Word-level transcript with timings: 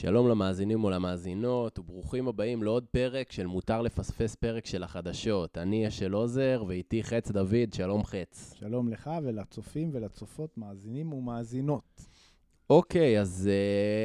שלום 0.00 0.28
למאזינים 0.28 0.84
ולמאזינות, 0.84 1.78
וברוכים 1.78 2.28
הבאים 2.28 2.62
לעוד 2.62 2.84
פרק 2.90 3.32
של 3.32 3.46
מותר 3.46 3.82
לפספס 3.82 4.34
פרק 4.34 4.66
של 4.66 4.82
החדשות. 4.82 5.58
אני 5.58 5.88
אשל 5.88 6.12
עוזר, 6.12 6.64
ואיתי 6.66 7.02
חץ 7.02 7.30
דוד, 7.30 7.72
שלום 7.72 8.04
חץ. 8.04 8.54
שלום 8.58 8.88
לך 8.88 9.10
ולצופים 9.22 9.90
ולצופות, 9.92 10.58
מאזינים 10.58 11.12
ומאזינות. 11.12 12.06
אוקיי, 12.70 13.20
אז 13.20 13.50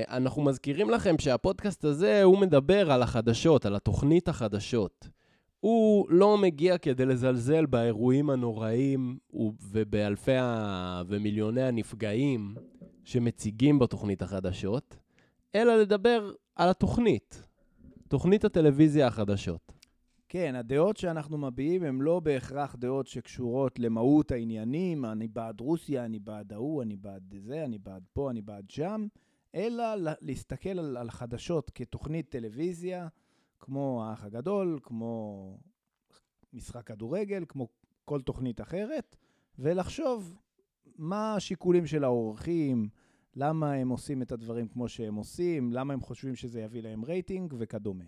uh, 0.05 0.11
אנחנו 0.11 0.41
מזכירים 0.41 0.89
לכם 0.89 1.16
שהפודקאסט 1.20 1.86
הזה, 1.86 2.23
הוא 2.23 2.38
מדבר 2.38 2.91
על 2.91 3.02
החדשות, 3.02 3.66
על 3.66 3.75
התוכנית 3.75 4.27
החדשות. 4.27 5.07
הוא 5.59 6.05
לא 6.09 6.38
מגיע 6.38 6.77
כדי 6.77 7.05
לזלזל 7.05 7.66
באירועים 7.66 8.30
הנוראים 8.30 9.18
ובאלפי 9.71 10.36
ה... 10.38 11.02
ומיליוני 11.07 11.64
הנפגעים 11.64 12.55
שמציגים 13.04 13.79
בתוכנית 13.79 14.21
החדשות. 14.21 15.04
אלא 15.55 15.75
לדבר 15.75 16.33
על 16.55 16.69
התוכנית, 16.69 17.43
תוכנית 18.07 18.46
הטלוויזיה 18.46 19.07
החדשות. 19.07 19.71
כן, 20.29 20.55
הדעות 20.55 20.97
שאנחנו 20.97 21.37
מביעים 21.37 21.83
הן 21.83 22.01
לא 22.01 22.19
בהכרח 22.19 22.75
דעות 22.75 23.07
שקשורות 23.07 23.79
למהות 23.79 24.32
העניינים, 24.32 25.05
אני 25.05 25.27
בעד 25.27 25.60
רוסיה, 25.60 26.05
אני 26.05 26.19
בעד 26.19 26.54
ההוא, 26.54 26.83
אני 26.83 26.96
בעד 26.96 27.33
זה, 27.39 27.65
אני 27.65 27.77
בעד 27.77 28.04
פה, 28.13 28.32
אני 28.32 28.41
בעד 28.41 28.69
שם, 28.69 29.07
אלא 29.55 29.83
להסתכל 30.21 30.79
על, 30.79 30.97
על 30.97 31.10
חדשות 31.10 31.71
כתוכנית 31.75 32.30
טלוויזיה, 32.30 33.08
כמו 33.59 34.05
האח 34.05 34.23
הגדול, 34.23 34.80
כמו 34.83 35.58
משחק 36.53 36.88
כדורגל, 36.88 37.44
כמו 37.47 37.67
כל 38.05 38.22
תוכנית 38.22 38.61
אחרת, 38.61 39.16
ולחשוב 39.59 40.38
מה 40.97 41.35
השיקולים 41.35 41.85
של 41.85 42.03
האורחים, 42.03 42.89
למה 43.36 43.73
הם 43.73 43.89
עושים 43.89 44.22
את 44.22 44.31
הדברים 44.31 44.67
כמו 44.67 44.89
שהם 44.89 45.16
עושים, 45.16 45.73
למה 45.73 45.94
הם 45.94 46.02
חושבים 46.02 46.36
שזה 46.36 46.61
יביא 46.61 46.81
להם 46.81 47.05
רייטינג 47.05 47.53
וכדומה. 47.58 48.03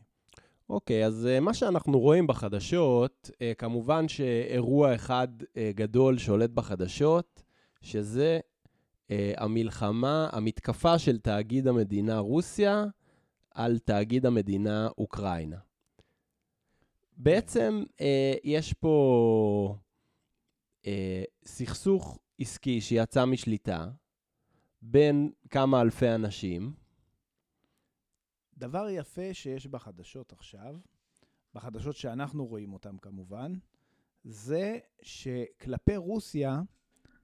אוקיי, 0.69 1.03
okay, 1.03 1.07
אז 1.07 1.27
uh, 1.37 1.39
מה 1.39 1.53
שאנחנו 1.53 1.99
רואים 1.99 2.27
בחדשות, 2.27 3.31
uh, 3.33 3.37
כמובן 3.57 4.07
שאירוע 4.07 4.95
אחד 4.95 5.27
uh, 5.41 5.45
גדול 5.75 6.17
שולט 6.17 6.49
בחדשות, 6.49 7.43
שזה 7.81 8.39
המלחמה, 9.37 10.29
המתקפה 10.31 10.99
של 10.99 11.19
תאגיד 11.19 11.67
המדינה 11.67 12.19
רוסיה 12.19 12.85
על 13.51 13.79
תאגיד 13.79 14.25
המדינה 14.25 14.89
אוקראינה. 14.97 15.57
בעצם 17.17 17.83
יש 18.43 18.73
פה 18.73 19.75
סכסוך 21.45 22.19
עסקי 22.39 22.81
שיצא 22.81 23.25
משליטה, 23.25 23.87
בין 24.91 25.31
כמה 25.49 25.81
אלפי 25.81 26.09
אנשים. 26.09 26.73
דבר 28.57 28.89
יפה 28.89 29.33
שיש 29.33 29.67
בחדשות 29.67 30.33
עכשיו, 30.33 30.75
בחדשות 31.53 31.95
שאנחנו 31.95 32.45
רואים 32.45 32.73
אותן 32.73 32.97
כמובן, 32.97 33.53
זה 34.23 34.79
שכלפי 35.01 35.95
רוסיה 35.95 36.61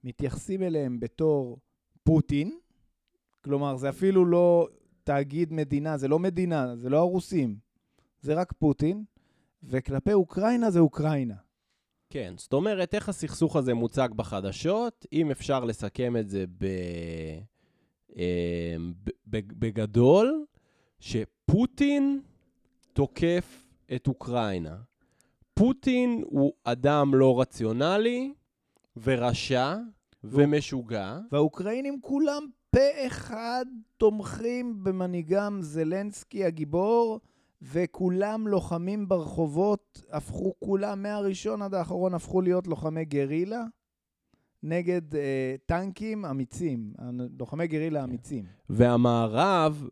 מתייחסים 0.03 0.64
אליהם 0.64 1.00
בתור 1.00 1.59
פוטין, 2.03 2.59
כלומר 3.42 3.75
זה 3.75 3.89
אפילו 3.89 4.25
לא 4.25 4.67
תאגיד 5.03 5.53
מדינה, 5.53 5.98
זה 5.98 6.08
לא 6.08 6.20
מדינה, 6.20 6.75
זה 6.75 6.89
לא 6.89 6.98
הרוסים, 6.98 7.58
זה 8.22 8.33
רק 8.33 8.53
פוטין, 8.59 9.03
וכלפי 9.64 10.14
אוקראינה 10.14 10.72
זה 10.72 10.80
אוקראינה. 10.80 11.36
כן, 12.09 12.33
זאת 12.38 12.53
אומרת, 12.53 12.94
איך 12.94 13.09
הסכסוך 13.09 13.55
הזה 13.55 13.73
מוצג 13.73 14.09
בחדשות, 14.16 15.05
אם 15.14 15.31
אפשר 15.31 15.66
לסכם 15.66 16.17
את 16.17 16.30
זה 16.30 16.45
ב... 16.58 16.66
אמ, 18.16 18.94
בגדול, 19.28 20.45
שפוטין 21.00 22.21
תוקף 22.93 23.64
את 23.95 24.08
אוקראינה. 24.08 24.76
פוטין 25.54 26.23
הוא 26.26 26.54
אדם 26.64 27.15
לא 27.15 27.42
רציונלי 27.42 28.33
ורשע 29.04 29.76
ומשוגע. 30.23 31.17
והאוקראינים 31.32 32.02
כולם 32.02 32.45
פה 32.71 33.08
אחד 33.08 33.65
תומכים 33.98 34.83
במנהיגם 34.83 35.61
זלנסקי 35.61 36.45
הגיבור, 36.45 37.20
וכולם 37.61 38.48
לוחמים 38.48 39.08
ברחובות, 39.08 40.02
הפכו 40.11 40.54
כולם, 40.59 41.04
מהראשון 41.04 41.61
עד 41.61 41.73
האחרון, 41.73 42.14
הפכו 42.14 42.42
להיות 42.42 42.67
לוחמי 42.67 43.05
גרילה. 43.05 43.64
נגד 44.64 45.16
אה, 45.16 45.56
טנקים 45.66 46.26
אמיצים, 46.26 46.94
לוחמי 47.40 47.68
גרילה 47.68 48.04
אמיצים. 48.04 48.46
והמערב, 48.70 49.88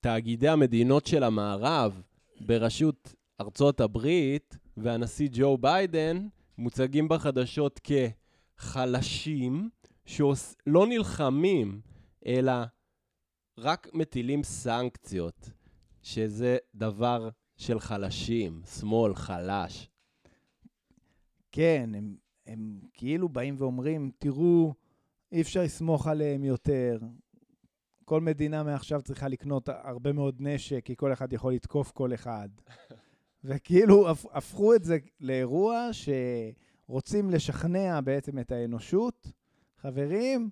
תאגידי 0.00 0.48
המדינות 0.48 1.06
של 1.06 1.22
המערב, 1.22 2.02
בראשות 2.40 3.14
ארצות 3.40 3.80
הברית 3.80 4.58
והנשיא 4.76 5.28
ג'ו 5.32 5.58
ביידן, 5.58 6.26
מוצגים 6.58 7.08
בחדשות 7.08 7.80
כחלשים, 8.58 9.68
שלא 10.04 10.86
נלחמים, 10.88 11.80
אלא 12.26 12.52
רק 13.58 13.88
מטילים 13.94 14.42
סנקציות, 14.42 15.50
שזה 16.02 16.56
דבר 16.74 17.28
של 17.56 17.80
חלשים, 17.80 18.62
שמאל, 18.78 19.14
חלש. 19.14 19.88
כן, 21.52 21.90
הם 21.94 22.16
הם 22.48 22.80
כאילו 22.92 23.28
באים 23.28 23.54
ואומרים, 23.58 24.10
תראו, 24.18 24.74
אי 25.32 25.40
אפשר 25.40 25.62
לסמוך 25.62 26.06
עליהם 26.06 26.44
יותר. 26.44 26.98
כל 28.04 28.20
מדינה 28.20 28.62
מעכשיו 28.62 29.02
צריכה 29.02 29.28
לקנות 29.28 29.68
הרבה 29.68 30.12
מאוד 30.12 30.36
נשק, 30.40 30.84
כי 30.84 30.96
כל 30.96 31.12
אחד 31.12 31.32
יכול 31.32 31.54
לתקוף 31.54 31.90
כל 31.90 32.14
אחד. 32.14 32.48
וכאילו 33.44 34.10
הפכו 34.10 34.74
את 34.74 34.84
זה 34.84 34.98
לאירוע 35.20 35.90
שרוצים 35.92 37.30
לשכנע 37.30 38.00
בעצם 38.00 38.38
את 38.38 38.52
האנושות. 38.52 39.32
חברים, 39.76 40.50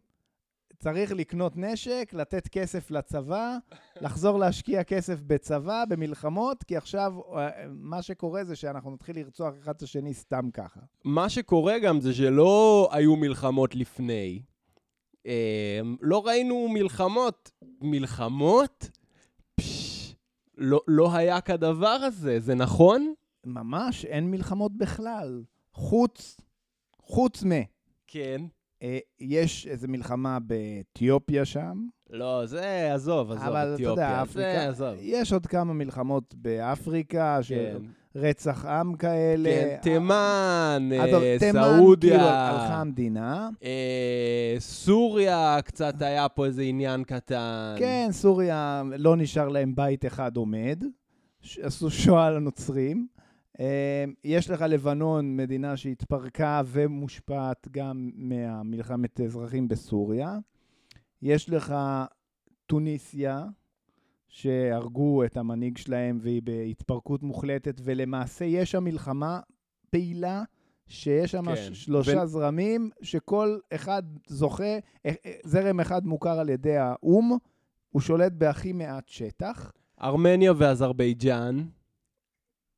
צריך 0.78 1.12
לקנות 1.12 1.53
נשק, 1.56 2.10
לתת 2.12 2.48
כסף 2.48 2.91
לצבא, 2.91 3.56
לחזור 4.00 4.38
להשקיע 4.38 4.84
כסף 4.84 5.20
בצבא, 5.26 5.84
במלחמות, 5.88 6.64
כי 6.64 6.76
עכשיו 6.76 7.12
אה, 7.37 7.48
מה 7.69 8.03
שקורה 8.03 8.44
זה 8.44 8.56
שאנחנו 8.56 8.91
נתחיל 8.91 9.16
לרצוח 9.16 9.54
אחד 9.62 9.75
את 9.76 9.82
השני 9.82 10.15
סתם 10.15 10.50
ככה. 10.53 10.81
מה 11.04 11.28
שקורה 11.28 11.78
גם 11.78 12.00
זה 12.00 12.15
שלא 12.15 12.88
היו 12.92 13.16
מלחמות 13.16 13.75
לפני. 13.75 14.42
אה, 15.26 15.81
לא 16.00 16.26
ראינו 16.26 16.69
מלחמות. 16.69 17.50
מלחמות? 17.81 18.91
פש, 19.54 20.15
לא, 20.59 20.81
לא 20.88 21.16
היה 21.16 21.41
כדבר 21.41 21.86
הזה, 21.86 22.41
זה 22.41 22.54
נכון? 22.54 23.15
ממש, 23.44 24.04
אין 24.04 24.31
מלחמות 24.31 24.72
בכלל. 24.76 25.42
חוץ, 25.72 26.41
חוץ 27.03 27.44
מ... 27.44 27.50
כן. 28.06 28.42
אה, 28.86 28.98
יש 29.20 29.66
איזו 29.66 29.88
מלחמה 29.88 30.38
באתיופיה 30.38 31.44
שם. 31.44 31.86
לא, 32.10 32.47
זה, 32.47 32.94
עזוב, 32.94 33.32
עזוב, 33.32 33.47
אבל 33.47 33.74
אתיופיה. 33.74 33.92
אבל 33.92 33.92
אתה 33.92 34.02
יודע, 34.02 34.22
אפריקה, 34.22 34.52
זה, 34.52 34.69
עזוב. 34.69 34.94
יש 35.00 35.32
עוד 35.32 35.47
כמה 35.47 35.72
מלחמות 35.72 36.34
באפריקה, 36.34 37.38
כן. 37.48 37.76
רצח 38.14 38.64
עם 38.64 38.94
כאלה. 38.94 39.50
כן, 39.50 39.76
תימן, 39.82 40.88
אה, 40.92 41.36
תימן, 41.38 41.76
סעודיה. 41.76 42.10
כאילו 42.16 42.28
הלכה 42.28 42.74
המדינה. 42.74 43.48
אה, 43.64 44.56
סוריה, 44.58 45.58
קצת 45.64 46.03
היה 46.03 46.28
פה 46.28 46.47
איזה 46.47 46.62
עניין 46.62 47.04
קטן. 47.04 47.74
כן, 47.78 48.08
סוריה, 48.10 48.82
לא 48.98 49.16
נשאר 49.16 49.48
להם 49.48 49.74
בית 49.74 50.06
אחד 50.06 50.36
עומד. 50.36 50.84
עשו 51.62 51.91
שואה 51.91 52.30
לנוצרים. 52.30 53.06
אמ, 53.58 53.64
יש 54.24 54.50
לך 54.50 54.62
לבנון, 54.62 55.36
מדינה 55.36 55.76
שהתפרקה 55.76 56.62
ומושפעת 56.66 57.68
גם 57.70 58.10
מהמלחמת 58.14 59.20
אזרחים 59.20 59.68
בסוריה. 59.68 60.38
יש 61.22 61.50
לך 61.50 61.74
טוניסיה, 62.66 63.44
שהרגו 64.28 65.24
את 65.24 65.36
המנהיג 65.36 65.78
שלהם 65.78 66.18
והיא 66.20 66.42
בהתפרקות 66.42 67.22
מוחלטת, 67.22 67.80
ולמעשה 67.84 68.44
יש 68.44 68.70
שם 68.70 68.84
מלחמה 68.84 69.41
פעילה, 69.91 70.42
שיש 70.86 71.30
שם 71.30 71.54
כן. 71.54 71.74
שלושה 71.74 72.22
ו... 72.22 72.26
זרמים, 72.26 72.91
שכל 73.02 73.59
אחד 73.74 74.02
זוכה, 74.26 74.64
אה, 74.64 74.78
אה, 75.06 75.32
זרם 75.44 75.80
אחד 75.80 76.06
מוכר 76.06 76.38
על 76.38 76.48
ידי 76.48 76.76
האו"ם, 76.76 77.36
הוא 77.91 78.02
שולט 78.02 78.32
בהכי 78.32 78.72
מעט 78.72 79.09
שטח. 79.09 79.72
ארמניה 80.02 80.52
ואזרבייג'אן. 80.56 81.64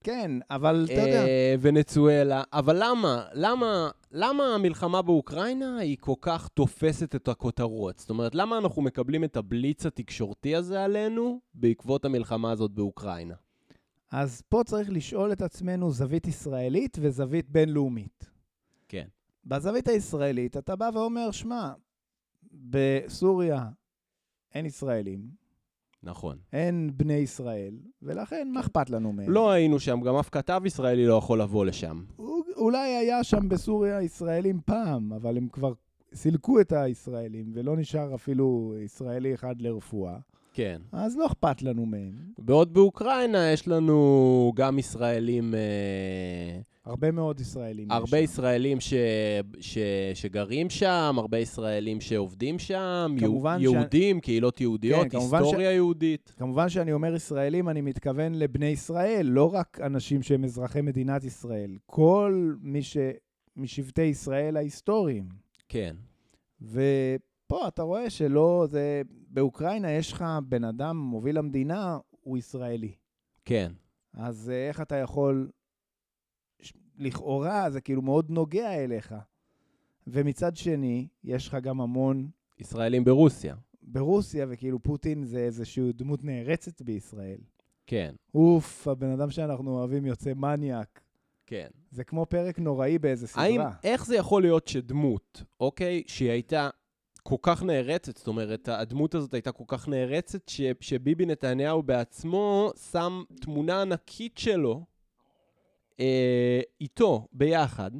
כן, 0.04 0.30
אבל 0.50 0.84
אתה 0.84 0.92
יודע... 0.92 1.26
אה, 1.26 1.54
ונצואלה. 1.60 2.42
אבל 2.52 2.76
למה? 2.84 3.24
למה, 3.32 3.90
למה 4.12 4.54
המלחמה 4.54 5.02
באוקראינה 5.02 5.78
היא 5.78 5.96
כל 6.00 6.14
כך 6.20 6.48
תופסת 6.48 7.14
את 7.14 7.28
הכותרות? 7.28 7.98
זאת 7.98 8.10
אומרת, 8.10 8.34
למה 8.34 8.58
אנחנו 8.58 8.82
מקבלים 8.82 9.24
את 9.24 9.36
הבליץ 9.36 9.86
התקשורתי 9.86 10.56
הזה 10.56 10.84
עלינו 10.84 11.40
בעקבות 11.54 12.04
המלחמה 12.04 12.50
הזאת 12.50 12.70
באוקראינה? 12.70 13.34
אז 14.10 14.42
פה 14.48 14.62
צריך 14.66 14.90
לשאול 14.90 15.32
את 15.32 15.42
עצמנו 15.42 15.90
זווית 15.90 16.26
ישראלית 16.26 16.98
וזווית 17.00 17.50
בינלאומית. 17.50 18.30
כן. 18.88 19.06
בזווית 19.44 19.88
הישראלית 19.88 20.56
אתה 20.56 20.76
בא 20.76 20.90
ואומר, 20.94 21.30
שמע, 21.30 21.72
בסוריה 22.52 23.68
אין 24.54 24.66
ישראלים. 24.66 25.37
נכון. 26.08 26.36
אין 26.52 26.90
בני 26.96 27.12
ישראל, 27.12 27.74
ולכן 28.02 28.48
מה 28.52 28.60
אכפת 28.60 28.90
לנו 28.90 29.12
מהם? 29.12 29.30
לא 29.30 29.50
היינו 29.50 29.80
שם, 29.80 30.00
גם 30.00 30.16
אף 30.16 30.28
כתב 30.32 30.62
ישראלי 30.64 31.06
לא 31.06 31.14
יכול 31.14 31.40
לבוא 31.40 31.64
לשם. 31.64 32.04
אולי 32.56 32.88
היה 32.88 33.24
שם 33.24 33.48
בסוריה 33.48 34.02
ישראלים 34.02 34.60
פעם, 34.64 35.12
אבל 35.12 35.36
הם 35.36 35.48
כבר 35.48 35.72
סילקו 36.14 36.60
את 36.60 36.72
הישראלים, 36.72 37.50
ולא 37.54 37.76
נשאר 37.76 38.14
אפילו 38.14 38.74
ישראלי 38.84 39.34
אחד 39.34 39.60
לרפואה, 39.60 40.16
כן. 40.52 40.80
אז 40.92 41.16
לא 41.16 41.26
אכפת 41.26 41.62
לנו 41.62 41.86
מהם. 41.86 42.12
בעוד 42.38 42.74
באוקראינה 42.74 43.52
יש 43.52 43.68
לנו 43.68 44.52
גם 44.56 44.78
ישראלים, 44.78 45.54
אה, 45.54 46.60
הרבה 46.84 47.10
מאוד 47.10 47.40
ישראלים. 47.40 47.86
יש 47.86 47.92
הרבה 47.92 48.16
שם. 48.18 48.24
ישראלים 48.24 48.80
ש, 48.80 48.94
ש, 49.60 49.78
שגרים 50.14 50.70
שם, 50.70 51.14
הרבה 51.18 51.38
ישראלים 51.38 52.00
שעובדים 52.00 52.58
שם, 52.58 53.14
יהו- 53.18 53.30
כמובן 53.32 53.58
ש- 53.58 53.62
יהודים, 53.62 54.20
קהילות 54.20 54.60
יהודיות, 54.60 55.02
כן, 55.02 55.08
כמובן 55.08 55.38
ש- 55.38 55.42
היסטוריה 55.42 55.72
יהודית. 55.72 56.32
כמובן 56.36 56.68
שאני 56.68 56.92
אומר 56.92 57.14
ישראלים, 57.14 57.68
אני 57.68 57.80
מתכוון 57.80 58.34
לבני 58.34 58.66
ישראל, 58.66 59.26
לא 59.26 59.54
רק 59.54 59.78
אנשים 59.82 60.22
שהם 60.22 60.44
אזרחי 60.44 60.80
מדינת 60.80 61.24
ישראל. 61.24 61.76
כל 61.86 62.54
מי 62.60 62.82
ש... 62.82 62.96
משבטי 63.56 64.02
ישראל 64.02 64.56
ההיסטוריים. 64.56 65.24
כן, 65.68 65.96
ופה 66.62 67.68
אתה 67.68 67.82
רואה 67.82 68.10
שלא, 68.10 68.66
זה... 68.70 69.02
באוקראינה 69.30 69.90
יש 69.92 70.12
לך 70.12 70.24
בן 70.48 70.64
אדם 70.64 70.96
מוביל 70.96 71.38
המדינה, 71.38 71.98
הוא 72.10 72.38
ישראלי. 72.38 72.92
כן. 73.44 73.72
אז 74.12 74.50
אה, 74.50 74.68
איך 74.68 74.80
אתה 74.80 74.96
יכול... 74.96 75.50
לכאורה 76.98 77.70
זה 77.70 77.80
כאילו 77.80 78.02
מאוד 78.02 78.30
נוגע 78.30 78.84
אליך. 78.84 79.14
ומצד 80.06 80.56
שני, 80.56 81.08
יש 81.24 81.48
לך 81.48 81.54
גם 81.54 81.80
המון 81.80 82.28
ישראלים 82.58 83.04
ברוסיה. 83.04 83.56
ברוסיה, 83.82 84.46
וכאילו 84.48 84.82
פוטין 84.82 85.24
זה 85.24 85.38
איזושהי 85.38 85.92
דמות 85.92 86.24
נערצת 86.24 86.82
בישראל. 86.82 87.38
כן, 87.86 88.14
אוף, 88.34 88.88
הבן 88.88 89.10
אדם 89.10 89.30
שאנחנו 89.30 89.78
אוהבים 89.78 90.06
יוצא 90.06 90.34
מניאק. 90.34 91.00
כן. 91.46 91.68
זה 91.90 92.04
כמו 92.04 92.26
פרק 92.26 92.58
נוראי 92.58 92.98
באיזה 92.98 93.26
סדרה. 93.26 93.44
האם, 93.44 93.60
איך 93.84 94.06
זה 94.06 94.16
יכול 94.16 94.42
להיות 94.42 94.68
שדמות, 94.68 95.42
אוקיי, 95.60 96.02
שהיא 96.06 96.30
הייתה 96.30 96.70
כל 97.28 97.36
כך 97.42 97.62
נערצת, 97.62 98.16
זאת 98.16 98.26
אומרת, 98.26 98.68
הדמות 98.68 99.14
הזאת 99.14 99.34
הייתה 99.34 99.52
כל 99.52 99.64
כך 99.66 99.88
נערצת, 99.88 100.48
ש, 100.48 100.60
שביבי 100.80 101.26
נתניהו 101.26 101.82
בעצמו 101.82 102.70
שם 102.92 103.22
תמונה 103.40 103.82
ענקית 103.82 104.38
שלו 104.38 104.84
אה, 106.00 106.60
איתו, 106.80 107.26
ביחד, 107.32 107.90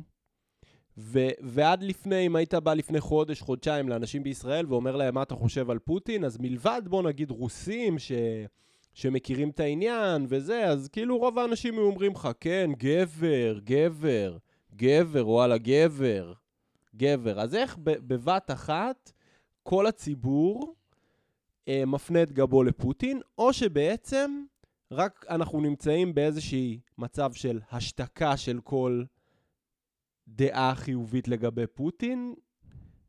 ו, 0.99 1.29
ועד 1.41 1.83
לפני, 1.83 2.27
אם 2.27 2.37
היית 2.37 2.55
בא 2.55 2.75
לפני 2.75 3.01
חודש, 3.01 3.41
חודשיים 3.41 3.89
לאנשים 3.89 4.23
בישראל 4.23 4.67
ואומר 4.69 4.97
להם 4.97 5.15
מה 5.15 5.23
אתה 5.23 5.35
חושב 5.35 5.71
על 5.71 5.79
פוטין, 5.79 6.25
אז 6.25 6.39
מלבד, 6.41 6.83
בוא 6.87 7.03
נגיד, 7.03 7.31
רוסים 7.31 7.99
ש... 7.99 8.13
שמכירים 8.95 9.51
את 9.51 9.61
העניין 9.61 10.27
וזה, 10.29 10.67
אז 10.67 10.89
כאילו 10.89 11.19
רוב 11.19 11.39
האנשים 11.39 11.75
היו 11.75 11.87
אומרים 11.87 12.13
לך, 12.13 12.29
כן, 12.41 12.71
גבר, 12.79 13.59
גבר, 13.65 14.37
גבר, 14.77 15.29
וואלה, 15.29 15.59
גבר, 15.59 16.33
גבר. 16.97 17.41
אז 17.41 17.55
איך 17.55 17.77
בבת 17.83 18.51
אחת 18.51 19.13
כל 19.69 19.87
הציבור 19.87 20.75
אה, 21.69 21.83
מפנה 21.87 22.23
את 22.23 22.33
גבו 22.33 22.63
לפוטין, 22.63 23.21
או 23.39 23.53
שבעצם 23.53 24.45
רק 24.91 25.27
אנחנו 25.29 25.61
נמצאים 25.61 26.15
באיזשהי 26.15 26.81
מצב 26.99 27.33
של 27.33 27.61
השתקה 27.71 28.37
של 28.37 28.61
כל 28.61 29.05
דעה 30.29 30.75
חיובית 30.75 31.29
לגבי 31.29 31.67
פוטין, 31.67 32.35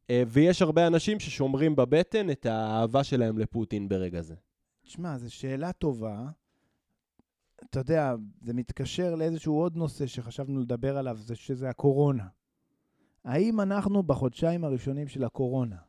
אה, 0.09 0.23
ויש 0.27 0.61
הרבה 0.61 0.87
אנשים 0.87 1.19
ששומרים 1.19 1.75
בבטן 1.75 2.29
את 2.29 2.45
האהבה 2.45 3.03
שלהם 3.03 3.37
לפוטין 3.37 3.89
ברגע 3.89 4.21
זה. 4.21 4.35
תשמע, 4.81 5.17
זו 5.17 5.35
שאלה 5.35 5.73
טובה. 5.73 6.25
אתה 7.69 7.79
יודע, 7.79 8.15
זה 8.41 8.53
מתקשר 8.53 9.15
לאיזשהו 9.15 9.53
עוד 9.53 9.75
נושא 9.75 10.07
שחשבנו 10.07 10.59
לדבר 10.59 10.97
עליו, 10.97 11.17
זה 11.17 11.35
שזה 11.35 11.69
הקורונה. 11.69 12.27
האם 13.23 13.61
אנחנו 13.61 14.03
בחודשיים 14.03 14.63
הראשונים 14.63 15.07
של 15.07 15.23
הקורונה, 15.23 15.88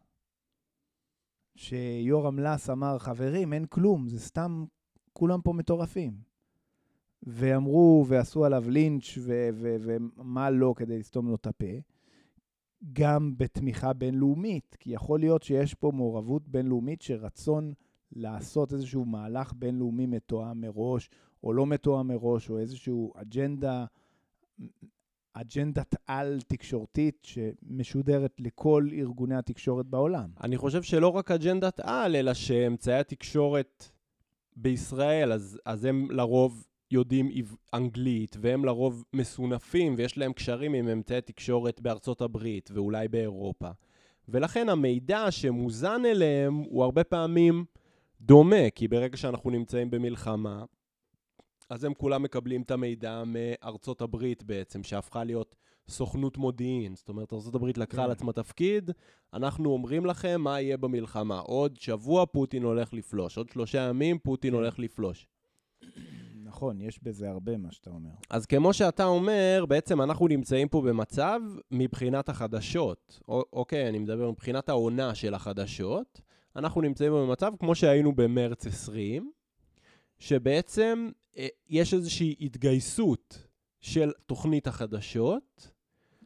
שיורם 1.56 2.38
לס 2.38 2.70
אמר, 2.70 2.98
חברים, 2.98 3.52
אין 3.52 3.66
כלום, 3.66 4.08
זה 4.08 4.20
סתם, 4.20 4.64
כולם 5.12 5.40
פה 5.40 5.52
מטורפים. 5.52 6.30
ואמרו 7.22 8.04
ועשו 8.08 8.44
עליו 8.44 8.64
לינץ' 8.70 9.18
ומה 9.80 10.50
לא 10.50 10.74
כדי 10.76 10.98
לסתום 10.98 11.28
לו 11.28 11.34
את 11.34 11.46
הפה, 11.46 11.66
גם 12.92 13.34
בתמיכה 13.36 13.92
בינלאומית, 13.92 14.76
כי 14.80 14.90
יכול 14.90 15.20
להיות 15.20 15.42
שיש 15.42 15.74
פה 15.74 15.92
מעורבות 15.94 16.48
בינלאומית 16.48 17.02
שרצון 17.02 17.72
לעשות 18.12 18.72
איזשהו 18.72 19.04
מהלך 19.04 19.52
בינלאומי 19.52 20.06
מתואם 20.06 20.60
מראש, 20.60 21.10
או 21.44 21.52
לא 21.52 21.66
מתואם 21.66 22.08
מראש, 22.08 22.50
או 22.50 22.58
איזשהו 22.58 23.12
אג'נדה, 23.16 23.84
אג'נדת 25.32 25.94
על 26.06 26.38
תקשורתית 26.46 27.26
שמשודרת 27.26 28.32
לכל 28.38 28.88
ארגוני 28.92 29.36
התקשורת 29.36 29.86
בעולם. 29.86 30.30
אני 30.42 30.56
חושב 30.56 30.82
שלא 30.82 31.08
רק 31.08 31.30
אג'נדת 31.30 31.80
על, 31.80 32.16
אלא 32.16 32.34
שאמצעי 32.34 32.98
התקשורת 32.98 33.90
בישראל, 34.56 35.32
אז, 35.32 35.60
אז 35.64 35.84
הם 35.84 36.10
לרוב 36.10 36.66
יודעים 36.90 37.30
אנגלית, 37.74 38.36
והם 38.40 38.64
לרוב 38.64 39.04
מסונפים, 39.12 39.94
ויש 39.98 40.18
להם 40.18 40.32
קשרים 40.32 40.74
עם 40.74 40.88
אמצעי 40.88 41.20
תקשורת 41.20 41.80
בארצות 41.80 42.20
הברית, 42.20 42.70
ואולי 42.74 43.08
באירופה. 43.08 43.70
ולכן 44.28 44.68
המידע 44.68 45.30
שמוזן 45.30 46.02
אליהם 46.04 46.54
הוא 46.54 46.84
הרבה 46.84 47.04
פעמים 47.04 47.64
דומה, 48.20 48.70
כי 48.74 48.88
ברגע 48.88 49.16
שאנחנו 49.16 49.50
נמצאים 49.50 49.90
במלחמה, 49.90 50.64
אז 51.70 51.84
הם 51.84 51.94
כולם 51.94 52.22
מקבלים 52.22 52.62
את 52.62 52.70
המידע 52.70 53.22
מארצות 53.26 54.00
הברית 54.00 54.42
בעצם, 54.42 54.82
שהפכה 54.82 55.24
להיות 55.24 55.56
סוכנות 55.88 56.38
מודיעין. 56.38 56.94
זאת 56.94 57.08
אומרת, 57.08 57.32
ארצות 57.32 57.54
הברית 57.54 57.78
לקחה 57.78 58.02
על 58.02 58.08
כן. 58.08 58.12
עצמה 58.12 58.32
תפקיד, 58.32 58.90
אנחנו 59.34 59.70
אומרים 59.70 60.06
לכם 60.06 60.40
מה 60.40 60.60
יהיה 60.60 60.76
במלחמה. 60.76 61.38
עוד 61.38 61.76
שבוע 61.76 62.26
פוטין 62.26 62.62
הולך 62.62 62.92
לפלוש, 62.94 63.36
עוד 63.38 63.48
שלושה 63.48 63.78
ימים 63.78 64.18
פוטין 64.18 64.50
כן. 64.50 64.56
הולך 64.56 64.78
לפלוש. 64.78 65.26
נכון, 66.44 66.80
יש 66.80 67.02
בזה 67.02 67.30
הרבה 67.30 67.56
מה 67.56 67.72
שאתה 67.72 67.90
אומר. 67.90 68.10
אז 68.30 68.46
כמו 68.46 68.72
שאתה 68.72 69.04
אומר, 69.04 69.64
בעצם 69.68 70.02
אנחנו 70.02 70.28
נמצאים 70.28 70.68
פה 70.68 70.80
במצב 70.82 71.40
מבחינת 71.70 72.28
החדשות. 72.28 73.20
א- 73.30 73.32
אוקיי, 73.52 73.88
אני 73.88 73.98
מדבר 73.98 74.30
מבחינת 74.30 74.68
העונה 74.68 75.14
של 75.14 75.34
החדשות. 75.34 76.20
אנחנו 76.56 76.80
נמצאים 76.80 77.12
במצב 77.12 77.52
כמו 77.58 77.74
שהיינו 77.74 78.12
במרץ 78.12 78.66
20, 78.66 79.30
שבעצם 80.20 81.10
אה, 81.36 81.46
יש 81.68 81.94
איזושהי 81.94 82.34
התגייסות 82.40 83.46
של 83.80 84.12
תוכנית 84.26 84.66
החדשות 84.66 85.72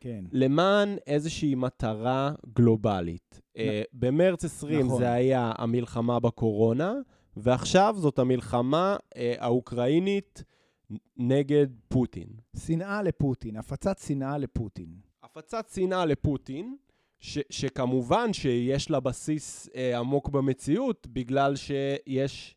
כן. 0.01 0.25
למען 0.33 0.97
איזושהי 1.07 1.55
מטרה 1.55 2.33
גלובלית. 2.55 3.41
אה, 3.57 3.83
במרץ 3.93 4.45
20 4.45 4.87
נכון. 4.87 4.99
זה 4.99 5.13
היה 5.13 5.53
המלחמה 5.59 6.21
בקורונה, 6.21 6.95
ועכשיו 7.37 7.95
זאת 7.99 8.19
המלחמה 8.19 8.97
אה, 9.17 9.35
האוקראינית 9.39 10.45
נ- 10.91 10.97
נגד 11.17 11.67
פוטין. 11.89 12.29
שנאה 12.67 13.03
לפוטין, 13.03 13.57
הפצת 13.57 13.99
שנאה 13.99 14.39
לפוטין. 14.39 14.95
הפצת 15.23 15.69
שנאה 15.75 16.05
לפוטין, 16.07 16.77
ש, 17.19 17.39
שכמובן 17.51 18.33
שיש 18.33 18.91
לה 18.91 19.01
בסיס 19.01 19.69
אה, 19.75 19.99
עמוק 19.99 20.29
במציאות, 20.29 21.07
בגלל 21.07 21.57
שיש 21.57 22.57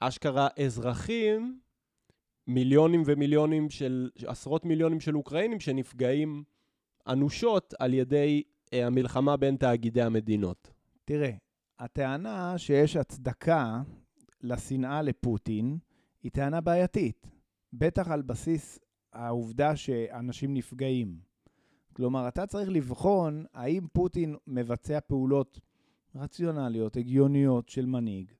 אשכרה 0.00 0.48
אזרחים, 0.64 1.60
מיליונים 2.46 3.02
ומיליונים 3.06 3.70
של, 3.70 4.10
עשרות 4.26 4.64
מיליונים 4.64 5.00
של 5.00 5.16
אוקראינים 5.16 5.60
שנפגעים 5.60 6.44
אנושות 7.08 7.74
על 7.78 7.94
ידי 7.94 8.42
אה, 8.72 8.86
המלחמה 8.86 9.36
בין 9.36 9.56
תאגידי 9.56 10.02
המדינות. 10.02 10.70
תראה, 11.04 11.30
הטענה 11.78 12.58
שיש 12.58 12.96
הצדקה 12.96 13.82
לשנאה 14.42 15.02
לפוטין 15.02 15.78
היא 16.22 16.32
טענה 16.32 16.60
בעייתית, 16.60 17.26
בטח 17.72 18.08
על 18.08 18.22
בסיס 18.22 18.78
העובדה 19.12 19.76
שאנשים 19.76 20.54
נפגעים. 20.54 21.18
כלומר, 21.92 22.28
אתה 22.28 22.46
צריך 22.46 22.68
לבחון 22.68 23.44
האם 23.54 23.86
פוטין 23.92 24.36
מבצע 24.46 25.00
פעולות 25.00 25.60
רציונליות, 26.14 26.96
הגיוניות 26.96 27.68
של 27.68 27.86
מנהיג, 27.86 28.32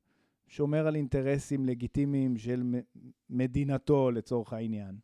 שומר 0.46 0.86
על 0.86 0.96
אינטרסים 0.96 1.66
לגיטימיים 1.66 2.36
של 2.36 2.62
מדינתו 3.30 4.10
לצורך 4.10 4.52
העניין. 4.52 4.96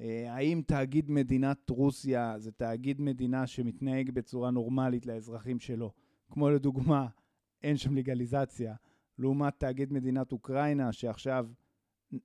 אה, 0.00 0.34
האם 0.34 0.62
תאגיד 0.66 1.10
מדינת 1.10 1.70
רוסיה 1.70 2.34
זה 2.38 2.52
תאגיד 2.52 3.00
מדינה 3.00 3.46
שמתנהג 3.46 4.10
בצורה 4.10 4.50
נורמלית 4.50 5.06
לאזרחים 5.06 5.58
שלו? 5.58 5.92
כמו 6.30 6.50
לדוגמה, 6.50 7.06
אין 7.62 7.76
שם 7.76 7.96
לגליזציה, 7.96 8.74
לעומת 9.18 9.54
תאגיד 9.58 9.92
מדינת 9.92 10.32
אוקראינה, 10.32 10.92
שעכשיו 10.92 11.46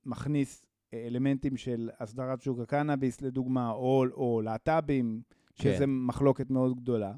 מכניס 0.06 0.64
אה, 0.94 1.06
אלמנטים 1.06 1.56
של 1.56 1.90
הסדרת 2.00 2.42
שוק 2.42 2.60
הקנאביס, 2.60 3.22
לדוגמה, 3.22 3.70
או, 3.70 4.04
או 4.12 4.42
להט"בים, 4.44 5.22
שזה 5.54 5.78
כן. 5.78 5.90
מחלוקת 5.90 6.50
מאוד 6.50 6.76
גדולה. 6.76 7.12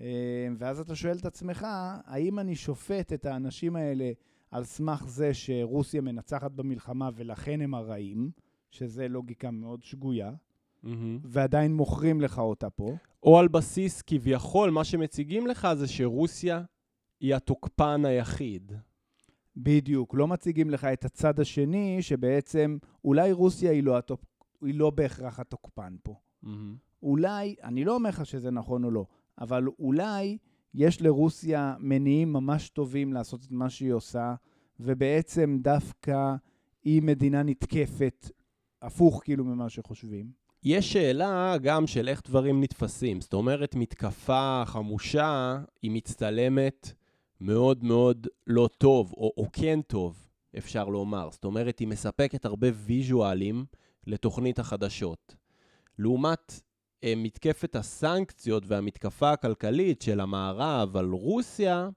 אה, 0.00 0.48
ואז 0.58 0.80
אתה 0.80 0.94
שואל 0.94 1.16
את 1.16 1.26
עצמך, 1.26 1.66
האם 2.04 2.38
אני 2.38 2.54
שופט 2.54 3.12
את 3.12 3.26
האנשים 3.26 3.76
האלה 3.76 4.12
על 4.56 4.64
סמך 4.64 5.04
זה 5.06 5.34
שרוסיה 5.34 6.00
מנצחת 6.00 6.50
במלחמה 6.50 7.10
ולכן 7.14 7.60
הם 7.60 7.74
הרעים, 7.74 8.30
שזה 8.70 9.08
לוגיקה 9.08 9.50
מאוד 9.50 9.82
שגויה, 9.82 10.32
מהמם. 10.82 11.18
ועדיין 11.24 11.74
מוכרים 11.74 12.20
לך 12.20 12.38
אותה 12.38 12.70
פה. 12.70 12.96
או 13.22 13.38
על 13.38 13.48
בסיס 13.48 14.02
כביכול, 14.02 14.70
מה 14.70 14.84
שמציגים 14.84 15.46
לך 15.46 15.68
זה 15.74 15.88
שרוסיה 15.88 16.62
היא 17.20 17.34
התוקפן 17.34 18.04
היחיד. 18.04 18.72
בדיוק, 19.56 20.14
לא 20.14 20.26
מציגים 20.28 20.70
לך 20.70 20.84
את 20.84 21.04
הצד 21.04 21.40
השני, 21.40 22.02
שבעצם 22.02 22.78
אולי 23.04 23.32
רוסיה 23.32 23.70
היא 23.70 23.82
לא, 23.82 23.98
התוק... 23.98 24.24
היא 24.62 24.74
לא 24.74 24.90
בהכרח 24.90 25.40
התוקפן 25.40 25.96
פה. 26.02 26.14
מהמם. 26.42 26.76
אולי, 27.02 27.54
אני 27.62 27.84
לא 27.84 27.94
אומר 27.94 28.08
לך 28.08 28.26
שזה 28.26 28.50
נכון 28.50 28.84
או 28.84 28.90
לא, 28.90 29.06
אבל 29.38 29.66
אולי 29.78 30.38
יש 30.76 31.02
לרוסיה 31.02 31.74
מניעים 31.78 32.32
ממש 32.32 32.68
טובים 32.68 33.12
לעשות 33.12 33.44
את 33.44 33.52
מה 33.52 33.70
שהיא 33.70 33.92
עושה, 33.92 34.34
ובעצם 34.80 35.58
דווקא 35.60 36.34
היא 36.84 37.02
מדינה 37.02 37.42
נתקפת, 37.42 38.30
הפוך 38.82 39.20
כאילו 39.24 39.44
ממה 39.44 39.68
שחושבים. 39.68 40.30
יש 40.62 40.92
שאלה 40.92 41.56
גם 41.62 41.86
של 41.86 42.08
איך 42.08 42.22
דברים 42.26 42.62
נתפסים. 42.62 43.20
זאת 43.20 43.32
אומרת, 43.32 43.74
מתקפה 43.74 44.62
חמושה, 44.66 45.58
היא 45.82 45.90
מצטלמת 45.90 46.92
מאוד 47.40 47.84
מאוד 47.84 48.26
לא 48.46 48.68
טוב, 48.78 49.12
או, 49.16 49.32
או 49.36 49.46
כן 49.52 49.80
טוב, 49.86 50.28
אפשר 50.58 50.88
לומר. 50.88 51.28
זאת 51.30 51.44
אומרת, 51.44 51.78
היא 51.78 51.88
מספקת 51.88 52.44
הרבה 52.44 52.68
ויז'ואלים 52.74 53.64
לתוכנית 54.06 54.58
החדשות. 54.58 55.36
לעומת 55.98 56.60
מתקפת 57.04 57.76
הסנקציות 57.76 58.64
והמתקפה 58.66 59.32
הכלכלית 59.32 60.02
של 60.02 60.20
המערב 60.20 60.96
על 60.96 61.10
רוסיה, 61.10 61.88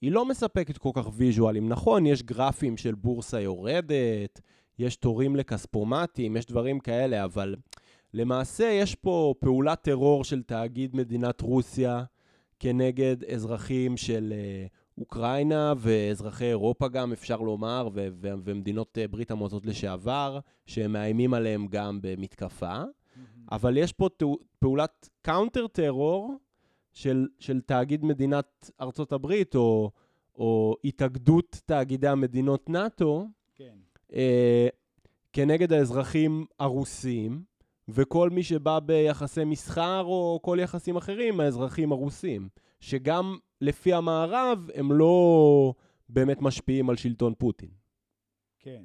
היא 0.00 0.12
לא 0.12 0.24
מספקת 0.24 0.78
כל 0.78 0.90
כך 0.94 1.08
ויז'ואלים. 1.12 1.68
נכון, 1.68 2.06
יש 2.06 2.22
גרפים 2.22 2.76
של 2.76 2.94
בורסה 2.94 3.40
יורדת, 3.40 4.40
יש 4.78 4.96
תורים 4.96 5.36
לכספומטים, 5.36 6.36
יש 6.36 6.46
דברים 6.46 6.80
כאלה, 6.80 7.24
אבל 7.24 7.56
למעשה 8.14 8.64
יש 8.64 8.94
פה 8.94 9.34
פעולת 9.40 9.82
טרור 9.82 10.24
של 10.24 10.42
תאגיד 10.42 10.96
מדינת 10.96 11.40
רוסיה 11.40 12.04
כנגד 12.58 13.24
אזרחים 13.24 13.96
של 13.96 14.32
אה, 14.36 14.66
אוקראינה 14.98 15.74
ואזרחי 15.76 16.44
אירופה 16.44 16.88
גם, 16.88 17.12
אפשר 17.12 17.36
לומר, 17.36 17.88
ו- 17.94 18.08
ו- 18.12 18.32
ומדינות 18.44 18.98
אה, 18.98 19.08
ברית 19.08 19.30
המועצות 19.30 19.66
לשעבר, 19.66 20.38
שמאיימים 20.66 21.34
עליהם 21.34 21.66
גם 21.66 21.98
במתקפה. 22.02 22.82
אבל 23.52 23.76
יש 23.76 23.92
פה 23.92 24.08
פעולת 24.58 25.08
counter 25.22 25.66
terror 25.66 26.34
של, 26.92 27.28
של 27.38 27.60
תאגיד 27.60 28.04
מדינת 28.04 28.70
ארצות 28.80 29.12
הברית, 29.12 29.54
או, 29.54 29.90
או 30.34 30.76
התאגדות 30.84 31.60
תאגידי 31.66 32.08
המדינות 32.08 32.70
נאט"ו, 32.70 33.26
כן. 33.54 33.74
אה, 34.12 34.68
כנגד 35.32 35.72
האזרחים 35.72 36.46
הרוסים, 36.58 37.42
וכל 37.88 38.30
מי 38.30 38.42
שבא 38.42 38.78
ביחסי 38.78 39.44
מסחר 39.44 40.00
או 40.04 40.40
כל 40.42 40.58
יחסים 40.60 40.96
אחרים, 40.96 41.40
האזרחים 41.40 41.92
הרוסים, 41.92 42.48
שגם 42.80 43.38
לפי 43.60 43.92
המערב 43.92 44.68
הם 44.74 44.92
לא 44.92 45.74
באמת 46.08 46.42
משפיעים 46.42 46.90
על 46.90 46.96
שלטון 46.96 47.34
פוטין. 47.38 47.70
כן. 48.58 48.82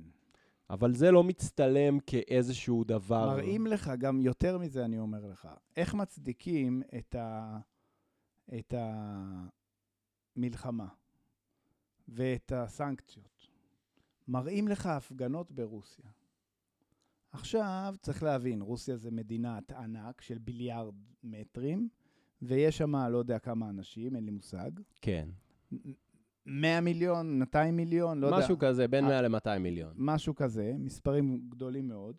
אבל 0.70 0.94
זה 0.94 1.12
לא 1.12 1.24
מצטלם 1.24 2.00
כאיזשהו 2.00 2.84
דבר... 2.84 3.28
מראים 3.28 3.68
לך, 3.68 3.92
גם 4.00 4.22
יותר 4.22 4.58
מזה 4.58 4.86
אני 4.86 5.00
אומר 5.00 5.26
לך, 5.26 5.48
איך 5.76 5.94
מצדיקים 5.94 6.82
את, 6.98 7.16
ה... 7.16 7.60
את 8.58 8.74
המלחמה 10.38 10.88
ואת 12.08 12.52
הסנקציות. 12.56 13.48
מראים 14.28 14.68
לך 14.68 14.86
הפגנות 14.86 15.52
ברוסיה. 15.52 16.06
עכשיו, 17.32 17.96
צריך 18.02 18.24
להבין, 18.24 18.62
רוסיה 18.62 18.98
זה 18.98 19.12
מדינת 19.12 19.72
ענק 19.72 20.22
של 20.22 20.38
ביליארד 20.38 20.96
מטרים, 21.24 21.90
ויש 22.42 22.78
שם 22.78 22.96
לא 22.96 23.18
יודע 23.18 23.40
כמה 23.40 23.70
אנשים, 23.70 24.16
אין 24.16 24.26
לי 24.26 24.32
מושג. 24.32 24.72
כן. 25.02 25.30
100 26.48 26.82
מיליון, 26.82 27.40
200 27.40 27.76
מיליון, 27.78 28.20
לא 28.20 28.28
יודע. 28.28 28.38
משהו 28.38 28.60
כזה, 28.60 28.88
בין 28.88 29.04
אה. 29.04 29.10
100 29.10 29.22
ל-200 29.22 29.60
מיליון. 29.60 29.94
משהו 29.98 30.36
כזה, 30.36 30.74
מספרים 30.78 31.42
גדולים 31.50 31.88
מאוד, 31.88 32.16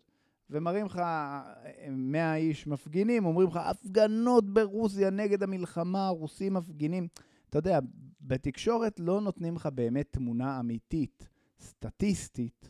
ומראים 0.49 0.85
לך 0.85 0.97
אה, 0.97 1.41
100 1.89 2.35
איש 2.35 2.67
מפגינים, 2.67 3.25
אומרים 3.25 3.47
לך, 3.47 3.59
הפגנות 3.63 4.53
ברוסיה 4.53 5.09
נגד 5.09 5.43
המלחמה, 5.43 6.07
הרוסים 6.07 6.53
מפגינים. 6.53 7.07
אתה 7.49 7.57
יודע, 7.57 7.79
בתקשורת 8.21 8.99
לא 8.99 9.21
נותנים 9.21 9.55
לך 9.55 9.69
באמת 9.73 10.07
תמונה 10.11 10.59
אמיתית, 10.59 11.27
סטטיסטית, 11.59 12.69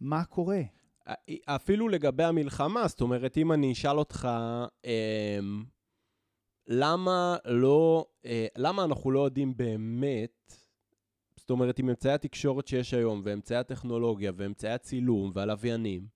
מה 0.00 0.24
קורה. 0.24 0.62
אפילו 1.46 1.88
לגבי 1.88 2.24
המלחמה, 2.24 2.88
זאת 2.88 3.00
אומרת, 3.00 3.36
אם 3.36 3.52
אני 3.52 3.72
אשאל 3.72 3.98
אותך, 3.98 4.28
אמ, 4.84 5.64
למה 6.66 7.36
לא, 7.44 8.06
אה, 8.26 8.46
למה 8.56 8.84
אנחנו 8.84 9.10
לא 9.10 9.24
יודעים 9.24 9.56
באמת, 9.56 10.54
זאת 11.44 11.50
אומרת, 11.50 11.78
עם 11.78 11.88
אמצעי 11.88 12.12
התקשורת 12.12 12.66
שיש 12.66 12.94
היום, 12.94 13.22
ואמצעי 13.24 13.56
הטכנולוגיה, 13.56 14.32
ואמצעי 14.36 14.72
הצילום, 14.72 15.30
והלוויינים, 15.34 16.06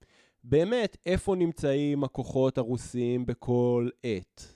באמת, 0.44 0.96
איפה 1.06 1.34
נמצאים 1.34 2.04
הכוחות 2.04 2.58
הרוסיים 2.58 3.26
בכל 3.26 3.88
עת? 4.02 4.54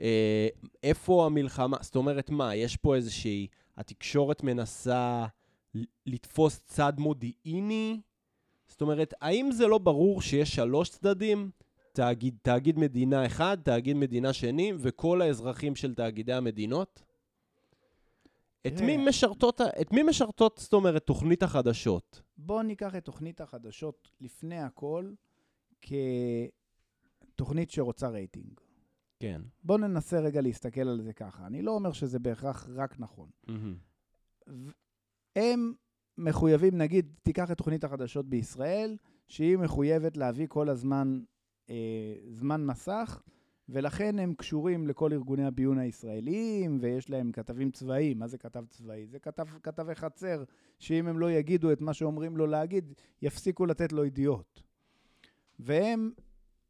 אה, 0.00 0.48
איפה 0.82 1.26
המלחמה, 1.26 1.76
זאת 1.80 1.96
אומרת, 1.96 2.30
מה, 2.30 2.54
יש 2.54 2.76
פה 2.76 2.96
איזושהי, 2.96 3.46
התקשורת 3.76 4.42
מנסה 4.42 5.26
לתפוס 6.06 6.60
צד 6.66 6.92
מודיעיני? 6.98 8.00
זאת 8.68 8.80
אומרת, 8.80 9.14
האם 9.20 9.50
זה 9.52 9.66
לא 9.66 9.78
ברור 9.78 10.22
שיש 10.22 10.54
שלוש 10.54 10.88
צדדים? 10.88 11.50
תאגיד, 11.92 12.36
תאגיד 12.42 12.78
מדינה 12.78 13.26
אחד, 13.26 13.58
תאגיד 13.62 13.96
מדינה 13.96 14.32
שני, 14.32 14.72
וכל 14.78 15.22
האזרחים 15.22 15.76
של 15.76 15.94
תאגידי 15.94 16.32
המדינות? 16.32 17.02
את 18.66 18.76
תראה. 18.76 18.86
מי 18.86 18.96
משרתות, 19.08 19.60
את 19.60 19.92
מי 19.92 20.02
משרתות, 20.02 20.58
זאת 20.58 20.72
אומרת, 20.72 21.02
תוכנית 21.06 21.42
החדשות? 21.42 22.22
בואו 22.38 22.62
ניקח 22.62 22.96
את 22.96 23.04
תוכנית 23.04 23.40
החדשות 23.40 24.10
לפני 24.20 24.58
הכל 24.58 25.12
כתוכנית 25.80 27.70
שרוצה 27.70 28.08
רייטינג. 28.08 28.60
כן. 29.20 29.42
בואו 29.64 29.78
ננסה 29.78 30.20
רגע 30.20 30.40
להסתכל 30.40 30.88
על 30.88 31.00
זה 31.00 31.12
ככה. 31.12 31.46
אני 31.46 31.62
לא 31.62 31.70
אומר 31.70 31.92
שזה 31.92 32.18
בהכרח 32.18 32.68
רק 32.74 33.00
נכון. 33.00 33.30
ו- 34.48 34.70
הם 35.36 35.72
מחויבים, 36.18 36.78
נגיד, 36.78 37.14
תיקח 37.22 37.50
את 37.50 37.58
תוכנית 37.58 37.84
החדשות 37.84 38.28
בישראל, 38.28 38.96
שהיא 39.28 39.56
מחויבת 39.56 40.16
להביא 40.16 40.46
כל 40.48 40.68
הזמן 40.68 41.20
אה, 41.70 42.14
זמן 42.30 42.66
מסך, 42.66 43.22
ולכן 43.72 44.18
הם 44.18 44.34
קשורים 44.34 44.86
לכל 44.86 45.12
ארגוני 45.12 45.44
הביון 45.44 45.78
הישראליים, 45.78 46.78
ויש 46.80 47.10
להם 47.10 47.32
כתבים 47.32 47.70
צבאיים. 47.70 48.18
מה 48.18 48.26
זה 48.26 48.38
כתב 48.38 48.64
צבאי? 48.68 49.06
זה 49.06 49.18
כתב, 49.18 49.46
כתבי 49.62 49.94
חצר, 49.94 50.44
שאם 50.78 51.08
הם 51.08 51.18
לא 51.18 51.30
יגידו 51.30 51.72
את 51.72 51.80
מה 51.80 51.94
שאומרים 51.94 52.36
לו 52.36 52.46
להגיד, 52.46 52.94
יפסיקו 53.22 53.66
לתת 53.66 53.92
לו 53.92 54.04
ידיעות. 54.04 54.62
והם 55.58 56.10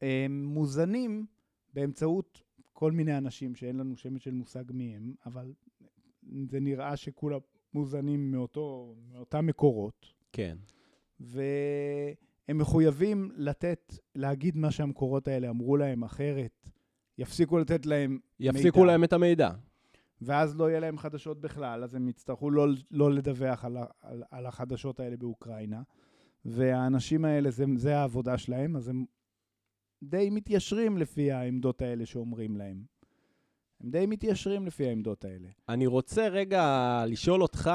אה, 0.02 0.26
מוזנים 0.30 1.26
באמצעות 1.75 2.42
כל 2.73 2.92
מיני 2.92 3.19
אנשים 3.19 3.54
שאין 3.54 3.76
לנו 3.76 3.97
שמץ 3.97 4.23
של 4.23 4.33
מושג 4.33 4.64
מי 4.73 4.97
הם, 4.97 5.14
אבל 5.26 5.52
זה 6.50 6.61
נראה 6.61 6.97
שכולם 6.97 7.40
מוזנים 7.75 8.30
מאותו, 8.30 8.95
מאותם 9.12 9.47
מקורות, 9.47 10.07
כן. 10.33 10.57
והם 11.21 12.59
מחויבים 12.59 13.30
לתת, 13.37 13.95
להגיד 14.14 14.57
מה 14.57 14.71
שהמקורות 14.71 15.28
האלה 15.28 15.50
אמרו 15.50 15.76
להם, 15.76 16.04
אחרת 16.04 16.61
יפסיקו 17.21 17.59
לתת 17.59 17.87
להם 17.87 18.19
יפסיקו 18.41 18.81
מידע. 18.81 18.93
להם 18.93 19.05
את 19.05 19.12
המידע. 19.12 19.50
ואז 20.23 20.57
לא 20.57 20.71
יהיה 20.71 20.81
להם 20.81 20.99
חדשות 20.99 21.41
בכלל, 21.41 21.85
אז 21.85 21.95
הם 21.95 22.09
יצטרכו 22.09 22.50
לא, 22.50 22.67
לא 22.91 23.12
לדווח 23.12 23.65
על, 23.65 23.77
על, 24.00 24.23
על 24.31 24.47
החדשות 24.47 25.00
האלה 25.00 25.17
באוקראינה. 25.17 25.83
והאנשים 26.45 27.25
האלה, 27.25 27.50
זה, 27.50 27.65
זה 27.77 27.97
העבודה 27.97 28.39
שלהם, 28.39 28.77
אז 28.77 28.89
הם 28.89 29.05
די 30.03 30.29
מתיישרים 30.31 30.99
לפי 30.99 31.33
העמדות 31.33 31.83
האלה 31.83 32.07
שאומרים 32.07 32.57
להם. 32.57 32.83
הם 33.81 33.91
די 33.91 34.07
מתיישרים 34.07 34.67
לפי 34.67 34.87
העמדות 34.87 35.25
האלה. 35.25 35.49
אני 35.69 35.87
רוצה 35.87 36.29
רגע 36.29 37.05
לשאול 37.07 37.43
אותך, 37.43 37.71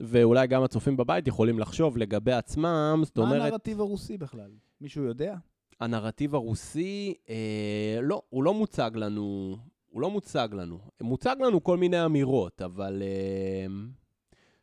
ואולי 0.00 0.46
גם 0.46 0.62
הצופים 0.62 0.96
בבית 0.96 1.28
יכולים 1.28 1.58
לחשוב 1.58 1.96
לגבי 1.96 2.32
עצמם, 2.32 3.00
זאת 3.04 3.18
מה 3.18 3.24
אומרת, 3.24 3.42
הנרטיב 3.42 3.80
הרוסי 3.80 4.18
בכלל? 4.18 4.50
מישהו 4.80 5.04
יודע? 5.04 5.36
הנרטיב 5.82 6.34
הרוסי, 6.34 7.14
אה, 7.28 7.98
לא, 8.02 8.22
הוא 8.28 8.42
לא 8.42 8.54
מוצג 8.54 8.90
לנו, 8.94 9.56
הוא 9.88 10.00
לא 10.00 10.10
מוצג 10.10 10.48
לנו. 10.52 10.78
מוצג 11.00 11.36
לנו 11.40 11.64
כל 11.64 11.76
מיני 11.76 12.04
אמירות, 12.04 12.62
אבל... 12.62 13.02
אה, 13.02 13.66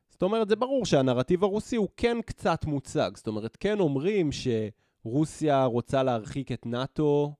זאת 0.09 0.21
אומרת, 0.21 0.49
זה 0.49 0.55
ברור 0.55 0.85
שהנרטיב 0.85 1.43
הרוסי 1.43 1.75
הוא 1.75 1.87
כן 1.97 2.17
קצת 2.25 2.65
מוצג. 2.65 3.11
זאת 3.15 3.27
אומרת, 3.27 3.57
כן 3.59 3.79
אומרים 3.79 4.29
שרוסיה 4.31 5.65
רוצה 5.65 6.03
להרחיק 6.03 6.51
את 6.51 6.65
נאט"ו 6.65 7.33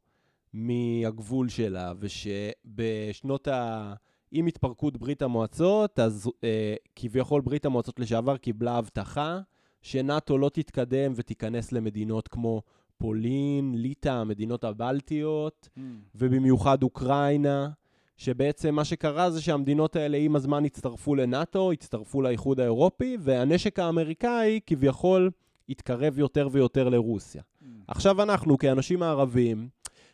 מהגבול 0.54 1.50
שלה, 1.50 1.94
ושבשנות 2.00 3.48
ה... 3.48 3.94
עם 4.32 4.48
התפרקות 4.48 4.98
ברית 4.98 5.22
המועצות, 5.22 6.00
אז 6.00 6.30
אה, 6.44 6.76
כביכול 6.96 7.42
ברית 7.42 7.66
המועצות 7.66 8.00
לשעבר 8.00 8.38
קיבלה 8.38 8.78
הבטחה 8.78 9.40
שנאט"ו 9.82 10.38
לא 10.38 10.50
תתקדם 10.50 11.14
ותיכנס 11.16 11.72
למדינות 11.72 12.28
כמו 12.28 12.62
פולין, 13.00 13.76
ליטא, 13.78 14.10
המדינות 14.10 14.64
הבלטיות, 14.64 15.70
Mm. 15.78 15.82
ובמיוחד 16.16 16.84
אוקראינה, 16.84 17.70
שבעצם 18.18 18.76
מה 18.76 18.86
שקרה 18.86 19.32
זה 19.32 19.42
שהמדינות 19.42 19.96
האלה 19.96 20.18
עם 20.18 20.36
הזמן 20.36 20.66
הצטרפו 20.66 21.16
לנאט"ו, 21.16 21.72
הצטרפו 21.72 22.22
לאיחוד 22.22 22.60
האירופי, 22.60 23.18
והנשק 23.20 23.80
האמריקאי 23.80 24.60
כביכול 24.66 25.32
התקרב 25.70 26.20
יותר 26.20 26.48
ויותר 26.52 26.90
לרוסיה. 26.90 27.42
Mm. 27.42 27.66
עכשיו 27.88 28.24
אנחנו, 28.24 28.58
כאנשים 28.58 29.04
הערבים, 29.04 29.70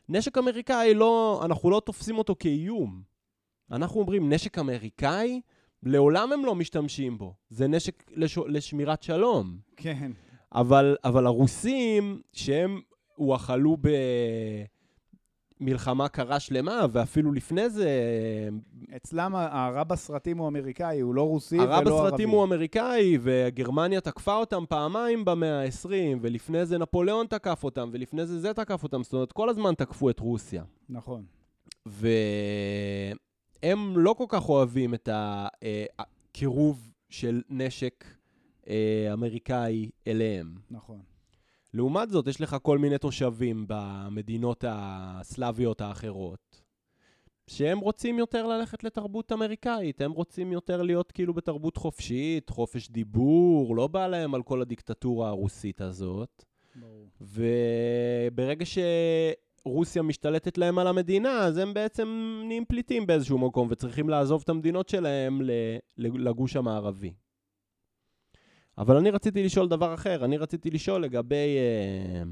נשק 0.09 0.37
אמריקאי, 0.37 0.93
לא, 0.93 1.41
אנחנו 1.45 1.69
לא 1.69 1.81
תופסים 1.85 2.17
אותו 2.17 2.35
כאיום. 2.39 3.01
אנחנו 3.71 3.99
אומרים, 3.99 4.33
נשק 4.33 4.57
אמריקאי, 4.57 5.41
לעולם 5.83 6.31
הם 6.31 6.45
לא 6.45 6.55
משתמשים 6.55 7.17
בו. 7.17 7.33
זה 7.49 7.67
נשק 7.67 8.03
לש... 8.15 8.37
לשמירת 8.47 9.03
שלום. 9.03 9.57
כן. 9.75 10.11
אבל, 10.55 10.95
אבל 11.03 11.25
הרוסים, 11.25 12.21
שהם 12.33 12.81
הואכלו 13.15 13.77
במלחמה 15.61 16.07
קרה 16.07 16.39
שלמה, 16.39 16.85
ואפילו 16.91 17.31
לפני 17.31 17.69
זה, 17.69 17.89
אצלם 18.95 19.35
הרע 19.35 19.83
בסרטים 19.83 20.37
הוא 20.37 20.47
אמריקאי, 20.47 20.99
הוא 20.99 21.15
לא 21.15 21.21
רוסי 21.21 21.55
ולא 21.55 21.63
הרע 21.63 21.75
ערבי. 21.75 21.89
בסרטים 21.91 22.29
הוא 22.29 22.43
אמריקאי, 22.43 23.17
וגרמניה 23.21 24.01
תקפה 24.01 24.35
אותם 24.35 24.63
פעמיים 24.69 25.25
במאה 25.25 25.63
ה-20, 25.63 25.89
ולפני 26.21 26.65
זה 26.65 26.77
נפוליאון 26.77 27.27
תקף 27.27 27.63
אותם, 27.63 27.89
ולפני 27.93 28.25
זה 28.25 28.39
זה 28.39 28.53
תקף 28.53 28.83
אותם, 28.83 29.03
זאת 29.03 29.13
אומרת, 29.13 29.31
כל 29.31 29.49
הזמן 29.49 29.73
תקפו 29.73 30.09
את 30.09 30.19
רוסיה. 30.19 30.63
נכון. 30.89 31.23
והם 31.85 32.09
לא 33.97 34.15
כל 34.17 34.25
כך 34.27 34.49
אוהבים 34.49 34.93
את 34.93 35.09
הקירוב 35.99 36.91
של 37.09 37.41
נשק 37.49 38.05
אה, 38.67 39.13
אמריקאי 39.13 39.89
אליהם. 40.07 40.55
נכון. 40.71 40.99
לעומת 41.73 42.09
זאת, 42.09 42.27
יש 42.27 42.41
לך 42.41 42.57
כל 42.61 42.77
מיני 42.77 42.97
תושבים 42.97 43.65
במדינות 43.67 44.63
הסלאביות 44.67 45.81
האחרות, 45.81 46.61
שהם 47.47 47.79
רוצים 47.79 48.19
יותר 48.19 48.47
ללכת 48.47 48.83
לתרבות 48.83 49.31
אמריקאית, 49.31 50.01
הם 50.01 50.11
רוצים 50.11 50.51
יותר 50.51 50.81
להיות 50.81 51.11
כאילו 51.11 51.33
בתרבות 51.33 51.77
חופשית, 51.77 52.49
חופש 52.49 52.89
דיבור, 52.89 53.75
לא 53.75 53.87
בא 53.87 54.07
להם 54.07 54.35
על 54.35 54.43
כל 54.43 54.61
הדיקטטורה 54.61 55.29
הרוסית 55.29 55.81
הזאת. 55.81 56.43
ברור. 56.75 57.07
וברגע 57.21 58.65
שרוסיה 58.65 60.01
משתלטת 60.01 60.57
להם 60.57 60.79
על 60.79 60.87
המדינה, 60.87 61.39
אז 61.39 61.57
הם 61.57 61.73
בעצם 61.73 62.39
נהיים 62.45 62.65
פליטים 62.65 63.07
באיזשהו 63.07 63.37
מקום, 63.37 63.67
וצריכים 63.71 64.09
לעזוב 64.09 64.41
את 64.43 64.49
המדינות 64.49 64.89
שלהם 64.89 65.41
לגוש 65.97 66.55
המערבי. 66.55 67.13
אבל 68.77 68.97
אני 68.97 69.11
רציתי 69.11 69.43
לשאול 69.43 69.67
דבר 69.67 69.93
אחר, 69.93 70.25
אני 70.25 70.37
רציתי 70.37 70.69
לשאול 70.69 71.03
לגבי, 71.03 71.57
אה, 71.57 72.23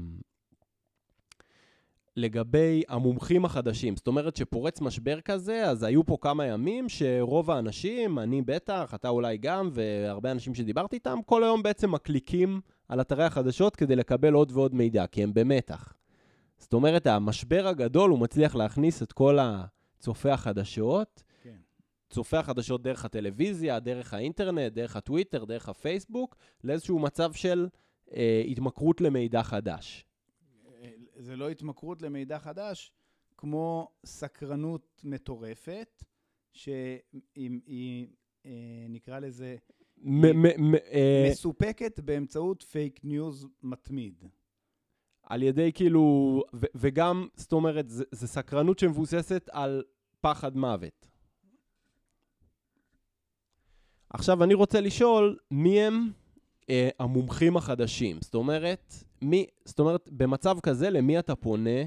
לגבי 2.16 2.82
המומחים 2.88 3.44
החדשים. 3.44 3.96
זאת 3.96 4.06
אומרת 4.06 4.36
שפורץ 4.36 4.80
משבר 4.80 5.20
כזה, 5.20 5.70
אז 5.70 5.82
היו 5.82 6.04
פה 6.04 6.16
כמה 6.20 6.46
ימים 6.46 6.88
שרוב 6.88 7.50
האנשים, 7.50 8.18
אני 8.18 8.42
בטח, 8.42 8.94
אתה 8.94 9.08
אולי 9.08 9.38
גם, 9.38 9.70
והרבה 9.72 10.30
אנשים 10.30 10.54
שדיברתי 10.54 10.96
איתם, 10.96 11.18
כל 11.26 11.44
היום 11.44 11.62
בעצם 11.62 11.90
מקליקים 11.90 12.60
על 12.88 13.00
אתרי 13.00 13.24
החדשות 13.24 13.76
כדי 13.76 13.96
לקבל 13.96 14.32
עוד 14.32 14.52
ועוד 14.52 14.74
מידע, 14.74 15.06
כי 15.06 15.22
הם 15.22 15.34
במתח. 15.34 15.92
זאת 16.58 16.72
אומרת, 16.72 17.06
המשבר 17.06 17.66
הגדול, 17.66 18.10
הוא 18.10 18.18
מצליח 18.18 18.54
להכניס 18.54 19.02
את 19.02 19.12
כל 19.12 19.38
הצופי 19.40 20.30
החדשות, 20.30 21.22
צופי 22.14 22.36
החדשות 22.36 22.82
דרך 22.82 23.04
הטלוויזיה, 23.04 23.80
דרך 23.80 24.14
האינטרנט, 24.14 24.72
דרך 24.72 24.96
הטוויטר, 24.96 25.44
דרך 25.44 25.68
הפייסבוק, 25.68 26.36
לאיזשהו 26.64 26.98
מצב 26.98 27.32
של 27.32 27.68
אה, 28.12 28.42
התמכרות 28.48 29.00
למידע 29.00 29.42
חדש. 29.42 30.04
זה 31.16 31.36
לא 31.36 31.50
התמכרות 31.50 32.02
למידע 32.02 32.38
חדש, 32.38 32.92
כמו 33.36 33.88
סקרנות 34.06 35.02
מטורפת, 35.04 36.04
שהיא, 36.52 37.00
היא, 37.66 38.06
אה, 38.46 38.50
נקרא 38.88 39.18
לזה, 39.18 39.56
אה, 40.92 41.28
מסופקת 41.30 42.00
באמצעות 42.00 42.62
פייק 42.62 43.00
ניוז 43.04 43.46
מתמיד. 43.62 44.24
על 45.22 45.42
ידי 45.42 45.72
כאילו, 45.74 46.42
ו- 46.54 46.66
וגם, 46.74 47.26
זאת 47.34 47.52
אומרת, 47.52 47.88
זה, 47.88 48.04
זה 48.10 48.26
סקרנות 48.26 48.78
שמבוססת 48.78 49.48
על 49.52 49.82
פחד 50.20 50.56
מוות. 50.56 51.13
עכשיו, 54.14 54.44
אני 54.44 54.54
רוצה 54.54 54.80
לשאול, 54.80 55.36
מי 55.50 55.80
הם 55.80 56.10
אה, 56.70 56.88
המומחים 56.98 57.56
החדשים? 57.56 58.16
זאת 58.20 58.34
אומרת, 58.34 58.94
מי, 59.22 59.46
זאת 59.64 59.78
אומרת, 59.78 60.08
במצב 60.12 60.60
כזה, 60.60 60.90
למי 60.90 61.18
אתה 61.18 61.34
פונה 61.34 61.80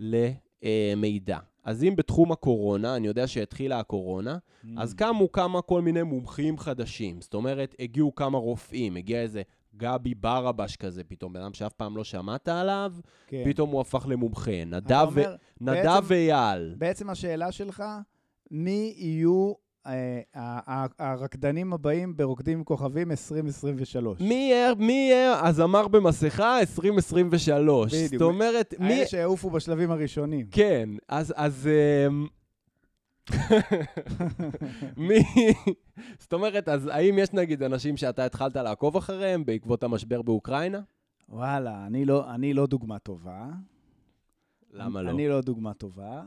למידע? 0.00 1.38
אז 1.64 1.84
אם 1.84 1.96
בתחום 1.96 2.32
הקורונה, 2.32 2.96
אני 2.96 3.06
יודע 3.06 3.26
שהתחילה 3.26 3.78
הקורונה, 3.78 4.38
אז 4.76 4.92
Mm. 4.92 4.96
קמו 4.96 5.32
כמה 5.32 5.62
כל 5.62 5.82
מיני 5.82 6.02
מומחים 6.02 6.58
חדשים. 6.58 7.20
זאת 7.20 7.34
אומרת, 7.34 7.74
הגיעו 7.80 8.14
כמה 8.14 8.38
רופאים, 8.38 8.96
הגיע 8.96 9.20
איזה 9.22 9.42
גבי 9.76 10.14
ברבש 10.14 10.76
כזה 10.76 11.04
פתאום, 11.04 11.32
בן 11.32 11.40
אדם 11.40 11.54
שאף 11.54 11.72
פעם 11.72 11.96
לא 11.96 12.04
שמעת 12.04 12.48
עליו, 12.48 12.92
כן. 13.26 13.42
פתאום 13.46 13.70
הוא 13.70 13.80
הפך 13.80 14.06
למומחה. 14.08 14.64
נדב, 14.66 15.08
ו... 15.12 15.20
אומר, 15.20 15.36
נדב 15.60 15.72
בעצם- 15.84 16.04
ואייל. 16.06 16.74
בעצם 16.78 17.10
השאלה 17.10 17.52
שלך, 17.52 17.84
מי 18.50 18.94
יהיו 18.96 19.52
אה, 19.52 19.65
הרקדנים 20.98 21.72
הבאים 21.72 22.16
ברוקדים 22.16 22.58
עם 22.58 22.64
כוכבים 22.64 23.10
2023? 23.10 24.20
מי 24.20 24.34
יהיה, 24.34 24.74
מי 24.74 24.92
יהיה 24.92 25.46
הזמר 25.46 25.88
במסכה 25.88 26.60
2023? 26.60 27.94
בדיוק. 27.94 28.12
זאת 28.12 28.22
אומרת, 28.22 28.74
מי... 28.78 28.94
האלה 28.94 29.06
שיעופו 29.06 29.50
בשלבים 29.50 29.90
הראשונים. 29.90 30.46
כן, 30.50 30.88
אז... 31.08 31.34
אז 31.36 31.68
אמ, 32.08 32.26
מי... 35.08 35.18
זאת 36.18 36.32
אומרת, 36.32 36.68
אז 36.68 36.86
האם 36.86 37.18
יש 37.18 37.32
נגיד 37.32 37.62
אנשים 37.62 37.96
שאתה 37.96 38.24
התחלת 38.24 38.56
לעקוב 38.56 38.96
אחריהם 38.96 39.44
בעקבות 39.44 39.82
המשבר 39.82 40.22
באוקראינה? 40.22 40.80
וואלה, 41.28 41.86
אני 41.86 42.04
לא, 42.04 42.34
אני 42.34 42.54
לא 42.54 42.66
דוגמה 42.66 42.98
טובה. 42.98 43.48
למה 44.72 45.02
לא? 45.02 45.10
אני 45.10 45.28
לא 45.28 45.40
דוגמה 45.40 45.74
טובה, 45.74 46.22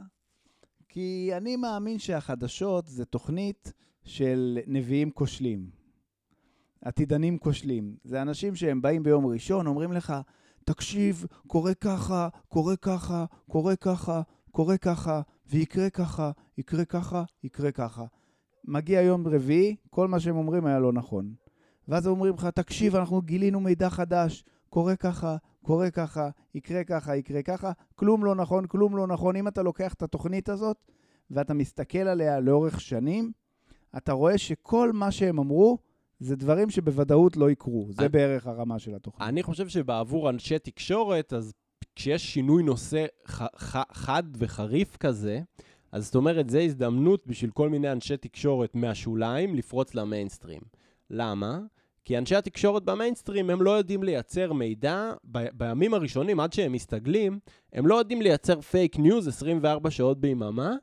כי 0.89 1.31
אני 1.37 1.55
מאמין 1.55 1.99
שהחדשות 1.99 2.87
זה 2.87 3.05
תוכנית 3.05 3.73
של 4.03 4.59
נביאים 4.67 5.11
כושלים. 5.11 5.69
עתידנים 6.81 7.37
כושלים. 7.37 7.95
זה 8.03 8.21
אנשים 8.21 8.55
שהם 8.55 8.81
באים 8.81 9.03
ביום 9.03 9.25
ראשון, 9.25 9.67
אומרים 9.67 9.93
לך, 9.93 10.13
תקשיב, 10.65 11.25
קורה 11.47 11.73
ככה, 11.73 12.29
קורה 12.47 12.75
ככה, 12.75 13.25
קורה 13.49 13.75
ככה, 13.75 14.21
קורה 14.51 14.77
ככה, 14.77 15.21
ויקרה 15.49 15.89
ככה, 15.89 16.31
יקרה 16.57 16.85
ככה, 16.85 17.23
יקרה 17.43 17.71
ככה. 17.71 18.05
מגיע 18.63 19.01
יום 19.01 19.27
רביעי, 19.27 19.75
כל 19.89 20.07
מה 20.07 20.19
שהם 20.19 20.35
אומרים 20.35 20.65
היה 20.65 20.79
לא 20.79 20.93
נכון. 20.93 21.33
ואז 21.87 22.07
אומרים 22.07 22.33
לך, 22.33 22.45
תקשיב, 22.45 22.95
אנחנו 22.95 23.21
גילינו 23.21 23.59
מידע 23.59 23.89
חדש, 23.89 24.43
קורה 24.69 24.95
ככה, 24.95 25.37
קורה 25.61 25.91
ככה, 25.91 26.29
יקרה 26.55 26.83
ככה, 26.83 27.15
יקרה 27.15 27.41
ככה, 27.41 27.71
כלום 27.95 28.25
לא 28.25 28.35
נכון, 28.35 28.67
כלום 28.67 28.97
לא 28.97 29.07
נכון. 29.07 29.35
אם 29.35 29.47
אתה 29.47 29.61
לוקח 29.63 29.93
את 29.93 30.01
התוכנית 30.03 30.49
הזאת 30.49 30.77
ואתה 31.31 31.53
מסתכל 31.53 31.97
עליה 31.97 32.39
לאורך 32.39 32.81
שנים, 32.81 33.31
אתה 33.97 34.11
רואה 34.11 34.37
שכל 34.37 34.91
מה 34.93 35.11
שהם 35.11 35.39
אמרו 35.39 35.77
זה 36.19 36.35
דברים 36.35 36.69
שבוודאות 36.69 37.37
לא 37.37 37.51
יקרו. 37.51 37.87
זה 37.91 38.01
אני- 38.01 38.09
בערך 38.09 38.47
הרמה 38.47 38.79
של 38.79 38.95
התוכנית. 38.95 39.29
אני 39.29 39.43
חושב 39.43 39.67
שבעבור 39.67 40.29
אנשי 40.29 40.59
תקשורת, 40.59 41.33
אז 41.33 41.53
כשיש 41.95 42.33
שינוי 42.33 42.63
נושא 42.63 43.05
ח- 43.27 43.55
ח- 43.57 43.93
חד 43.93 44.23
וחריף 44.37 44.97
כזה, 44.97 45.39
אז 45.91 46.05
זאת 46.05 46.15
אומרת, 46.15 46.49
זו 46.49 46.57
הזדמנות 46.59 47.27
בשביל 47.27 47.51
כל 47.51 47.69
מיני 47.69 47.91
אנשי 47.91 48.17
תקשורת 48.17 48.75
מהשוליים 48.75 49.55
לפרוץ 49.55 49.95
למיינסטרים. 49.95 50.61
למה? 51.09 51.59
כי 52.09 52.17
אנשי 52.17 52.35
התקשורת 52.35 52.83
במיינסטרים, 52.83 53.49
הם 53.49 53.61
לא 53.61 53.71
יודעים 53.71 54.03
לייצר 54.03 54.53
מידע, 54.53 55.11
ב- 55.31 55.47
בימים 55.53 55.93
הראשונים, 55.93 56.39
עד 56.39 56.53
שהם 56.53 56.71
מסתגלים, 56.71 57.39
הם 57.73 57.87
לא 57.87 57.95
יודעים 57.95 58.21
לייצר 58.21 58.61
פייק 58.61 58.99
ניוז 58.99 59.27
24 59.27 59.91
שעות 59.91 60.21
ביממה. 60.21 60.75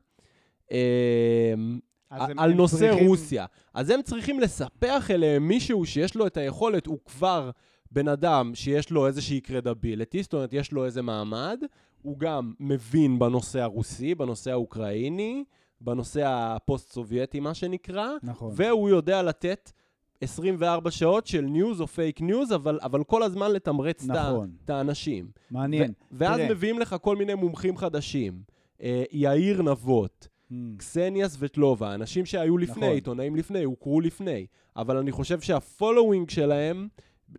הם- 0.71 1.79
על 2.11 2.51
הם 2.51 2.57
נושא 2.57 2.77
צריכים- 2.77 3.09
רוסיה. 3.09 3.47
אז 3.75 3.91
הם 3.91 4.03
צריכים 4.03 4.41
לספח 4.41 5.11
אליהם 5.11 5.49
מישהו 5.49 5.85
שיש 5.87 6.15
לו 6.15 6.27
את 6.27 6.37
היכולת, 6.37 6.87
הוא 6.87 6.99
כבר 7.05 7.51
בן 7.91 8.09
אדם 8.09 8.51
שיש 8.55 8.91
לו 8.91 9.07
איזושהי 9.07 9.41
credibility, 9.41 10.23
זאת 10.23 10.35
אומרת, 10.35 10.53
יש 10.53 10.73
לו 10.73 10.85
איזה 10.85 11.03
מעמד, 11.03 11.61
הוא 12.03 12.19
גם 12.19 12.53
מבין 12.61 13.19
בנושא 13.19 13.61
הרוסי, 13.61 14.15
בנושא 14.15 14.51
האוקראיני, 14.51 15.45
בנושא 15.81 16.23
הפוסט-סובייטי, 16.27 17.41
מה 17.41 17.55
שנקרא, 17.55 18.09
נכון. 18.23 18.53
והוא 18.57 18.89
יודע 18.89 19.23
לתת 19.23 19.73
24 20.21 20.91
שעות 20.91 21.27
של 21.27 21.41
news 21.41 21.81
או 21.81 21.87
פייק 21.87 22.21
ניוז, 22.21 22.53
אבל, 22.53 22.79
אבל 22.83 23.05
כל 23.05 23.23
הזמן 23.23 23.53
לתמרץ 23.53 24.05
את 24.05 24.11
נכון. 24.11 24.51
את 24.65 24.71
האנשים. 24.71 25.31
מעניין. 25.51 25.91
ו- 25.91 25.95
ואז 26.13 26.37
תראה. 26.37 26.51
מביאים 26.51 26.79
לך 26.79 26.97
כל 27.03 27.17
מיני 27.17 27.35
מומחים 27.35 27.77
חדשים. 27.77 28.43
אה, 28.83 29.05
יאיר 29.13 29.63
נבות, 29.63 30.29
קסניה 30.77 31.29
סבטלובה, 31.29 31.95
אנשים 31.95 32.27
שהיו 32.27 32.59
לפני, 32.59 32.77
נכון. 32.77 32.95
עיתונאים 32.95 33.37
לפני, 33.37 33.65
הוכרו 33.65 34.01
לפני. 34.01 34.47
אבל 34.77 34.97
אני 34.97 35.13
חושב 35.13 35.41
שה 35.41 35.63
following 35.63 36.31
שלהם 36.31 36.89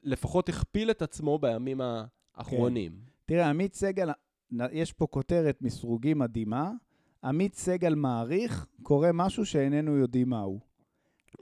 לפחות 0.04 0.50
הכפיל 0.50 0.92
את 0.92 1.02
עצמו 1.02 1.40
בימים 1.40 1.82
האחרונים. 2.36 2.92
תראה, 3.26 3.50
עמית 3.50 3.76
סגל, 3.76 4.10
יש 4.72 4.94
פה 4.94 5.08
כותרת 5.08 5.62
מסרוגי 5.62 6.14
מדהימה. 6.14 6.72
עמית 7.24 7.56
סגל 7.56 7.96
מעריך, 7.96 8.66
קורה 8.84 9.12
משהו 9.14 9.46
שאיננו 9.46 9.98
יודעים 9.98 10.30
מהו. 10.30 10.60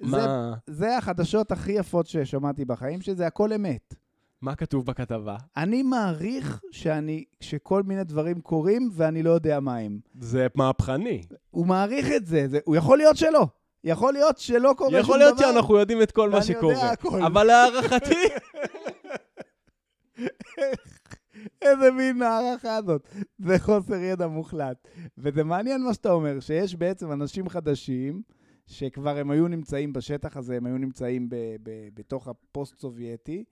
זה, 0.02 0.18
מה, 0.18 0.54
זה 0.68 0.98
החדשות 0.98 1.52
הכי 1.52 1.72
יפות 1.72 2.08
ששמעתי 2.08 2.66
בחיים, 2.66 3.02
שזה 3.02 3.28
הכל 3.28 3.54
אמת. 3.54 3.96
מה 4.42 4.56
כתוב 4.56 4.86
בכתבה? 4.86 5.38
אני 5.58 5.84
מעריך 5.84 6.62
שאני, 6.72 7.24
שכל 7.40 7.84
מיני 7.84 8.04
דברים 8.04 8.42
קורים 8.42 8.90
ואני 8.94 9.24
לא 9.24 9.30
יודע 9.30 9.60
מה 9.60 9.78
הם. 9.78 10.00
זה 10.20 10.48
מהפכני. 10.56 11.22
הוא 11.52 11.68
מעריך 11.68 12.08
את 12.16 12.26
זה, 12.26 12.48
זה 12.48 12.60
הוא 12.66 12.76
יכול 12.76 12.98
להיות 12.98 13.18
שלא. 13.18 13.48
יכול 13.84 14.14
להיות 14.14 14.38
שלא 14.38 14.74
קורה 14.78 14.90
שום 14.90 14.90
דבר. 14.90 15.00
יכול 15.00 15.18
להיות 15.18 15.38
שאנחנו 15.38 15.78
יודעים 15.78 16.02
את 16.02 16.12
כל 16.12 16.30
מה 16.30 16.38
ואני 16.38 16.52
יודע 16.52 16.60
שקורה. 16.60 16.92
הכל. 16.92 17.24
אבל 17.24 17.44
להערכתי, 17.44 18.16
איזה 21.62 21.92
מין 21.92 22.22
הערכה 22.22 22.80
זאת. 22.86 23.08
זה 23.38 23.60
חוסר 23.60 23.96
ידע 23.96 24.28
מוחלט. 24.28 24.88
וזה 25.18 25.44
מעניין 25.44 25.84
מה 25.84 25.94
שאתה 25.94 26.12
אומר, 26.12 26.40
שיש 26.40 26.76
בעצם 26.76 27.12
אנשים 27.12 27.50
חדשים, 27.50 28.22
שכבר 28.67 29.17
הם 29.17 29.32
היו 29.32 29.47
נמצאים 29.47 29.93
בשטח 29.93 30.38
הזה, 30.38 30.58
הם 30.58 30.65
היו 30.65 30.78
נמצאים 30.78 31.30
ב- 31.30 31.36
ב- 31.63 31.89
בתוך 31.93 32.28
הפוסט-סובייטי, 32.28 33.43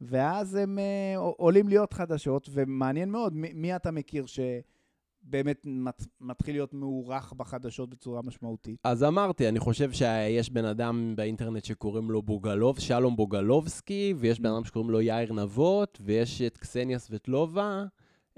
ואז 0.00 0.54
הם 0.54 0.78
אה, 0.78 1.18
עולים 1.18 1.68
להיות 1.68 1.92
חדשות, 1.92 2.48
ומעניין 2.52 3.10
מאוד, 3.10 3.34
מי, 3.34 3.52
מי 3.54 3.76
אתה 3.76 3.90
מכיר 3.90 4.24
שבאמת 4.26 5.66
מת, 5.66 6.06
מתחיל 6.20 6.54
להיות 6.54 6.74
מוערך 6.74 7.32
בחדשות 7.32 7.90
בצורה 7.90 8.22
משמעותית? 8.22 8.80
אז 8.84 9.04
אמרתי, 9.04 9.48
אני 9.48 9.58
חושב 9.58 9.92
שיש 9.92 10.50
בן 10.50 10.64
אדם 10.64 11.12
באינטרנט 11.16 11.64
שקוראים 11.64 12.10
לו 12.10 12.22
בוגלוב, 12.22 12.78
שלום 12.78 13.16
בוגלובסקי, 13.16 14.14
ויש 14.16 14.40
בן 14.40 14.50
אדם 14.50 14.64
שקוראים 14.64 14.90
לו 14.90 15.00
יאיר 15.00 15.32
נבות, 15.32 15.98
ויש 16.04 16.42
את 16.42 16.58
קסניה 16.58 16.98
סבטלובה. 16.98 17.84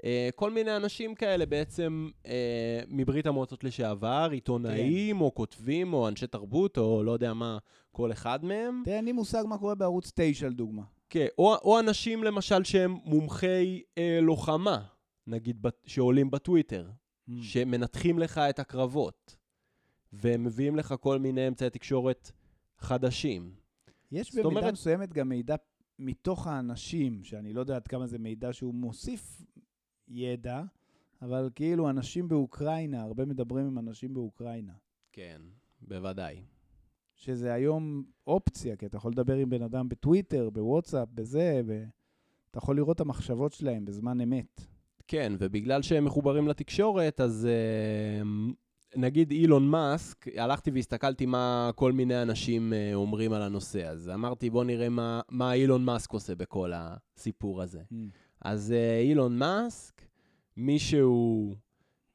אה, 0.03 0.29
כל 0.35 0.51
מיני 0.51 0.75
אנשים 0.75 1.15
כאלה 1.15 1.45
בעצם 1.45 2.09
אה, 2.25 2.79
מברית 2.87 3.25
המועצות 3.25 3.63
לשעבר, 3.63 4.29
עיתונאים, 4.31 5.21
או 5.21 5.35
כותבים, 5.35 5.93
או 5.93 6.07
אנשי 6.07 6.27
תרבות, 6.27 6.77
או 6.77 7.03
לא 7.03 7.11
יודע 7.11 7.33
מה, 7.33 7.57
כל 7.91 8.11
אחד 8.11 8.45
מהם. 8.45 8.81
תראה, 8.85 8.97
אין 8.97 9.05
לי 9.05 9.11
מושג 9.11 9.43
מה 9.47 9.57
קורה 9.57 9.75
בערוץ 9.75 10.11
9, 10.15 10.47
לדוגמה. 10.49 10.81
כן, 11.09 11.27
או, 11.37 11.55
או 11.55 11.79
אנשים 11.79 12.23
למשל 12.23 12.63
שהם 12.63 12.97
מומחי 13.05 13.81
אה, 13.97 14.19
לוחמה, 14.21 14.83
נגיד, 15.27 15.61
בת, 15.61 15.75
שעולים 15.85 16.31
בטוויטר, 16.31 16.89
שמנתחים 17.41 18.19
לך 18.19 18.37
את 18.37 18.59
הקרבות, 18.59 19.35
ומביאים 20.13 20.75
לך 20.75 20.95
כל 20.99 21.19
מיני 21.19 21.47
אמצעי 21.47 21.69
תקשורת 21.69 22.31
חדשים. 22.79 23.51
יש 24.11 24.31
במידה 24.33 24.49
אומרת- 24.49 24.73
מסוימת 24.73 25.13
גם 25.13 25.29
מידע 25.29 25.55
מתוך 25.99 26.47
האנשים, 26.47 27.23
שאני 27.23 27.53
לא 27.53 27.59
יודע 27.59 27.75
עד 27.75 27.87
כמה 27.87 28.07
זה 28.07 28.19
מידע 28.19 28.53
שהוא 28.53 28.73
מוסיף 28.73 29.41
ידע, 30.07 30.63
אבל 31.21 31.49
כאילו 31.55 31.89
אנשים 31.89 32.27
באוקראינה, 32.27 33.01
הרבה 33.01 33.25
מדברים 33.25 33.65
עם 33.65 33.79
אנשים 33.79 34.13
באוקראינה, 34.13 34.73
כן, 35.11 35.41
בוודאי. 35.81 36.41
שזה 37.15 37.53
היום 37.53 38.03
אופציה, 38.27 38.75
כי 38.75 38.85
אתה 38.85 38.97
יכול 38.97 39.11
לדבר 39.11 39.35
עם 39.35 39.49
בן 39.49 39.61
אדם 39.61 39.89
בטוויטר, 39.89 40.49
בוואטסאפ, 40.49 41.07
בזה, 41.13 41.61
ואתה 41.65 42.57
יכול 42.57 42.75
לראות 42.75 42.95
את 42.95 43.01
המחשבות 43.01 43.53
שלהם 43.53 43.85
בזמן 43.85 44.21
אמת. 44.21 44.61
כן, 45.07 45.33
ובגלל 45.39 45.81
שהם 45.81 46.05
מחוברים 46.05 46.47
לתקשורת, 46.47 47.21
אז 47.21 47.47
אה, 47.51 48.21
נגיד 48.95 49.31
אילון 49.31 49.67
מאסק, 49.67 50.27
הלכתי 50.37 50.71
והסתכלתי 50.71 51.25
מה 51.25 51.71
כל 51.75 51.91
מיני 51.91 52.21
אנשים 52.21 52.73
אה, 52.73 52.91
אומרים 52.93 53.33
על 53.33 53.41
הנושא, 53.41 53.87
אז 53.89 54.09
אמרתי, 54.09 54.49
בוא 54.49 54.63
נראה 54.63 54.89
מה, 54.89 55.21
מה 55.29 55.53
אילון 55.53 55.85
מאסק 55.85 56.11
עושה 56.11 56.35
בכל 56.35 56.71
הסיפור 56.75 57.61
הזה. 57.61 57.81
אז 58.41 58.71
אה, 58.71 58.99
אילון 58.99 59.37
מאסק, 59.37 60.01
מישהו 60.57 61.55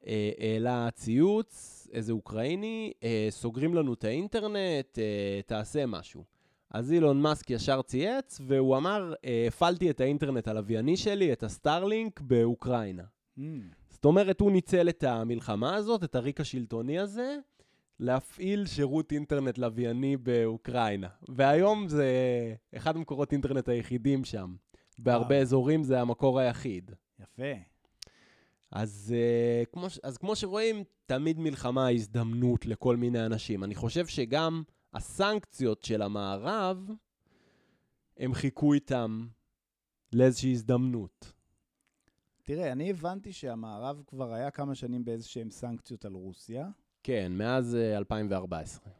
אה, 0.07 0.31
העלה 0.39 0.89
ציוץ, 0.91 1.87
איזה 1.93 2.13
אוקראיני, 2.13 2.93
אה, 3.03 3.27
סוגרים 3.29 3.73
לנו 3.73 3.93
את 3.93 4.03
האינטרנט, 4.03 4.99
אה, 4.99 5.39
תעשה 5.45 5.85
משהו. 5.85 6.23
אז 6.71 6.91
אילון 6.91 7.21
מאסק 7.21 7.49
ישר 7.49 7.81
צייץ, 7.81 8.41
והוא 8.47 8.77
אמר, 8.77 9.13
אה, 9.25 9.45
הפעלתי 9.47 9.89
את 9.89 10.01
האינטרנט 10.01 10.47
הלווייני 10.47 10.97
שלי, 10.97 11.33
את 11.33 11.43
הסטארלינק, 11.43 12.21
באוקראינה. 12.21 13.03
זאת 13.89 14.05
אומרת, 14.05 14.41
הוא 14.41 14.51
ניצל 14.51 14.89
את 14.89 15.03
המלחמה 15.03 15.75
הזאת, 15.75 16.03
את 16.03 16.15
הריק 16.15 16.41
השלטוני 16.41 16.99
הזה, 16.99 17.37
להפעיל 17.99 18.65
שירות 18.65 19.11
אינטרנט 19.11 19.57
לווייני 19.57 20.17
באוקראינה. 20.17 21.07
והיום 21.29 21.87
זה 21.87 22.05
אחד 22.75 22.95
המקורות 22.95 23.31
אינטרנט 23.31 23.69
היחידים 23.69 24.25
שם. 24.25 24.55
בהרבה 25.03 25.35
וואו. 25.35 25.41
אזורים 25.41 25.83
זה 25.83 26.01
המקור 26.01 26.39
היחיד. 26.39 26.91
יפה. 27.19 27.53
אז, 28.71 29.15
uh, 29.15 29.65
כמו, 29.73 29.87
אז 30.03 30.17
כמו 30.17 30.35
שרואים, 30.35 30.83
תמיד 31.05 31.39
מלחמה 31.39 31.85
היא 31.85 31.97
הזדמנות 31.97 32.65
לכל 32.65 32.97
מיני 32.97 33.25
אנשים. 33.25 33.63
אני 33.63 33.75
חושב 33.75 34.07
שגם 34.07 34.63
הסנקציות 34.93 35.83
של 35.83 36.01
המערב, 36.01 36.89
הם 38.17 38.33
חיכו 38.33 38.73
איתם 38.73 39.27
לאיזושהי 40.13 40.51
הזדמנות. 40.51 41.33
תראה, 42.43 42.71
אני 42.71 42.89
הבנתי 42.89 43.33
שהמערב 43.33 44.03
כבר 44.07 44.33
היה 44.33 44.51
כמה 44.51 44.75
שנים 44.75 45.05
באיזשהם 45.05 45.51
סנקציות 45.51 46.05
על 46.05 46.13
רוסיה, 46.13 46.67
כן, 47.03 47.31
מאז 47.35 47.77
uh, 47.93 47.97
2014. 47.97 48.91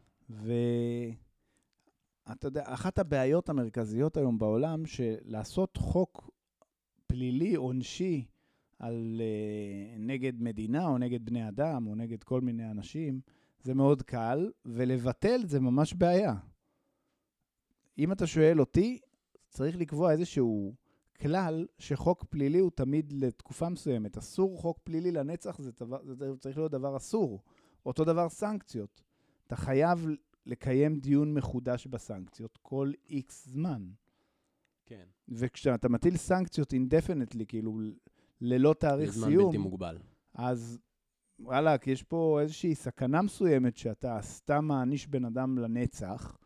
ואתה 2.31 2.47
יודע, 2.47 2.63
אחת 2.65 2.99
הבעיות 2.99 3.49
המרכזיות 3.49 4.17
היום 4.17 4.37
בעולם, 4.37 4.85
שלעשות 4.85 5.77
חוק 5.77 6.29
פלילי, 7.07 7.55
עונשי, 7.55 8.25
על 8.79 9.21
uh, 9.21 9.99
נגד 9.99 10.41
מדינה 10.41 10.87
או 10.87 10.97
נגד 10.97 11.25
בני 11.25 11.47
אדם 11.47 11.87
או 11.87 11.95
נגד 11.95 12.23
כל 12.23 12.41
מיני 12.41 12.71
אנשים, 12.71 13.21
זה 13.63 13.73
מאוד 13.73 14.01
קל, 14.01 14.51
ולבטל 14.65 15.41
זה 15.45 15.59
ממש 15.59 15.93
בעיה. 15.93 16.35
אם 17.97 18.11
אתה 18.11 18.27
שואל 18.27 18.59
אותי, 18.59 18.99
צריך 19.49 19.77
לקבוע 19.77 20.11
איזשהו 20.11 20.73
כלל 21.21 21.65
שחוק 21.79 22.25
פלילי 22.29 22.59
הוא 22.59 22.71
תמיד 22.75 23.13
לתקופה 23.13 23.69
מסוימת. 23.69 24.17
אסור 24.17 24.57
חוק 24.57 24.79
פלילי 24.83 25.11
לנצח, 25.11 25.57
זה, 25.59 25.71
דבר, 25.79 25.99
זה 26.03 26.37
צריך 26.39 26.57
להיות 26.57 26.71
דבר 26.71 26.97
אסור. 26.97 27.41
אותו 27.85 28.05
דבר 28.05 28.29
סנקציות. 28.29 29.01
אתה 29.47 29.55
חייב 29.55 30.07
לקיים 30.45 30.99
דיון 30.99 31.33
מחודש 31.33 31.87
בסנקציות 31.87 32.57
כל 32.61 32.91
איקס 33.09 33.47
זמן. 33.47 33.89
כן. 34.85 35.05
וכשאתה 35.29 35.89
מטיל 35.89 36.17
סנקציות 36.17 36.73
אינדפנטלי, 36.73 37.45
כאילו 37.45 37.79
ללא 38.41 38.75
תאריך 38.79 39.11
סיום, 39.11 39.45
בלתי 39.45 39.57
מוגבל. 39.57 39.97
אז 40.33 40.79
וואלכ, 41.39 41.87
יש 41.87 42.03
פה 42.03 42.39
איזושהי 42.41 42.75
סכנה 42.75 43.21
מסוימת 43.21 43.77
שאתה 43.77 44.19
סתם 44.21 44.65
מעניש 44.65 45.07
בן 45.07 45.25
אדם 45.25 45.57
לנצח, 45.57 46.37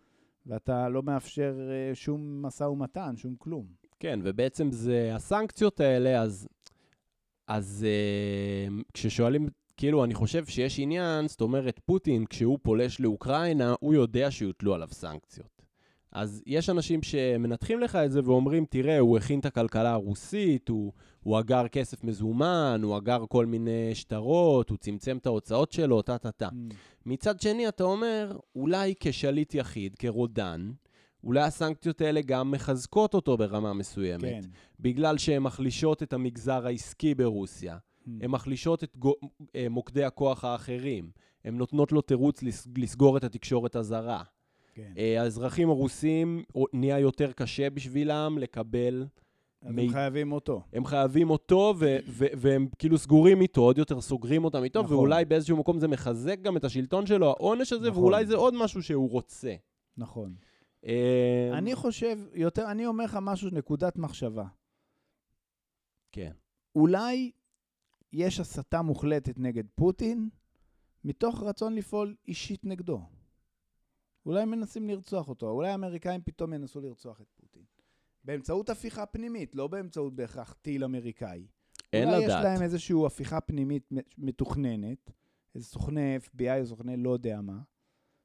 ואתה 0.46 0.90
לא 0.90 1.04
מאפשר 1.04 1.70
אה, 1.72 1.96
שום 1.96 2.42
משא 2.42 2.64
ומתן, 2.64 3.18
שום 3.18 3.36
כלום. 3.36 3.66
כן, 4.00 4.20
ובעצם 4.24 4.72
זה, 4.72 5.16
הסנקציות 5.16 5.80
האלה, 5.80 6.22
אז, 6.22 6.48
אז 7.48 7.86
uh, 7.86 8.84
כששואלים, 8.94 9.48
כאילו, 9.78 10.04
אני 10.04 10.14
חושב 10.14 10.46
שיש 10.46 10.80
עניין, 10.80 11.28
זאת 11.28 11.42
אומרת, 11.42 11.80
פוטין, 11.86 12.26
כשהוא 12.26 12.60
פולש 12.62 13.00
לאוקראינה, 13.00 13.76
הוא 13.80 13.94
יודע 13.94 14.32
שיוטלו 14.32 14.74
עליו 14.74 14.88
סנקציות. 14.92 15.56
אז 16.12 16.44
יש 16.46 16.70
אנשים 16.70 17.04
שמנתחים 17.04 17.80
לך 17.80 17.96
את 17.96 18.12
זה 18.12 18.20
ואומרים, 18.24 18.66
תראה, 18.70 19.00
הוא 19.00 19.18
הכין 19.18 19.40
את 19.40 19.46
הכלכלה 19.46 19.92
הרוסית, 19.92 20.70
הוא, 20.70 20.92
הוא 21.24 21.40
אגר 21.40 21.68
כסף 21.68 22.04
מזומן, 22.04 22.80
הוא 22.84 22.98
אגר 22.98 23.24
כל 23.30 23.46
מיני 23.46 23.96
שטרות, 23.96 24.70
הוא 24.70 24.78
צמצם 24.78 25.18
את 25.18 25.26
ההוצאות 25.26 25.72
שלו, 25.72 26.02
טה-טה-טה. 26.02 26.50
מצד 27.06 27.40
שני, 27.40 27.68
אתה 27.68 27.84
אומר, 27.84 28.38
אולי 28.56 28.94
כשליט 29.00 29.56
יחיד, 29.56 29.96
כרודן, 29.96 30.72
אולי 31.24 31.42
הסנקציות 31.42 32.02
האלה 32.02 32.22
גם 32.22 32.52
מחזקות 32.52 33.14
אותו 33.14 33.38
ברמה 33.38 33.74
מסוימת. 33.74 34.22
כן. 34.22 34.42
בגלל 34.80 35.18
שהן 35.18 35.44
מחלישות 35.44 36.04
את 36.04 36.14
המגזר 36.14 36.68
העסקי 36.68 37.16
ברוסיה. 37.16 37.78
הן 38.22 38.32
מחלישות 38.32 38.84
את 38.84 38.98
גו- 38.98 39.15
אה, 39.56 39.68
מוקדי 39.70 40.04
הכוח 40.04 40.44
האחרים. 40.46 41.10
הן 41.46 41.58
נותנות 41.58 41.91
לו 41.91 42.02
תירוץ 42.02 42.44
לס- 42.44 42.68
לסגור 42.78 43.18
את 43.18 43.24
התקשורת 43.24 43.76
הזרה. 43.76 44.24
כן. 44.74 44.94
אה, 44.98 45.22
האזרחים 45.22 45.70
הרוסים, 45.70 46.44
נהיה 46.74 47.00
יותר 47.00 47.32
קשה 47.32 47.70
בשבילם 47.70 48.38
לקבל, 48.39 49.06
אז 49.62 49.70
הם 49.78 49.89
חייבים 49.89 50.32
אותו. 50.32 50.62
הם 50.74 50.86
חייבים 50.86 51.30
אותו, 51.30 51.74
ו- 51.80 51.98
ו- 52.08 52.26
והם 52.38 52.68
כאילו 52.80 52.98
סגורים 52.98 53.41
איתו, 53.41 53.62
עוד 53.62 53.78
יותר 53.78 54.02
סוגרים 54.02 54.46
אותם 54.46 54.63
איתו, 54.63 54.84
נכון. 54.84 54.96
ואולי 54.96 55.26
באיזשהו 55.26 55.58
מקום 55.58 55.80
זה 55.80 55.88
מחזק 55.88 56.39
גם 56.41 56.58
את 56.58 56.63
השלטון 56.63 57.06
שלו, 57.06 57.28
העונש 57.30 57.74
הזה, 57.74 57.89
נכון. 57.89 58.04
ואולי 58.04 58.26
זה 58.26 58.36
עוד 58.36 58.54
משהו 58.54 58.84
שהוא 58.84 59.10
רוצה. 59.10 59.56
נכון. 59.98 60.36
אה, 60.86 61.50
אני 61.54 61.76
חושב, 61.76 62.18
יותר, 62.34 62.72
אני 62.72 62.86
אומר 62.86 63.04
לך 63.06 63.18
משהו, 63.22 63.50
נקודת 63.52 63.98
מחשבה. 63.98 64.46
כן. 66.12 66.32
אולי 66.76 67.32
יש 68.15 68.39
הסתה 68.39 68.82
מוחלטת 68.82 69.38
נגד 69.38 69.63
פוטין, 69.75 70.30
מתוך 71.04 71.43
רצון 71.43 71.75
לפעול 71.75 72.15
אישית 72.28 72.65
נגדו. 72.65 73.01
אולי 74.25 74.45
מנסים 74.45 74.89
לרצוח 74.89 75.30
אותו, 75.30 75.49
אולי 75.49 75.69
האמריקאים 75.69 76.21
פתאום 76.21 76.54
ינסו 76.54 76.82
לרצוח 76.82 77.21
את 77.21 77.28
פוטין. 77.36 77.63
באמצעות 78.23 78.69
הפיכה 78.69 79.06
פנימית, 79.06 79.56
לא 79.56 79.67
באמצעות 79.67 80.15
בהכרח 80.15 80.54
טיל 80.62 80.84
אמריקאי. 80.84 81.47
אין 81.93 82.08
אולי 82.08 82.25
לדעת. 82.25 82.39
יש 82.39 82.43
להם 82.43 82.62
איזושהי 82.62 82.95
הפיכה 83.06 83.41
פנימית 83.41 83.89
מתוכננת, 84.17 85.12
איזה 85.56 85.65
סוכני 85.65 86.17
FBI 86.17 86.62
או 86.62 86.65
סוכני 86.65 86.97
לא 86.97 87.10
יודע 87.10 87.41
מה, 87.41 87.60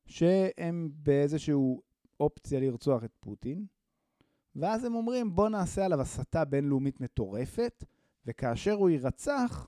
שהם 0.07 0.91
באיזושהי 0.93 1.55
אופציה 2.21 2.61
לרצוח 2.61 3.05
את 3.05 3.13
פוטין, 3.21 3.67
ואז 4.57 4.85
הם 4.85 4.95
אומרים, 4.95 5.35
בוא 5.35 5.49
נעשה 5.49 5.85
עליו 5.85 6.01
הסתה 6.01 6.45
בינלאומית 6.45 7.01
מטורפת, 7.01 7.85
וכאשר 8.27 8.73
הוא 8.73 8.91
יירצח, 8.91 9.67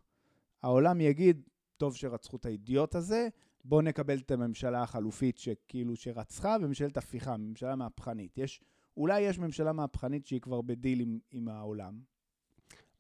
העולם 0.62 1.00
יגיד, 1.00 1.42
טוב 1.76 1.96
שרצחו 1.96 2.36
את 2.36 2.46
האידיוט 2.46 2.94
הזה, 2.94 3.28
בוא 3.64 3.82
נקבל 3.82 4.18
את 4.18 4.30
הממשלה 4.30 4.82
החלופית 4.82 5.38
שכאילו 5.38 5.96
שרצחה, 5.96 6.56
וממשלת 6.60 6.96
הפיכה, 6.96 7.36
ממשלה 7.36 7.76
מהפכנית. 7.76 8.38
יש, 8.38 8.60
אולי 8.96 9.20
יש 9.20 9.38
ממשלה 9.38 9.72
מהפכנית 9.72 10.26
שהיא 10.26 10.40
כבר 10.40 10.62
בדיל 10.62 11.00
עם, 11.00 11.18
עם 11.32 11.48
העולם. 11.48 12.12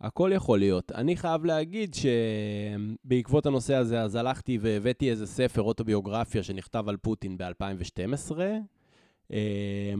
הכל 0.00 0.30
יכול 0.34 0.58
להיות. 0.58 0.92
אני 0.92 1.16
חייב 1.16 1.44
להגיד 1.44 1.94
שבעקבות 1.94 3.46
הנושא 3.46 3.74
הזה, 3.74 4.02
אז 4.02 4.14
הלכתי 4.14 4.58
והבאתי 4.60 5.10
איזה 5.10 5.26
ספר 5.26 5.62
אוטוביוגרפיה 5.62 6.42
שנכתב 6.42 6.84
על 6.88 6.96
פוטין 6.96 7.36
ב-2012, 7.38 8.32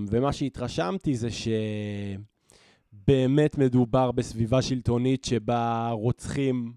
ומה 0.09 0.33
שהתרשמתי 0.33 1.15
זה 1.15 1.29
שבאמת 2.93 3.59
מדובר 3.59 4.13
בסביבה 4.13 4.63
שלטונית 4.63 5.25
שבה 5.25 5.91
רוצחים, 5.91 6.73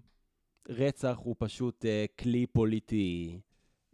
רצח 0.68 1.18
הוא 1.22 1.34
פשוט 1.38 1.84
אה, 1.84 2.04
כלי 2.18 2.46
פוליטי 2.46 3.40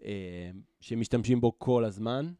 אה, 0.04 0.50
שמשתמשים 0.80 1.40
בו 1.40 1.58
כל 1.58 1.84
הזמן. 1.84 2.32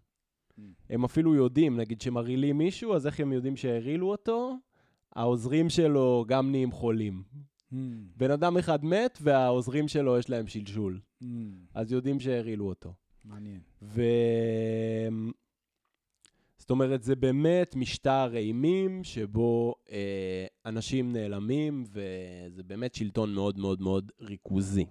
הם 0.91 1.05
אפילו 1.05 1.35
יודעים, 1.35 1.77
נגיד 1.77 2.01
שמרעילים 2.01 2.59
מישהו, 2.59 2.95
אז 2.95 3.07
איך 3.07 3.21
הם 3.21 3.33
יודעים 3.33 3.57
שהרעילו 3.57 4.11
אותו? 4.11 4.57
העוזרים 5.13 5.71
שלו 5.71 6.25
גם 6.29 6.51
נהיים 6.51 6.73
חולים. 6.73 7.23
בן 8.17 8.31
אדם 8.31 8.57
אחד 8.57 8.85
מת 8.85 9.19
והעוזרים 9.23 9.89
שלו 9.89 10.19
יש 10.19 10.31
להם 10.31 10.47
שלשול. 10.47 11.01
אז 11.75 11.93
יודעים 11.93 12.21
שהרעילו 12.21 12.69
אותו. 12.69 12.95
מעניין. 13.25 13.61
ו... 13.83 14.03
זאת 16.63 16.71
אומרת, 16.71 17.03
זה 17.03 17.17
באמת 17.17 17.77
משטר 17.77 18.37
אימים 18.37 19.05
שבו 19.05 19.75
אה, 19.93 20.47
אנשים 20.67 21.13
נעלמים, 21.13 21.85
וזה 21.87 22.63
באמת 22.63 22.95
שלטון 22.95 23.35
מאוד 23.35 23.59
מאוד 23.59 23.83
מאוד 23.83 24.13
ריכוזי. 24.21 24.87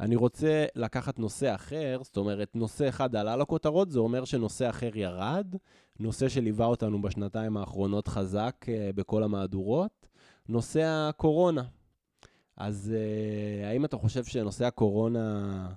אני 0.00 0.16
רוצה 0.16 0.64
לקחת 0.74 1.18
נושא 1.18 1.54
אחר, 1.54 2.00
זאת 2.02 2.16
אומרת, 2.16 2.56
נושא 2.56 2.88
אחד 2.88 3.16
עלה 3.16 3.36
לכותרות, 3.36 3.90
זה 3.90 3.98
אומר 3.98 4.24
שנושא 4.24 4.70
אחר 4.70 4.96
ירד. 4.96 5.54
נושא 5.98 6.28
שליווה 6.28 6.66
אותנו 6.66 7.02
בשנתיים 7.02 7.56
האחרונות 7.56 8.08
חזק 8.08 8.66
אה, 8.68 8.90
בכל 8.94 9.22
המהדורות, 9.22 10.06
נושא 10.48 10.82
הקורונה. 10.82 11.64
אז 12.56 12.94
אה, 12.96 13.68
האם 13.68 13.84
אתה 13.84 13.96
חושב 13.96 14.24
שנושא 14.24 14.64
הקורונה 14.64 15.68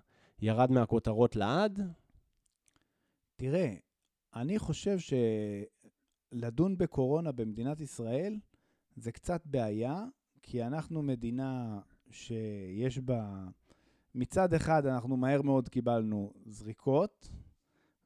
ירד 0.42 0.72
מהכותרות 0.72 1.36
לעד? 1.36 1.82
תראה, 3.36 3.74
אני 4.36 4.60
חושב 4.60 4.98
שלדון 6.34 6.78
בקורונה 6.78 7.32
במדינת 7.32 7.82
ישראל 7.82 8.38
זה 8.96 9.12
קצת 9.12 9.42
בעיה, 9.46 10.06
כי 10.42 10.64
אנחנו 10.64 11.02
מדינה 11.02 11.80
שיש 12.12 13.00
בה... 13.00 13.46
מצד 14.16 14.54
אחד, 14.54 14.86
אנחנו 14.86 15.18
מהר 15.18 15.42
מאוד 15.42 15.70
קיבלנו 15.70 16.34
זריקות, 16.46 17.30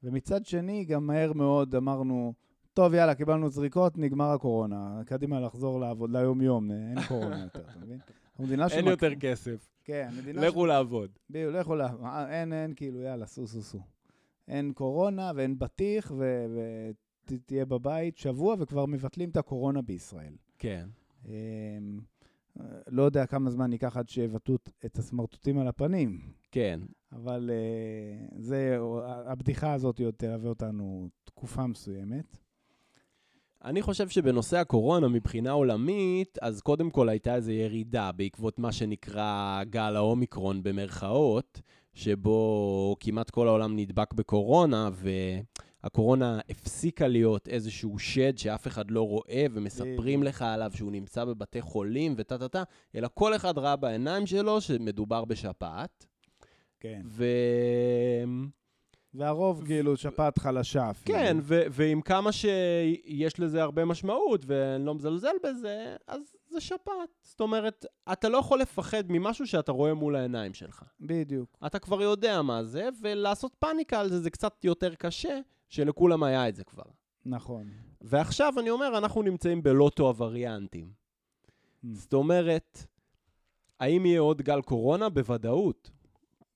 ומצד 0.04 0.46
שני, 0.46 0.86
גם 0.86 1.08
מהר 1.08 1.34
מאוד 1.34 1.76
אמרנו, 1.76 2.34
טוב, 2.74 2.94
יאללה, 2.94 3.16
קיבלנו 3.16 3.50
זריקות, 3.50 3.98
נגמר 3.98 4.30
הקורונה. 4.32 5.02
קדימה 5.06 5.40
לחזור 5.40 5.80
לעבוד 5.80 6.12
ליום-יום, 6.12 6.72
אין 6.72 6.98
קורונה 7.08 7.44
יותר, 7.44 7.62
אתה 7.70 7.80
מבין? 7.80 8.00
המדינה 8.40 8.68
אין 8.68 8.86
שמק- 8.86 8.90
יותר 8.90 9.16
כסף, 9.16 9.68
כן, 9.84 10.10
המדינה... 10.14 10.42
לכו 10.48 10.66
לעבוד. 10.66 11.12
בדיוק, 11.30 11.54
לכו 11.56 11.76
ל... 11.76 11.82
אה, 11.82 12.42
אין, 12.42 12.54
אין, 12.54 12.74
כאילו, 12.76 13.00
יאללה, 13.02 13.26
סעו, 13.26 13.48
סעו, 13.48 13.62
סעו. 13.62 13.99
אין 14.50 14.74
קורונה 14.74 15.32
ואין 15.36 15.60
בטיח, 15.60 16.12
ותהיה 17.32 17.66
בבית 17.66 18.18
שבוע, 18.18 18.56
וכבר 18.60 18.86
מבטלים 18.86 19.30
את 19.30 19.38
הקורונה 19.38 19.82
בישראל. 19.82 20.34
כן. 20.60 20.88
אמ, 21.26 22.00
לא 22.88 23.04
יודע 23.04 23.26
כמה 23.26 23.50
זמן 23.50 23.72
ייקח 23.72 23.98
עד 23.98 24.10
שיבטאו 24.10 24.56
את 24.86 24.98
הסמרטוטים 24.98 25.60
על 25.60 25.68
הפנים, 25.68 26.20
כן. 26.52 26.80
אבל 27.12 27.50
אה, 27.54 28.26
זה, 28.38 28.78
הבדיחה 29.06 29.74
הזאת 29.74 30.00
עוד 30.00 30.14
תלווה 30.14 30.50
אותנו 30.50 31.10
תקופה 31.24 31.68
מסוימת. 31.68 32.38
אני 33.64 33.82
חושב 33.82 34.10
שבנושא 34.10 34.58
הקורונה, 34.58 35.08
מבחינה 35.08 35.52
עולמית, 35.52 36.38
אז 36.42 36.62
קודם 36.62 36.90
כל 36.90 37.10
הייתה 37.10 37.36
איזו 37.36 37.52
ירידה 37.52 38.12
בעקבות 38.12 38.60
מה 38.60 38.72
שנקרא 38.72 39.64
גל 39.64 39.96
האומיקרון 39.96 40.64
במרכאות, 40.64 41.62
שבו 41.94 42.96
כמעט 43.00 43.30
כל 43.30 43.48
העולם 43.48 43.76
נדבק 43.76 44.14
בקורונה, 44.14 44.90
והקורונה 45.84 46.40
הפסיקה 46.50 47.08
להיות 47.08 47.48
איזשהו 47.48 48.00
שד 48.00 48.38
שאף 48.38 48.68
אחד 48.68 48.92
לא 48.92 49.08
רואה, 49.08 49.46
ומספרים. 49.54 50.24
לך 50.24 50.42
עליו 50.42 50.72
שהוא 50.76 50.92
נמצא 50.92 51.26
בבתי 51.26 51.62
חולים 51.62 52.14
וטה-טה-טה, 52.18 52.64
אלא 52.96 53.10
כל 53.14 53.36
אחד 53.36 53.58
ראה 53.58 53.76
בעיניים 53.76 54.26
שלו 54.26 54.62
שמדובר 54.62 55.26
בשפעת. 55.26 56.06
כן. 56.80 57.02
ו... 57.06 57.26
והרוב, 59.14 59.66
כאילו, 59.66 59.98
שפעת 59.98 60.38
חלשה 60.38 60.90
אפילו. 60.90 61.18
כן, 61.18 61.38
ו- 61.42 61.64
ועם 61.72 62.02
כמה 62.02 62.32
שיש 62.32 63.40
לזה 63.40 63.64
הרבה 63.64 63.86
משמעות, 63.86 64.46
ואני 64.48 64.86
לא 64.86 64.96
מזלזל 64.96 65.36
בזה, 65.44 65.96
אז 66.08 66.36
זה 66.50 66.62
שפעת. 66.62 67.10
זאת 67.22 67.42
אומרת, 67.42 67.86
אתה 68.12 68.30
לא 68.30 68.38
יכול 68.38 68.60
לפחד 68.62 69.04
ממשהו 69.10 69.48
שאתה 69.48 69.72
רואה 69.72 69.94
מול 69.94 70.16
העיניים 70.16 70.54
שלך. 70.54 70.84
בדיוק. 71.00 71.58
אתה 71.66 71.80
כבר 71.80 72.02
יודע 72.02 72.42
מה 72.42 72.64
זה, 72.64 72.90
ולעשות 73.02 73.56
פאניקה 73.60 74.00
על 74.00 74.10
זה 74.10 74.20
זה 74.20 74.30
קצת 74.30 74.66
יותר 74.66 74.96
קשה, 74.96 75.40
שלכולם 75.70 76.24
היה 76.24 76.50
את 76.50 76.56
זה 76.56 76.64
כבר. 76.64 76.84
נכון. 77.26 77.68
ועכשיו 78.02 78.54
אני 78.60 78.70
אומר, 78.70 78.98
אנחנו 78.98 79.22
נמצאים 79.22 79.64
בלוטו 79.64 80.08
הווריאנטים. 80.08 80.92
זאת 81.92 82.14
אומרת, 82.14 82.86
האם 83.80 84.06
יהיה 84.06 84.20
עוד 84.20 84.42
גל 84.42 84.62
קורונה? 84.62 85.10
בוודאות. 85.10 85.90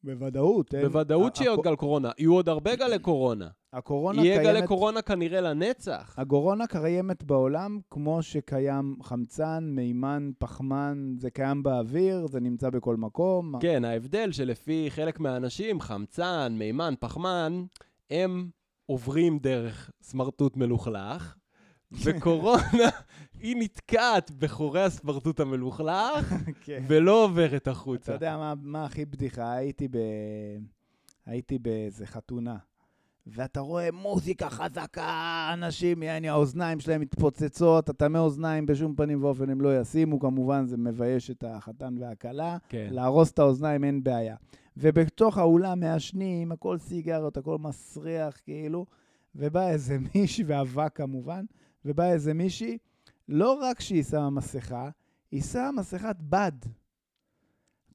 בוודאות. 0.04 0.74
אין- 0.76 0.88
בוודאות 0.88 1.36
שיהיה 1.36 1.52
עוד 1.52 1.60
גל 1.64 1.76
קורונה. 1.76 2.12
יהיו 2.18 2.34
עוד 2.34 2.50
הרבה 2.50 2.76
גלי 2.76 3.00
קורונה. 3.00 3.50
הקורונה 3.74 4.26
יהיה 4.26 4.40
קיימת... 4.40 4.56
גלי 4.58 4.68
קורונה 4.68 5.02
כנראה 5.02 5.42
לנצח. 5.42 6.16
הקורונה 6.18 6.68
קיימת 6.68 7.24
בעולם 7.24 7.80
כמו 7.90 8.24
שקיים 8.24 8.96
חמצן, 9.04 9.64
מימן, 9.76 10.32
פחמן, 10.40 11.16
זה 11.18 11.30
קיים 11.30 11.64
באוויר, 11.64 12.28
זה 12.28 12.40
נמצא 12.40 12.70
בכל 12.70 12.96
מקום. 12.96 13.60
כן, 13.60 13.86
ההבדל 13.86 14.32
שלפי 14.32 14.86
חלק 14.90 15.20
מהאנשים, 15.20 15.82
חמצן, 15.82 16.56
מימן, 16.58 16.94
פחמן, 17.00 17.64
הם 18.10 18.50
עוברים 18.86 19.40
דרך 19.40 19.92
סמרטוט 20.02 20.58
מלוכלך, 20.58 21.36
וקורונה, 22.04 22.90
היא 23.40 23.56
נתקעת 23.60 24.32
בחורי 24.32 24.84
הסמרטוט 24.84 25.40
המלוכלך, 25.40 26.36
כן. 26.66 26.84
ולא 26.88 27.24
עוברת 27.24 27.62
אתה 27.62 27.72
החוצה. 27.72 28.14
יודע 28.14 28.38
מה, 28.38 28.54
מה 28.62 28.86
הכי 28.86 29.06
בדיחה? 29.06 29.52
הייתי, 29.54 29.88
ב... 29.88 29.98
הייתי 31.26 31.60
באיזה 31.60 32.08
חתונה, 32.08 32.58
ואתה 33.28 33.60
רואה 33.60 33.92
מוזיקה 33.92 34.50
חזקה, 34.50 35.50
אנשים, 35.54 36.04
יעני, 36.04 36.30
האוזניים 36.30 36.80
שלהם 36.80 37.02
מתפוצצות, 37.02 37.90
הטמי 37.90 38.20
אוזניים 38.20 38.66
בשום 38.66 38.96
פנים 38.96 39.24
ואופן 39.24 39.50
הם 39.50 39.62
לא 39.62 39.80
ישימו, 39.80 40.20
כמובן 40.20 40.66
זה 40.66 40.78
מבייש 40.78 41.32
את 41.32 41.44
החתן 41.48 41.96
והכלה. 42.00 42.58
כן. 42.70 42.88
להרוס 42.92 43.32
את 43.32 43.40
האוזניים 43.40 43.84
אין 43.84 44.04
בעיה. 44.04 44.36
ובתוך 44.78 45.38
האולם 45.38 45.80
מעשנים, 45.80 46.52
הכל 46.52 46.78
סיגריות, 46.78 47.38
הכל 47.38 47.58
מסריח 47.58 48.40
כאילו, 48.44 48.86
ובא 49.36 49.70
איזה 49.70 49.98
מישהי, 50.16 50.44
ואבק 50.48 50.96
כמובן, 50.96 51.46
ובא 51.86 52.12
איזה 52.12 52.34
מישהי, 52.34 52.78
לא 53.30 53.54
רק 53.62 53.80
שהיא 53.80 54.04
שמה 54.04 54.30
מסכה, 54.30 54.90
היא 55.32 55.42
שמה 55.42 55.72
מסכת 55.72 56.16
בד. 56.20 56.52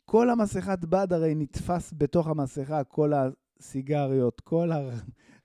כל 0.04 0.30
המסכת 0.30 0.84
בד 0.84 1.12
הרי 1.12 1.34
נתפס 1.34 1.94
בתוך 1.96 2.26
המסכה, 2.26 2.84
כל 2.84 3.12
הסיגריות, 3.60 4.40
כל 4.40 4.70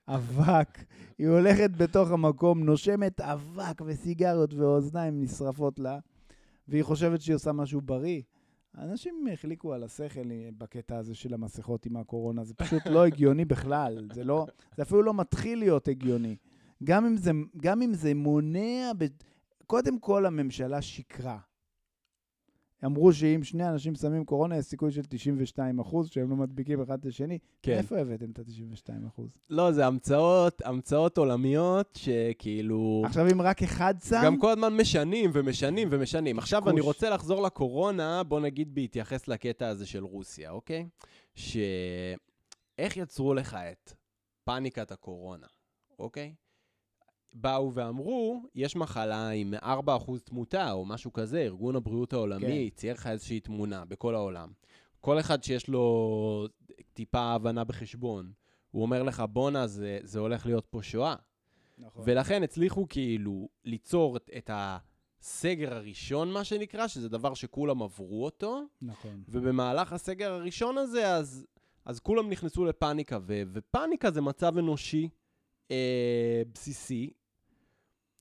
האבק. 0.08 0.78
היא 1.18 1.28
הולכת 1.28 1.70
בתוך 1.76 2.10
המקום, 2.10 2.64
נושמת 2.64 3.20
אבק 3.20 3.80
וסיגריות 3.86 4.54
ואוזניים 4.54 5.22
נשרפות 5.22 5.78
לה, 5.78 5.98
והיא 6.68 6.82
חושבת 6.82 7.20
שהיא 7.20 7.34
עושה 7.34 7.52
משהו 7.52 7.80
בריא. 7.80 8.22
אנשים 8.78 9.26
החליקו 9.32 9.72
על 9.72 9.82
השכל 9.82 10.28
בקטע 10.58 10.96
הזה 10.96 11.14
של 11.14 11.34
המסכות 11.34 11.86
עם 11.86 11.96
הקורונה, 11.96 12.44
זה 12.44 12.54
פשוט 12.54 12.86
לא 12.86 13.06
הגיוני 13.06 13.44
בכלל, 13.44 14.08
זה, 14.14 14.24
לא, 14.24 14.46
זה 14.76 14.82
אפילו 14.82 15.02
לא 15.02 15.14
מתחיל 15.14 15.58
להיות 15.58 15.88
הגיוני. 15.88 16.36
גם 16.84 17.06
אם 17.06 17.16
זה, 17.16 17.30
גם 17.56 17.82
אם 17.82 17.94
זה 17.94 18.14
מונע, 18.14 18.92
ב... 18.98 19.04
קודם 19.66 19.98
כל 19.98 20.26
הממשלה 20.26 20.82
שיקרה. 20.82 21.38
אמרו 22.84 23.12
שאם 23.12 23.42
שני 23.42 23.68
אנשים 23.68 23.94
שמים 23.94 24.24
קורונה, 24.24 24.56
יש 24.56 24.64
סיכוי 24.64 24.92
של 24.92 25.02
92 25.08 25.78
אחוז, 25.78 26.08
שהם 26.08 26.30
לא 26.30 26.36
מדביקים 26.36 26.82
אחד 26.82 26.98
את 26.98 27.06
השני. 27.06 27.38
כן. 27.62 27.74
מאיפה 27.74 27.98
הבאתם 27.98 28.30
את 28.30 28.38
ה-92 28.38 29.06
אחוז? 29.08 29.38
לא, 29.50 29.72
זה 29.72 29.86
המצאות, 29.86 30.62
המצאות 30.64 31.18
עולמיות 31.18 31.98
שכאילו... 32.02 33.02
עכשיו, 33.06 33.26
אם 33.32 33.42
רק 33.42 33.62
אחד 33.62 33.94
שם, 34.08 34.20
גם 34.24 34.38
כל 34.38 34.50
הזמן 34.50 34.76
משנים 34.76 35.30
ומשנים 35.32 35.88
ומשנים. 35.90 36.38
עכשיו 36.38 36.60
קשקוש. 36.60 36.72
אני 36.72 36.80
רוצה 36.80 37.10
לחזור 37.10 37.42
לקורונה, 37.42 38.22
בוא 38.22 38.40
נגיד 38.40 38.74
בהתייחס 38.74 39.28
לקטע 39.28 39.68
הזה 39.68 39.86
של 39.86 40.04
רוסיה, 40.04 40.50
אוקיי? 40.50 40.86
ש... 41.34 41.56
איך 42.78 42.96
יצרו 42.96 43.34
לך 43.34 43.54
את 43.72 43.92
פאניקת 44.44 44.92
הקורונה, 44.92 45.46
אוקיי? 45.98 46.34
באו 47.34 47.74
ואמרו, 47.74 48.42
יש 48.54 48.76
מחלה 48.76 49.28
עם 49.28 49.54
4% 49.54 49.66
תמותה 50.24 50.72
או 50.72 50.84
משהו 50.84 51.12
כזה, 51.12 51.42
ארגון 51.42 51.76
הבריאות 51.76 52.12
העולמי 52.12 52.70
כן. 52.70 52.76
צייר 52.76 52.94
לך 52.94 53.06
איזושהי 53.06 53.40
תמונה 53.40 53.84
בכל 53.84 54.14
העולם. 54.14 54.52
כל 55.00 55.20
אחד 55.20 55.42
שיש 55.42 55.68
לו 55.68 56.46
טיפה 56.92 57.20
הבנה 57.20 57.64
בחשבון, 57.64 58.32
הוא 58.70 58.82
אומר 58.82 59.02
לך, 59.02 59.22
בואנה, 59.30 59.66
זה, 59.66 59.98
זה 60.02 60.18
הולך 60.18 60.46
להיות 60.46 60.66
פה 60.70 60.82
שואה. 60.82 61.14
נכון. 61.78 62.02
ולכן 62.06 62.42
הצליחו 62.42 62.86
כאילו 62.88 63.48
ליצור 63.64 64.16
את, 64.16 64.30
את 64.36 64.50
הסגר 64.54 65.74
הראשון, 65.74 66.32
מה 66.32 66.44
שנקרא, 66.44 66.88
שזה 66.88 67.08
דבר 67.08 67.34
שכולם 67.34 67.82
עברו 67.82 68.24
אותו, 68.24 68.62
נכון. 68.82 69.22
ובמהלך 69.28 69.92
הסגר 69.92 70.32
הראשון 70.32 70.78
הזה, 70.78 71.14
אז, 71.14 71.46
אז 71.84 72.00
כולם 72.00 72.30
נכנסו 72.30 72.64
לפאניקה, 72.64 73.18
ו, 73.22 73.42
ופאניקה 73.52 74.10
זה 74.10 74.20
מצב 74.20 74.58
אנושי 74.58 75.08
אה, 75.70 76.42
בסיסי, 76.54 77.10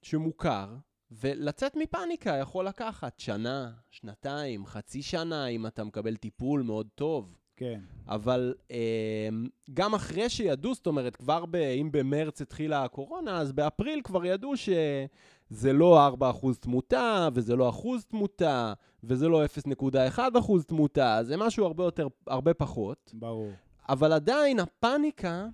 שמוכר, 0.03 0.75
ולצאת 1.11 1.75
מפאניקה 1.75 2.37
יכול 2.37 2.67
לקחת 2.67 3.19
שנה, 3.19 3.71
שנתיים, 3.91 4.65
חצי 4.65 5.01
שנה, 5.01 5.47
אם 5.47 5.67
אתה 5.67 5.83
מקבל 5.83 6.15
טיפול 6.15 6.61
מאוד 6.61 6.87
טוב. 6.95 7.35
כן. 7.55 7.79
אבל 8.07 8.53
אה, 8.71 9.29
גם 9.73 9.93
אחרי 9.93 10.29
שידעו, 10.29 10.73
זאת 10.73 10.87
אומרת, 10.87 11.15
כבר 11.15 11.45
ב, 11.45 11.55
אם 11.55 11.89
במרץ 11.91 12.41
התחילה 12.41 12.83
הקורונה, 12.83 13.39
אז 13.39 13.51
באפריל 13.51 14.01
כבר 14.03 14.25
ידעו 14.25 14.53
שזה 14.57 15.73
לא 15.73 16.09
4% 16.21 16.21
תמותה, 16.59 17.29
וזה 17.33 17.55
לא 17.55 17.69
אחוז 17.69 18.05
תמותה, 18.05 18.73
וזה 19.03 19.27
לא 19.27 19.45
0.1% 19.45 20.19
תמותה, 20.67 21.19
זה 21.23 21.37
משהו 21.37 21.65
הרבה 21.65 21.83
יותר, 21.83 22.07
הרבה 22.27 22.53
פחות. 22.53 23.11
ברור. 23.13 23.51
אבל 23.89 24.13
עדיין 24.13 24.59
הפאניקה... 24.59 25.47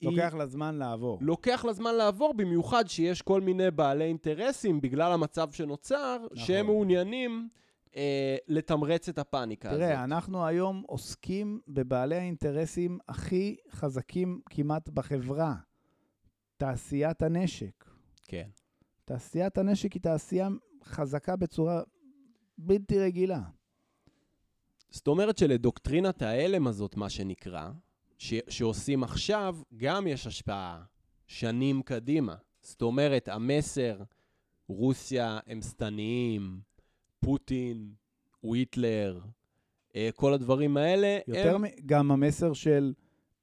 היא- 0.00 0.10
לוקח 0.10 0.34
לה 0.34 0.46
זמן 0.46 0.74
לעבור. 0.74 1.18
לוקח 1.20 1.64
לה 1.64 1.72
זמן 1.72 1.94
לעבור, 1.94 2.34
במיוחד 2.34 2.88
שיש 2.88 3.22
כל 3.22 3.40
מיני 3.40 3.70
בעלי 3.70 4.04
אינטרסים, 4.04 4.80
בגלל 4.80 5.12
המצב 5.12 5.52
שנוצר, 5.52 6.18
נכון. 6.24 6.36
שהם 6.36 6.66
מעוניינים 6.66 7.48
אה, 7.96 8.36
לתמרץ 8.48 9.08
את 9.08 9.18
הפאניקה 9.18 9.70
הזאת. 9.70 9.80
תראה, 9.80 10.04
אנחנו 10.04 10.46
היום 10.46 10.82
עוסקים 10.86 11.60
בבעלי 11.68 12.16
האינטרסים 12.16 12.98
הכי 13.08 13.56
חזקים 13.70 14.40
כמעט 14.50 14.88
בחברה. 14.88 15.54
תעשיית 16.56 17.22
הנשק. 17.22 17.84
כן. 18.28 18.48
תעשיית 19.04 19.58
הנשק 19.58 19.92
היא 19.92 20.02
תעשייה 20.02 20.48
חזקה 20.84 21.36
בצורה 21.36 21.82
בלתי 22.58 22.98
רגילה. 22.98 23.40
זאת 24.90 25.06
אומרת 25.08 25.38
שלדוקטרינת 25.38 26.22
ההלם 26.22 26.66
הזאת, 26.66 26.96
מה 26.96 27.10
שנקרא, 27.10 27.70
ש- 28.18 28.34
שעושים 28.48 29.02
עכשיו, 29.02 29.56
גם 29.76 30.06
יש 30.06 30.26
השפעה 30.26 30.82
שנים 31.26 31.82
קדימה. 31.82 32.34
זאת 32.62 32.82
אומרת, 32.82 33.28
המסר, 33.28 33.98
רוסיה 34.68 35.38
הם 35.46 35.62
שטניים, 35.62 36.60
פוטין, 37.20 37.90
הוא 38.40 38.56
היטלר, 38.56 39.20
אה, 39.96 40.08
כל 40.14 40.32
הדברים 40.32 40.76
האלה, 40.76 41.18
יותר 41.28 41.54
הם... 41.54 41.64
גם 41.86 42.10
המסר 42.10 42.52
של 42.52 42.92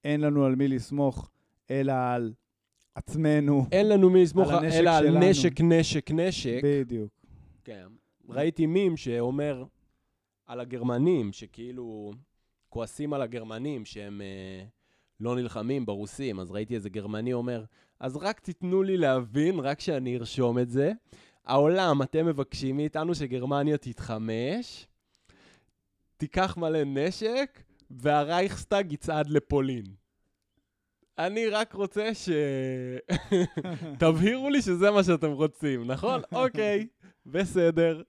אין 0.03 0.21
לנו 0.21 0.45
על 0.45 0.55
מי 0.55 0.67
לסמוך, 0.67 1.29
אלא 1.71 1.93
על 1.93 2.33
עצמנו. 2.95 3.65
אין 3.71 3.89
לנו 3.89 4.09
מי 4.09 4.23
לסמוך, 4.23 4.49
על 4.51 4.65
אלא 4.65 4.89
על 4.89 5.03
שלנו. 5.07 5.19
נשק, 5.19 5.61
נשק, 5.61 6.11
נשק. 6.11 6.59
בדיוק. 6.63 7.11
כן. 7.63 7.87
ראיתי 8.29 8.65
מים 8.65 8.97
שאומר 8.97 9.63
על 10.45 10.59
הגרמנים, 10.59 11.33
שכאילו 11.33 12.11
כועסים 12.73 13.13
על 13.13 13.21
הגרמנים 13.21 13.85
שהם 13.85 14.21
אה, 14.21 14.65
לא 15.19 15.35
נלחמים 15.35 15.85
ברוסים, 15.85 16.39
אז 16.39 16.51
ראיתי 16.51 16.75
איזה 16.75 16.89
גרמני 16.89 17.33
אומר, 17.33 17.63
אז 17.99 18.17
רק 18.17 18.39
תיתנו 18.39 18.83
לי 18.83 18.97
להבין, 18.97 19.59
רק 19.59 19.79
שאני 19.79 20.17
ארשום 20.17 20.59
את 20.59 20.69
זה. 20.69 20.91
העולם, 21.45 22.01
אתם 22.01 22.25
מבקשים 22.25 22.77
מאיתנו 22.77 23.15
שגרמניה 23.15 23.77
תתחמש, 23.77 24.87
תיקח 26.17 26.57
מלא 26.57 26.83
נשק, 26.83 27.63
והרייכסטאג 27.91 28.91
יצעד 28.91 29.29
לפולין. 29.29 29.85
אני 31.17 31.49
רק 31.49 31.73
רוצה 31.73 32.13
ש... 32.13 32.29
תבהירו 33.99 34.49
לי 34.49 34.61
שזה 34.61 34.91
מה 34.91 35.03
שאתם 35.03 35.31
רוצים, 35.31 35.87
נכון? 35.91 36.21
אוקיי, 36.43 36.87
בסדר. 37.25 38.01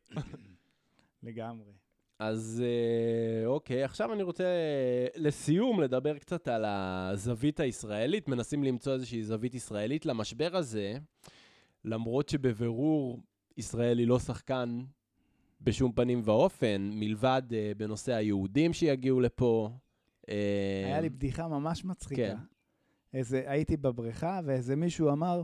לגמרי. 1.23 1.84
אז 2.19 2.63
אה, 2.65 3.47
אוקיי, 3.47 3.85
עכשיו 3.85 4.13
אני 4.13 4.23
רוצה 4.23 4.45
אה, 4.45 5.07
לסיום 5.17 5.81
לדבר 5.81 6.19
קצת 6.19 6.49
על 6.49 6.65
הזווית 6.67 7.61
הישראלית. 7.61 8.29
מנסים 8.29 8.65
למצוא 8.65 8.93
איזושהי 8.93 9.23
זווית 9.23 9.55
ישראלית 9.55 10.07
למשבר 10.07 10.57
הזה, 10.57 10.99
למרות 11.85 12.29
שבבירור 12.29 13.23
ישראל 13.57 13.99
היא 13.99 14.07
לא 14.07 14.19
שחקן 14.19 14.85
בשום 15.61 15.93
פנים 15.93 16.23
ואופן, 16.25 16.91
מלבד 16.95 17.43
אה, 17.53 17.73
בנושא 17.77 18.13
היהודים 18.13 18.73
שיגיעו 18.73 19.21
לפה. 19.21 19.71
אה, 20.29 20.83
היה 20.87 21.01
לי 21.01 21.09
בדיחה 21.09 21.49
ממש 21.49 21.85
מצחיקה. 21.85 22.23
כן. 22.23 22.37
איזה, 23.15 23.43
הייתי 23.47 23.77
בבריכה, 23.77 24.41
ואיזה 24.45 24.77
מישהו 24.77 25.11
אמר, 25.11 25.43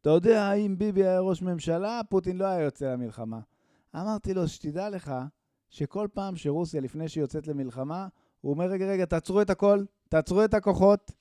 אתה 0.00 0.10
יודע, 0.10 0.52
אם 0.52 0.78
ביבי 0.78 1.04
היה 1.04 1.20
ראש 1.20 1.42
ממשלה, 1.42 2.00
פוטין 2.08 2.36
לא 2.36 2.44
היה 2.44 2.64
יוצא 2.64 2.92
למלחמה. 2.92 3.40
אמרתי 3.94 4.34
לו, 4.34 4.48
שתדע 4.48 4.90
לך, 4.90 5.12
שכל 5.70 6.08
פעם 6.12 6.36
שרוסיה, 6.36 6.80
לפני 6.80 7.08
שהיא 7.08 7.22
יוצאת 7.22 7.46
למלחמה, 7.46 8.08
הוא 8.40 8.52
אומר, 8.52 8.64
רגע, 8.64 8.86
רגע, 8.86 9.04
תעצרו 9.04 9.42
את 9.42 9.50
הכל, 9.50 9.84
תעצרו 10.08 10.44
את 10.44 10.54
הכוחות, 10.54 11.12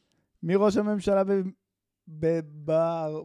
מראש 0.43 0.77
הממשלה 0.77 1.23
ב, 1.23 1.31
ב, 2.07 2.39
ב, 2.65 2.71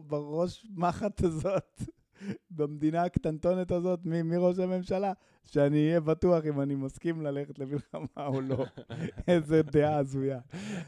בראש 0.07 0.65
מחט 0.75 1.23
הזאת, 1.23 1.81
במדינה 2.57 3.03
הקטנטונת 3.03 3.71
הזאת, 3.71 3.99
מ- 4.05 4.29
מראש 4.29 4.59
הממשלה, 4.59 5.13
שאני 5.43 5.87
אהיה 5.87 5.99
בטוח 5.99 6.45
אם 6.45 6.61
אני 6.61 6.75
מסכים 6.75 7.21
ללכת 7.21 7.59
למלחמה 7.59 8.27
או 8.27 8.41
לא. 8.41 8.65
איזה 9.27 9.61
דעה 9.63 9.97
הזויה. 9.97 10.39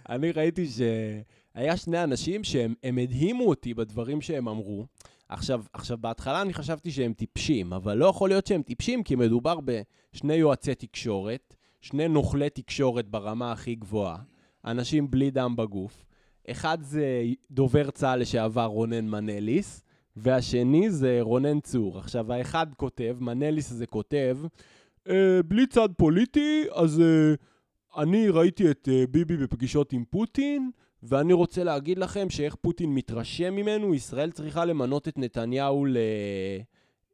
אני 0.09 0.31
ראיתי 0.31 0.65
שהיה 0.67 1.77
שני 1.77 2.03
אנשים 2.03 2.43
שהם 2.43 2.73
הם 2.83 2.97
הדהימו 2.97 3.43
אותי 3.49 3.73
בדברים 3.73 4.21
שהם 4.21 4.47
אמרו. 4.47 4.85
עכשיו, 5.29 5.63
עכשיו, 5.73 5.97
בהתחלה 5.97 6.41
אני 6.41 6.53
חשבתי 6.53 6.91
שהם 6.91 7.13
טיפשים, 7.13 7.73
אבל 7.73 7.97
לא 7.97 8.05
יכול 8.05 8.29
להיות 8.29 8.47
שהם 8.47 8.61
טיפשים, 8.61 9.03
כי 9.03 9.15
מדובר 9.15 9.57
בשני 9.61 10.33
יועצי 10.33 10.75
תקשורת, 10.75 11.55
שני 11.81 12.07
נוכלי 12.07 12.49
תקשורת 12.49 13.07
ברמה 13.09 13.51
הכי 13.51 13.75
גבוהה, 13.75 14.17
אנשים 14.65 15.11
בלי 15.11 15.31
דם 15.31 15.55
בגוף. 15.55 16.05
אחד 16.51 16.77
זה 16.81 17.23
דובר 17.51 17.91
צה"ל 17.91 18.19
לשעבר 18.19 18.65
רונן 18.65 19.07
מנליס, 19.07 19.83
והשני 20.15 20.89
זה 20.89 21.17
רונן 21.21 21.59
צור. 21.59 21.99
עכשיו, 21.99 22.33
האחד 22.33 22.67
כותב, 22.77 23.17
מנליס 23.19 23.69
זה 23.69 23.85
כותב, 23.85 24.37
אה, 25.09 25.39
בלי 25.47 25.67
צד 25.67 25.89
פוליטי, 25.97 26.63
אז 26.73 27.01
אה, 27.01 27.33
אני 28.01 28.29
ראיתי 28.29 28.71
את 28.71 28.89
אה, 28.91 29.03
ביבי 29.11 29.37
בפגישות 29.37 29.93
עם 29.93 30.03
פוטין, 30.09 30.71
ואני 31.07 31.33
רוצה 31.33 31.63
להגיד 31.63 31.99
לכם 31.99 32.29
שאיך 32.29 32.55
פוטין 32.55 32.93
מתרשם 32.93 33.55
ממנו, 33.55 33.93
ישראל 33.93 34.31
צריכה 34.31 34.65
למנות 34.65 35.07
את 35.07 35.17
נתניהו 35.17 35.85
ל... 35.85 35.97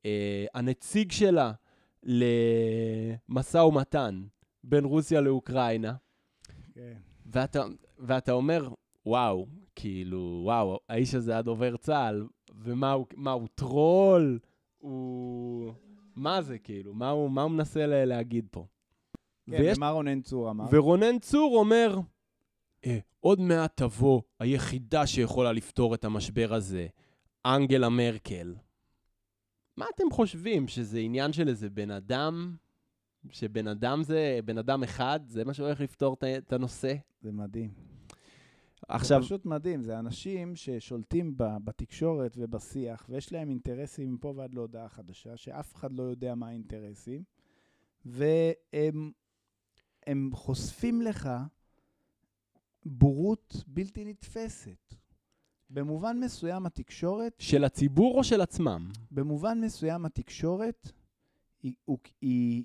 אה, 0.05 0.45
הנציג 0.53 1.11
שלה 1.11 1.51
למשא 2.03 3.57
ומתן 3.57 4.23
בין 4.63 4.85
רוסיה 4.85 5.21
לאוקראינה. 5.21 5.93
כן. 6.73 6.97
ואתה, 7.25 7.63
ואתה 7.99 8.31
אומר, 8.31 8.69
וואו, 9.05 9.47
כאילו, 9.75 10.41
וואו, 10.43 10.79
האיש 10.89 11.15
הזה 11.15 11.31
היה 11.31 11.41
דובר 11.41 11.77
צה"ל, 11.77 12.27
ומה 12.55 12.91
הוא, 12.91 13.05
מה, 13.15 13.31
הוא 13.31 13.47
טרול? 13.55 14.39
הוא... 14.77 15.73
מה 16.15 16.41
זה, 16.41 16.57
כאילו? 16.57 16.93
מה 16.93 17.09
הוא, 17.09 17.31
מה 17.31 17.41
הוא 17.41 17.51
מנסה 17.51 18.05
להגיד 18.05 18.47
פה? 18.51 18.65
כן, 19.49 19.61
ויש 19.61 19.77
ומה 19.77 19.89
רונן 19.89 20.21
צור 20.21 20.49
אמר? 20.49 20.65
ורונן 20.71 21.19
צור 21.19 21.59
אומר, 21.59 21.99
עוד 23.19 23.39
מעט 23.39 23.77
תבוא 23.77 24.21
היחידה 24.39 25.07
שיכולה 25.07 25.51
לפתור 25.51 25.95
את 25.95 26.05
המשבר 26.05 26.53
הזה, 26.53 26.87
אנגלה 27.45 27.89
מרקל. 27.89 28.55
מה 29.77 29.85
אתם 29.95 30.11
חושבים, 30.11 30.67
שזה 30.67 30.99
עניין 30.99 31.33
של 31.33 31.47
איזה 31.47 31.69
בן 31.69 31.91
אדם? 31.91 32.55
שבן 33.29 33.67
אדם 33.67 34.03
זה, 34.03 34.39
בן 34.45 34.57
אדם 34.57 34.83
אחד, 34.83 35.19
זה 35.27 35.45
מה 35.45 35.53
שהולך 35.53 35.81
לפתור 35.81 36.17
את 36.37 36.53
הנושא? 36.53 36.93
זה 37.21 37.31
מדהים. 37.31 37.73
עכשיו, 38.87 39.21
זה 39.21 39.25
פשוט 39.25 39.45
מדהים, 39.45 39.81
זה 39.81 39.99
אנשים 39.99 40.55
ששולטים 40.55 41.37
ב- 41.37 41.57
בתקשורת 41.63 42.33
ובשיח, 42.37 43.05
ויש 43.09 43.33
להם 43.33 43.49
אינטרסים 43.49 44.13
מפה 44.13 44.33
ועד 44.35 44.53
להודעה 44.53 44.89
חדשה, 44.89 45.37
שאף 45.37 45.75
אחד 45.75 45.93
לא 45.93 46.03
יודע 46.03 46.35
מה 46.35 46.47
האינטרסים, 46.47 47.23
והם 48.05 49.11
הם 50.07 50.29
חושפים 50.33 51.01
לך 51.01 51.29
בורות 52.85 53.63
בלתי 53.67 54.05
נתפסת. 54.05 54.95
במובן 55.69 56.19
מסוים 56.19 56.65
התקשורת, 56.65 57.33
של 57.39 57.63
הציבור 57.63 58.17
או 58.17 58.23
של 58.23 58.41
עצמם? 58.41 58.89
במובן 59.11 59.61
מסוים 59.61 60.05
התקשורת 60.05 60.91
היא, 61.63 61.73
הוא, 61.85 61.97
היא 62.21 62.63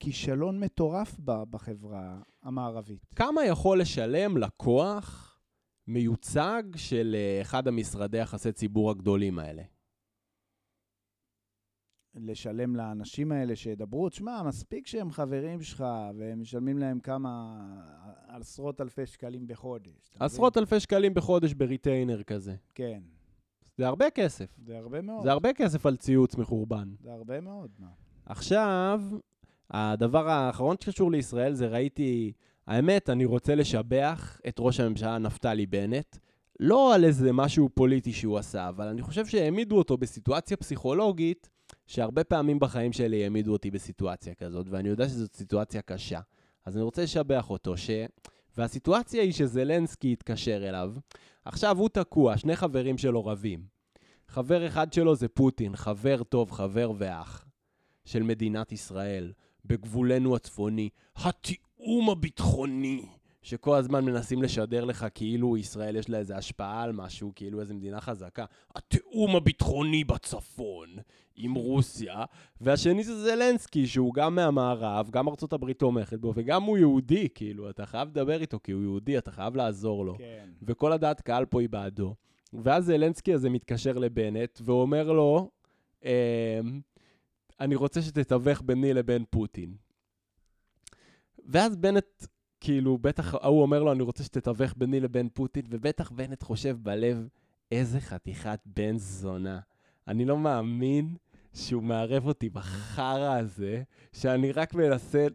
כישלון 0.00 0.60
מטורף 0.60 1.16
ב- 1.24 1.42
בחברה 1.50 2.20
המערבית. 2.42 3.06
כמה 3.16 3.44
יכול 3.44 3.80
לשלם 3.80 4.36
לקוח 4.36 5.38
מיוצג 5.86 6.62
של 6.76 7.16
אה, 7.18 7.42
אחד 7.42 7.68
המשרדי 7.68 8.18
יחסי 8.18 8.52
ציבור 8.52 8.90
הגדולים 8.90 9.38
האלה? 9.38 9.62
לשלם 12.14 12.76
לאנשים 12.76 13.32
האלה 13.32 13.56
שידברו, 13.56 14.08
תשמע, 14.08 14.42
מספיק 14.42 14.86
שהם 14.86 15.10
חברים 15.10 15.62
שלך 15.62 15.84
והם 16.18 16.40
משלמים 16.40 16.78
להם 16.78 17.00
כמה 17.00 17.56
עשרות 18.28 18.80
אלפי 18.80 19.06
שקלים 19.06 19.46
בחודש. 19.46 20.16
עשרות 20.20 20.58
אלפי 20.58 20.80
שקלים 20.80 21.14
בחודש 21.14 21.52
בריטיינר 21.52 22.22
כזה. 22.22 22.54
כן, 22.74 23.00
זה 23.78 23.86
הרבה 23.86 24.10
כסף. 24.10 24.58
זה 24.66 24.78
הרבה 24.78 25.00
מאוד. 25.00 25.22
זה 25.22 25.32
הרבה 25.32 25.52
כסף 25.52 25.86
על 25.86 25.96
ציוץ 25.96 26.36
מחורבן. 26.36 26.88
זה 27.02 27.12
הרבה 27.12 27.40
מאוד, 27.40 27.70
מה. 27.78 27.88
עכשיו, 28.26 29.02
הדבר 29.70 30.28
האחרון 30.28 30.76
שקשור 30.80 31.10
לישראל 31.10 31.54
זה 31.54 31.66
ראיתי, 31.66 32.32
האמת, 32.66 33.10
אני 33.10 33.24
רוצה 33.24 33.54
לשבח 33.54 34.40
את 34.48 34.56
ראש 34.58 34.80
הממשלה 34.80 35.18
נפתלי 35.18 35.66
בנט, 35.66 36.16
לא 36.60 36.94
על 36.94 37.04
איזה 37.04 37.32
משהו 37.32 37.68
פוליטי 37.74 38.12
שהוא 38.12 38.38
עשה, 38.38 38.68
אבל 38.68 38.86
אני 38.88 39.02
חושב 39.02 39.26
שהעמידו 39.26 39.78
אותו 39.78 39.96
בסיטואציה 39.96 40.56
פסיכולוגית, 40.56 41.48
שהרבה 41.90 42.24
פעמים 42.24 42.58
בחיים 42.58 42.92
שלי 42.92 43.22
העמידו 43.22 43.52
אותי 43.52 43.70
בסיטואציה 43.70 44.34
כזאת, 44.34 44.66
ואני 44.70 44.88
יודע 44.88 45.08
שזאת 45.08 45.34
סיטואציה 45.34 45.82
קשה. 45.82 46.20
אז 46.64 46.76
אני 46.76 46.82
רוצה 46.82 47.02
לשבח 47.02 47.50
אותו, 47.50 47.76
ש... 47.76 47.90
והסיטואציה 48.56 49.22
היא 49.22 49.32
שזלנסקי 49.32 50.12
התקשר 50.12 50.68
אליו. 50.68 50.92
עכשיו 51.44 51.78
הוא 51.78 51.88
תקוע, 51.88 52.36
שני 52.36 52.56
חברים 52.56 52.98
שלו 52.98 53.26
רבים. 53.26 53.62
חבר 54.28 54.66
אחד 54.66 54.92
שלו 54.92 55.14
זה 55.14 55.28
פוטין, 55.28 55.76
חבר 55.76 56.22
טוב, 56.22 56.52
חבר 56.52 56.92
ואח. 56.98 57.44
של 58.04 58.22
מדינת 58.22 58.72
ישראל, 58.72 59.32
בגבולנו 59.64 60.36
הצפוני, 60.36 60.88
התיאום 61.16 62.10
הביטחוני, 62.10 63.06
שכל 63.42 63.76
הזמן 63.76 64.04
מנסים 64.04 64.42
לשדר 64.42 64.84
לך 64.84 65.06
כאילו 65.14 65.56
ישראל 65.56 65.96
יש 65.96 66.08
לה 66.08 66.18
איזו 66.18 66.34
השפעה 66.34 66.82
על 66.82 66.92
משהו, 66.92 67.32
כאילו 67.34 67.60
איזו 67.60 67.74
מדינה 67.74 68.00
חזקה. 68.00 68.44
התיאום 68.74 69.36
הביטחוני 69.36 70.04
בצפון 70.04 70.88
עם 71.40 71.54
רוסיה, 71.54 72.24
והשני 72.60 73.04
זה 73.04 73.22
זלנסקי, 73.22 73.86
שהוא 73.86 74.14
גם 74.14 74.34
מהמערב, 74.34 75.10
גם 75.10 75.28
ארצות 75.28 75.52
הברית 75.52 75.78
תומכת 75.78 76.18
בו, 76.18 76.32
וגם 76.36 76.62
הוא 76.62 76.78
יהודי, 76.78 77.28
כאילו, 77.34 77.70
אתה 77.70 77.86
חייב 77.86 78.08
לדבר 78.08 78.40
איתו 78.40 78.58
כי 78.62 78.72
הוא 78.72 78.82
יהודי, 78.82 79.18
אתה 79.18 79.30
חייב 79.30 79.56
לעזור 79.56 80.04
לו. 80.04 80.14
כן. 80.18 80.48
וכל 80.62 80.92
הדעת 80.92 81.20
קהל 81.20 81.46
פה 81.46 81.60
היא 81.60 81.68
בעדו. 81.68 82.14
ואז 82.52 82.84
זלנסקי 82.84 83.34
הזה 83.34 83.50
מתקשר 83.50 83.98
לבנט 83.98 84.60
ואומר 84.64 85.12
לו, 85.12 85.50
אמ, 86.04 86.10
אני 87.60 87.74
רוצה 87.74 88.02
שתתווך 88.02 88.62
ביני 88.64 88.94
לבין 88.94 89.24
פוטין. 89.30 89.74
ואז 91.46 91.76
בנט, 91.76 92.26
כאילו, 92.60 92.98
בטח, 92.98 93.34
ההוא 93.34 93.62
אומר 93.62 93.82
לו, 93.82 93.92
אני 93.92 94.02
רוצה 94.02 94.24
שתתווך 94.24 94.74
ביני 94.76 95.00
לבין 95.00 95.28
פוטין, 95.28 95.66
ובטח 95.70 96.10
בנט 96.10 96.42
חושב 96.42 96.76
בלב, 96.82 97.28
איזה 97.72 98.00
חתיכת 98.00 98.60
בן 98.66 98.96
זונה. 98.96 99.60
אני 100.08 100.24
לא 100.24 100.38
מאמין 100.38 101.16
שהוא 101.54 101.82
מערב 101.82 102.26
אותי 102.26 102.48
בחרא 102.48 103.36
הזה, 103.38 103.82
שאני 104.12 104.52
רק 104.52 104.74
מנסה 104.74 105.26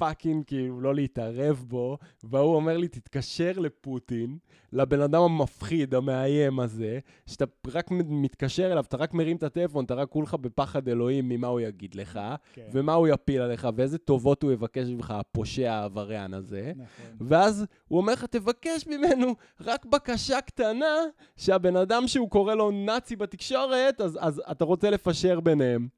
fucking 0.00 0.44
כאילו 0.46 0.80
לא 0.80 0.94
להתערב 0.94 1.64
בו, 1.68 1.98
והוא 2.24 2.54
אומר 2.54 2.76
לי, 2.76 2.88
תתקשר 2.88 3.52
לפוטין, 3.56 4.38
לבן 4.72 5.00
אדם 5.00 5.22
המפחיד, 5.22 5.94
המאיים 5.94 6.60
הזה, 6.60 6.98
שאתה 7.26 7.44
רק 7.66 7.90
מתקשר 7.90 8.72
אליו, 8.72 8.84
אתה 8.88 8.96
רק 8.96 9.14
מרים 9.14 9.36
את 9.36 9.42
הטלפון, 9.42 9.84
אתה 9.84 9.94
רק 9.94 10.08
כולך 10.08 10.34
בפחד 10.34 10.88
אלוהים 10.88 11.28
ממה 11.28 11.46
הוא 11.46 11.60
יגיד 11.60 11.94
לך, 11.94 12.20
כן. 12.52 12.68
ומה 12.72 12.92
הוא 12.92 13.08
יפיל 13.08 13.42
עליך, 13.42 13.68
ואיזה 13.76 13.98
טובות 13.98 14.42
הוא 14.42 14.52
יבקש 14.52 14.88
ממך, 14.88 15.10
הפושע 15.10 15.72
העבריין 15.72 16.34
הזה. 16.34 16.72
נכון. 16.76 17.16
ואז 17.28 17.66
הוא 17.88 17.98
אומר 18.00 18.12
לך, 18.12 18.24
תבקש 18.24 18.86
ממנו 18.86 19.34
רק 19.60 19.86
בקשה 19.86 20.40
קטנה, 20.40 20.96
שהבן 21.36 21.76
אדם 21.76 22.08
שהוא 22.08 22.30
קורא 22.30 22.54
לו 22.54 22.70
נאצי 22.70 23.16
בתקשורת, 23.16 24.00
אז, 24.00 24.18
אז 24.20 24.42
אתה 24.50 24.64
רוצה 24.64 24.90
לפשר 24.90 25.40
ביניהם. 25.40 25.88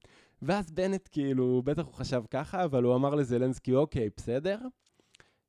ואז 0.43 0.71
בנט 0.71 1.09
כאילו, 1.13 1.63
בטח 1.65 1.83
הוא 1.85 1.95
חשב 1.95 2.23
ככה, 2.31 2.65
אבל 2.65 2.83
הוא 2.83 2.95
אמר 2.95 3.15
לזלנסקי, 3.15 3.75
אוקיי, 3.75 4.09
בסדר. 4.17 4.59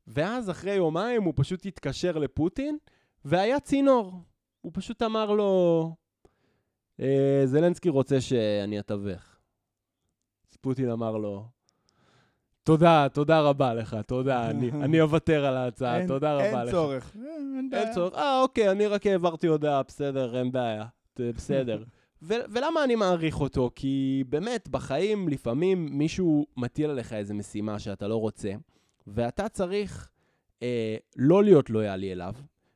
ואז 0.08 0.50
אחרי 0.50 0.72
יומיים 0.74 1.24
הוא 1.24 1.34
פשוט 1.36 1.66
התקשר 1.66 2.18
לפוטין, 2.18 2.78
והיה 3.26 3.60
צינור. 3.60 4.14
הוא 4.62 4.72
פשוט 4.76 5.02
אמר 5.02 5.32
לו, 5.32 5.91
אה, 7.00 7.41
זלנסקי 7.46 7.89
רוצה 7.89 8.22
שאני 8.22 8.80
אתווך. 8.80 9.38
אז 10.52 10.58
פוטין 10.62 10.89
אמר 10.89 11.18
לו, 11.18 11.46
תודה, 12.64 13.08
תודה 13.14 13.41
רבה 13.41 13.74
לך, 13.74 13.98
תודה, 14.08 14.50
אני, 14.50 14.72
אני 14.84 15.02
אוותר 15.02 15.46
על 15.46 15.58
ההצעה, 15.58 15.98
אין- 16.00 16.08
תודה 16.08 16.34
רבה 16.34 16.44
אין 16.46 16.66
לך. 16.68 16.72
צורך. 16.72 17.16
אה, 17.16 17.22
אין 17.58 17.70
בעיה. 17.70 17.84
אין 17.84 17.94
צורך. 17.94 18.14
אה, 18.16 18.41
אוקיי, 18.41 18.72
אני 18.72 18.88
רק 18.88 19.06
העברתי 19.08 19.48
הודעה, 19.48 19.84
בסדר, 19.84 20.38
אין 20.39 20.52
בעיה. 20.52 20.86
בסדר. 21.20 21.84
ו- 22.24 22.46
ולמה 22.50 22.84
אני 22.84 22.96
מעריך 22.96 23.42
אותו? 23.42 23.72
כי 23.76 24.24
באמת, 24.30 24.70
בחיים 24.70 25.30
לפעמים 25.30 25.86
מישהו 25.92 26.46
מטיל 26.58 26.90
עליך 26.90 27.14
איזו 27.14 27.34
משימה 27.34 27.80
שאתה 27.80 28.08
לא 28.08 28.16
רוצה, 28.16 28.52
ואתה 29.08 29.50
צריך 29.50 30.10
אה, 30.64 30.96
לא 31.16 31.44
להיות 31.44 31.70
לויאלי 31.70 32.12
אליו, 32.12 32.34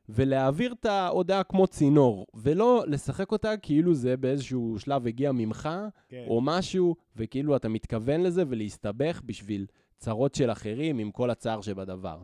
ולהעביר 0.08 0.72
את 0.72 0.86
ההודעה 0.86 1.44
כמו 1.44 1.66
צינור, 1.66 2.26
ולא 2.34 2.84
לשחק 2.86 3.32
אותה 3.32 3.56
כאילו 3.56 3.94
זה 3.94 4.16
באיזשהו 4.16 4.76
שלב 4.78 5.06
הגיע 5.06 5.32
ממך, 5.32 5.68
כן. 6.08 6.24
או 6.28 6.40
משהו, 6.40 6.96
וכאילו 7.16 7.56
אתה 7.56 7.68
מתכוון 7.68 8.20
לזה, 8.22 8.44
ולהסתבך 8.48 9.22
בשביל 9.24 9.66
צרות 9.96 10.34
של 10.34 10.50
אחרים 10.50 10.98
עם 10.98 11.10
כל 11.10 11.30
הצער 11.30 11.60
שבדבר. 11.60 12.22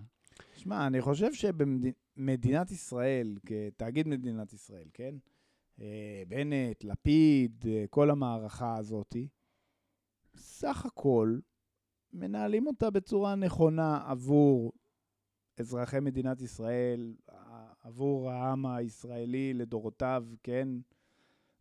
שמע, 0.57 0.87
אני 0.87 1.01
חושב 1.01 1.33
שבמדינת 1.33 2.71
ישראל, 2.71 3.37
כתאגיד 3.47 4.09
מדינת 4.09 4.53
ישראל, 4.53 4.87
כן? 4.95 5.15
אה, 5.81 6.23
בנט, 6.29 6.85
לפיד, 6.85 7.65
אה, 7.69 7.85
כל 7.91 8.11
המערכה 8.11 8.77
הזאתי, 8.77 9.29
סך 10.37 10.87
הכל 10.87 11.39
מנהלים 12.13 12.67
אותה 12.67 12.91
בצורה 12.91 13.35
נכונה 13.35 14.05
עבור 14.07 14.73
אזרחי 15.59 16.01
מדינת 16.01 16.41
ישראל, 16.41 17.15
עבור 17.81 18.31
העם 18.31 18.67
הישראלי 18.67 19.55
לדורותיו, 19.55 20.25
כן? 20.43 20.69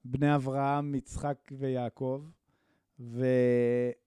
בני 0.06 0.36
אברהם, 0.36 0.96
יצחק 0.96 1.38
ויעקב, 1.52 2.26
ואתה 3.00 4.00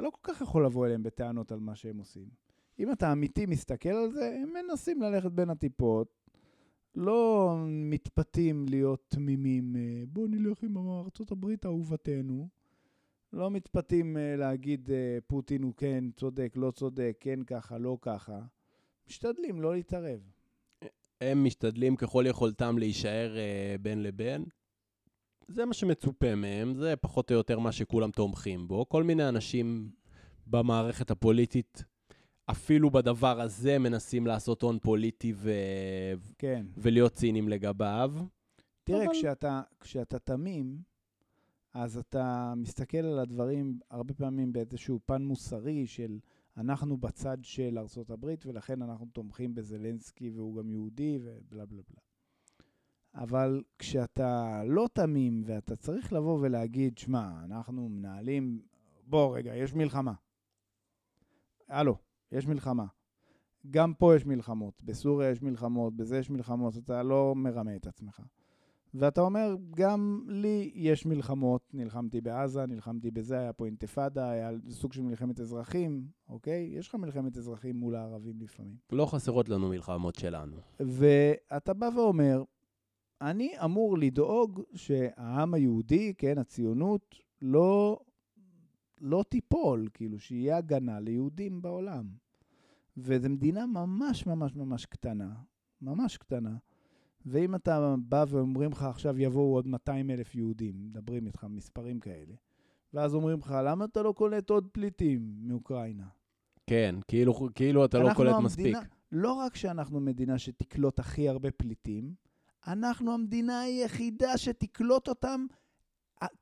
לא 0.00 0.10
כל 0.10 0.20
כך 0.22 0.40
יכול 0.40 0.66
לבוא 0.66 0.86
אליהם 0.86 1.02
בטענות 1.02 1.52
על 1.52 1.60
מה 1.60 1.76
שהם 1.76 1.98
עושים. 1.98 2.28
אם 2.78 2.92
אתה 2.92 3.12
אמיתי 3.12 3.46
מסתכל 3.46 3.88
על 3.88 4.10
זה, 4.10 4.38
הם 4.42 4.52
מנסים 4.52 5.02
ללכת 5.02 5.30
בין 5.30 5.50
הטיפות, 5.50 6.23
לא 6.96 7.56
מתפתים 7.66 8.66
להיות 8.68 9.04
תמימים, 9.08 9.76
אה, 9.76 10.02
בוא 10.08 10.28
נלך 10.28 10.62
עם 10.62 10.76
ארצות 10.76 11.30
הברית 11.30 11.66
אהובתנו. 11.66 12.48
לא 13.32 13.50
מתפתים 13.50 14.16
אה, 14.16 14.36
להגיד 14.36 14.90
אה, 14.90 15.18
פוטין 15.26 15.62
הוא 15.62 15.74
כן 15.76 16.04
צודק, 16.16 16.52
לא 16.56 16.70
צודק, 16.70 17.16
כן 17.20 17.42
ככה, 17.42 17.78
לא 17.78 17.98
ככה. 18.02 18.40
משתדלים 19.08 19.60
לא 19.60 19.74
להתערב. 19.74 20.20
הם 21.20 21.44
משתדלים 21.44 21.96
ככל 21.96 22.24
יכולתם 22.28 22.78
להישאר 22.78 23.36
בין 23.82 24.02
לבין. 24.02 24.44
זה 25.48 25.64
מה 25.64 25.74
שמצופה 25.74 26.34
מהם, 26.34 26.74
זה 26.74 26.96
פחות 26.96 27.30
או 27.30 27.36
יותר 27.36 27.58
מה 27.58 27.72
שכולם 27.72 28.10
תומכים 28.10 28.68
בו. 28.68 28.88
כל 28.88 29.02
מיני 29.02 29.28
אנשים 29.28 29.90
במערכת 30.46 31.10
הפוליטית, 31.10 31.84
אפילו 32.50 32.90
בדבר 32.90 33.40
הזה, 33.40 33.78
מנסים 33.78 34.26
לעשות 34.26 34.62
הון 34.62 34.78
פוליטי 34.78 35.32
ו... 35.36 35.50
כן. 36.38 36.66
ולהיות 36.76 37.12
ציניים 37.12 37.48
לגביו. 37.48 38.14
תראה, 38.84 39.04
אבל- 39.04 39.12
כשאתה, 39.12 39.62
כשאתה 39.80 40.18
תמים, 40.18 40.78
אז 41.74 41.98
אתה 41.98 42.54
מסתכל 42.56 42.98
על 42.98 43.18
הדברים 43.18 43.78
הרבה 43.90 44.14
פעמים 44.14 44.52
באיזשהו 44.52 45.00
פן 45.06 45.22
מוסרי 45.22 45.86
של 45.86 46.18
אנחנו 46.56 46.96
בצד 46.96 47.38
של 47.42 47.78
ארצות 47.78 48.10
הברית, 48.10 48.46
ולכן 48.46 48.82
אנחנו 48.82 49.06
תומכים 49.06 49.54
בזלנסקי 49.54 50.30
והוא 50.30 50.56
גם 50.56 50.70
יהודי 50.70 51.18
ובלה 51.22 51.66
בלה 51.66 51.82
בלה. 51.90 52.00
אבל 53.14 53.62
כשאתה 53.78 54.62
לא 54.66 54.88
תמים 54.92 55.42
ואתה 55.46 55.76
צריך 55.76 56.12
לבוא 56.12 56.38
ולהגיד, 56.40 56.98
שמע, 56.98 57.44
אנחנו 57.44 57.88
מנהלים, 57.88 58.62
בוא 59.06 59.36
רגע, 59.36 59.56
יש 59.56 59.74
מלחמה. 59.74 60.12
הלו, 61.68 61.96
יש 62.34 62.46
מלחמה. 62.46 62.84
גם 63.70 63.94
פה 63.94 64.16
יש 64.16 64.26
מלחמות, 64.26 64.82
בסוריה 64.82 65.30
יש 65.30 65.42
מלחמות, 65.42 65.96
בזה 65.96 66.18
יש 66.18 66.30
מלחמות, 66.30 66.76
אתה 66.76 67.02
לא 67.02 67.34
מרמה 67.36 67.76
את 67.76 67.86
עצמך. 67.86 68.22
ואתה 68.94 69.20
אומר, 69.20 69.56
גם 69.70 70.24
לי 70.28 70.70
יש 70.74 71.06
מלחמות, 71.06 71.70
נלחמתי 71.74 72.20
בעזה, 72.20 72.66
נלחמתי 72.66 73.10
בזה, 73.10 73.38
היה 73.38 73.52
פה 73.52 73.66
אינתיפאדה, 73.66 74.30
היה 74.30 74.50
סוג 74.70 74.92
של 74.92 75.02
מלחמת 75.02 75.40
אזרחים, 75.40 76.06
אוקיי? 76.28 76.70
יש 76.72 76.88
לך 76.88 76.94
מלחמת 76.94 77.36
אזרחים 77.36 77.76
מול 77.76 77.94
הערבים 77.94 78.40
לפעמים. 78.40 78.76
לא 78.92 79.06
חסרות 79.06 79.48
לנו 79.48 79.68
מלחמות 79.68 80.14
שלנו. 80.14 80.56
ואתה 80.80 81.74
בא 81.74 81.88
ואומר, 81.96 82.42
אני 83.20 83.52
אמור 83.64 83.98
לדאוג 83.98 84.62
שהעם 84.74 85.54
היהודי, 85.54 86.14
כן, 86.18 86.38
הציונות, 86.38 87.14
לא, 87.42 88.00
לא 89.00 89.24
תיפול, 89.28 89.88
כאילו, 89.94 90.18
שיהיה 90.18 90.56
הגנה 90.56 91.00
ליהודים 91.00 91.62
בעולם. 91.62 92.23
וזו 92.96 93.30
מדינה 93.30 93.66
ממש 93.66 94.26
ממש 94.26 94.54
ממש 94.54 94.86
קטנה, 94.86 95.34
ממש 95.82 96.16
קטנה. 96.16 96.56
ואם 97.26 97.54
אתה 97.54 97.94
בא 97.98 98.24
ואומרים 98.28 98.70
לך, 98.72 98.82
עכשיו 98.82 99.18
יבואו 99.18 99.54
עוד 99.54 99.66
200 99.66 100.10
אלף 100.10 100.34
יהודים, 100.34 100.84
מדברים 100.84 101.26
איתך 101.26 101.46
מספרים 101.50 102.00
כאלה, 102.00 102.34
ואז 102.92 103.14
אומרים 103.14 103.38
לך, 103.38 103.54
למה 103.64 103.84
אתה 103.84 104.02
לא 104.02 104.12
קולט 104.12 104.50
עוד 104.50 104.68
פליטים 104.72 105.34
מאוקראינה? 105.38 106.06
כן, 106.66 106.94
כאילו, 107.08 107.48
כאילו 107.54 107.84
אתה 107.84 107.98
לא 107.98 108.14
קולט 108.14 108.34
המדינה, 108.34 108.46
מספיק. 108.46 108.76
לא 109.12 109.32
רק 109.32 109.56
שאנחנו 109.56 110.00
מדינה 110.00 110.38
שתקלוט 110.38 110.98
הכי 110.98 111.28
הרבה 111.28 111.50
פליטים, 111.50 112.14
אנחנו 112.66 113.14
המדינה 113.14 113.60
היחידה 113.60 114.38
שתקלוט 114.38 115.08
אותם 115.08 115.46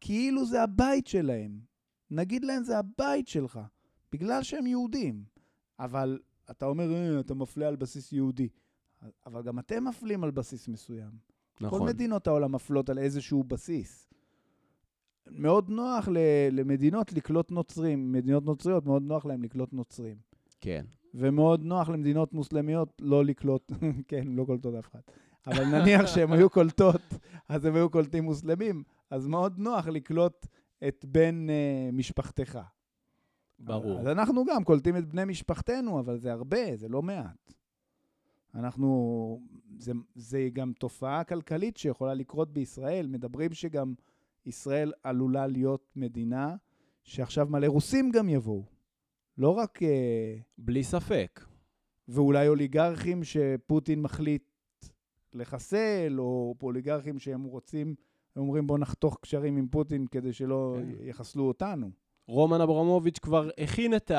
כאילו 0.01 0.47
זה 0.47 0.63
הבית 0.63 1.07
שלהם. 1.07 1.61
נגיד 2.11 2.45
להם, 2.45 2.63
זה 2.63 2.79
הבית 2.79 3.29
שלך, 3.29 3.61
בגלל 4.13 4.43
שהם 4.43 4.67
יהודים. 4.67 5.25
אבל 5.79 6.19
אתה 6.51 6.67
אומר, 6.67 6.93
אה, 6.95 7.21
אתה 7.21 7.35
מפלה 7.35 7.69
על 7.69 7.77
בסיס 7.77 8.13
יהודי. 8.13 8.49
אבל 9.27 9.43
גם 9.43 9.59
אתם 9.59 9.85
מפלים 9.85 10.25
על 10.25 10.31
בסיס 10.31 10.69
מסוים. 10.69 11.11
נכון. 11.61 11.79
כל 11.79 11.87
מדינות 11.87 12.27
העולם 12.27 12.53
מפלות 12.53 12.91
על 12.91 12.99
איזשהו 12.99 13.45
בסיס. 13.45 14.13
מאוד 15.31 15.71
נוח 15.71 16.09
למדינות 16.51 17.13
לקלוט 17.13 17.51
נוצרים. 17.51 18.13
מדינות 18.13 18.45
נוצריות, 18.45 18.87
מאוד 18.87 19.03
נוח 19.03 19.27
להם 19.27 19.43
לקלוט 19.43 19.73
נוצרים. 19.73 20.17
כן. 20.61 20.85
ומאוד 21.15 21.65
נוח 21.65 21.89
למדינות 21.89 22.33
מוסלמיות 22.33 23.03
לא 23.05 23.25
לקלוט, 23.25 23.73
כן, 24.09 24.25
לא 24.27 24.45
קולטות 24.45 24.75
אף 24.75 24.89
אחד. 24.91 25.01
אבל 25.47 25.65
נניח 25.65 26.07
שהן 26.07 26.33
היו 26.33 26.51
קולטות, 26.51 27.03
אז 27.49 27.65
הם 27.65 27.75
היו 27.75 27.91
קולטים 27.91 28.25
מוסלמים, 28.25 28.83
אז 29.11 29.27
מאוד 29.27 29.59
נוח 29.59 29.87
לקלוט 29.87 30.47
את 30.89 31.05
בן 31.09 31.47
uh, 31.49 31.95
משפחתך. 31.95 32.59
ברור. 33.63 34.01
אז 34.01 34.07
אנחנו 34.07 34.45
גם 34.45 34.65
קולטים 34.65 34.97
את 34.97 35.07
בני 35.09 35.25
משפחתנו, 35.25 36.01
אבל 36.01 36.19
זה 36.19 36.33
הרבה, 36.33 36.77
זה 36.77 36.89
לא 36.89 37.03
מעט. 37.03 37.53
אנחנו, 38.55 39.41
זה, 39.79 39.93
זה 40.15 40.49
גם 40.53 40.73
תופעה 40.73 41.25
כלכלית 41.25 41.77
שיכולה 41.77 42.15
לקרות 42.15 42.53
בישראל. 42.53 43.07
מדברים 43.07 43.53
שגם 43.53 43.95
ישראל 44.47 44.93
עלולה 45.03 45.47
להיות 45.47 45.93
מדינה 45.97 46.57
שעכשיו 47.05 47.47
מלא 47.51 47.67
רוסים 47.67 48.11
גם 48.11 48.29
יבואו. 48.29 48.65
לא 49.39 49.51
רק... 49.51 49.83
אה, 49.83 50.37
בלי 50.59 50.85
ספק. 50.85 51.41
ואולי 52.09 52.49
אוליגרכים 52.49 53.25
שפוטין 53.25 54.03
מחליט 54.03 54.43
לחסל, 55.35 56.17
או 56.19 56.55
אוליגרכים 56.63 57.19
שהם 57.19 57.45
רוצים, 57.45 57.95
הם 58.37 58.43
אומרים 58.43 58.67
בואו 58.67 58.79
נחתוך 58.79 59.19
קשרים 59.21 59.57
עם 59.57 59.69
פוטין 59.69 60.07
כדי 60.07 60.33
שלא 60.33 60.77
כן. 60.79 60.89
יחסלו 61.01 61.45
אותנו. 61.45 61.91
רומן 62.27 62.61
אברמוביץ' 62.61 63.19
כבר 63.19 63.49
הכין 63.59 63.97
את 63.97 64.11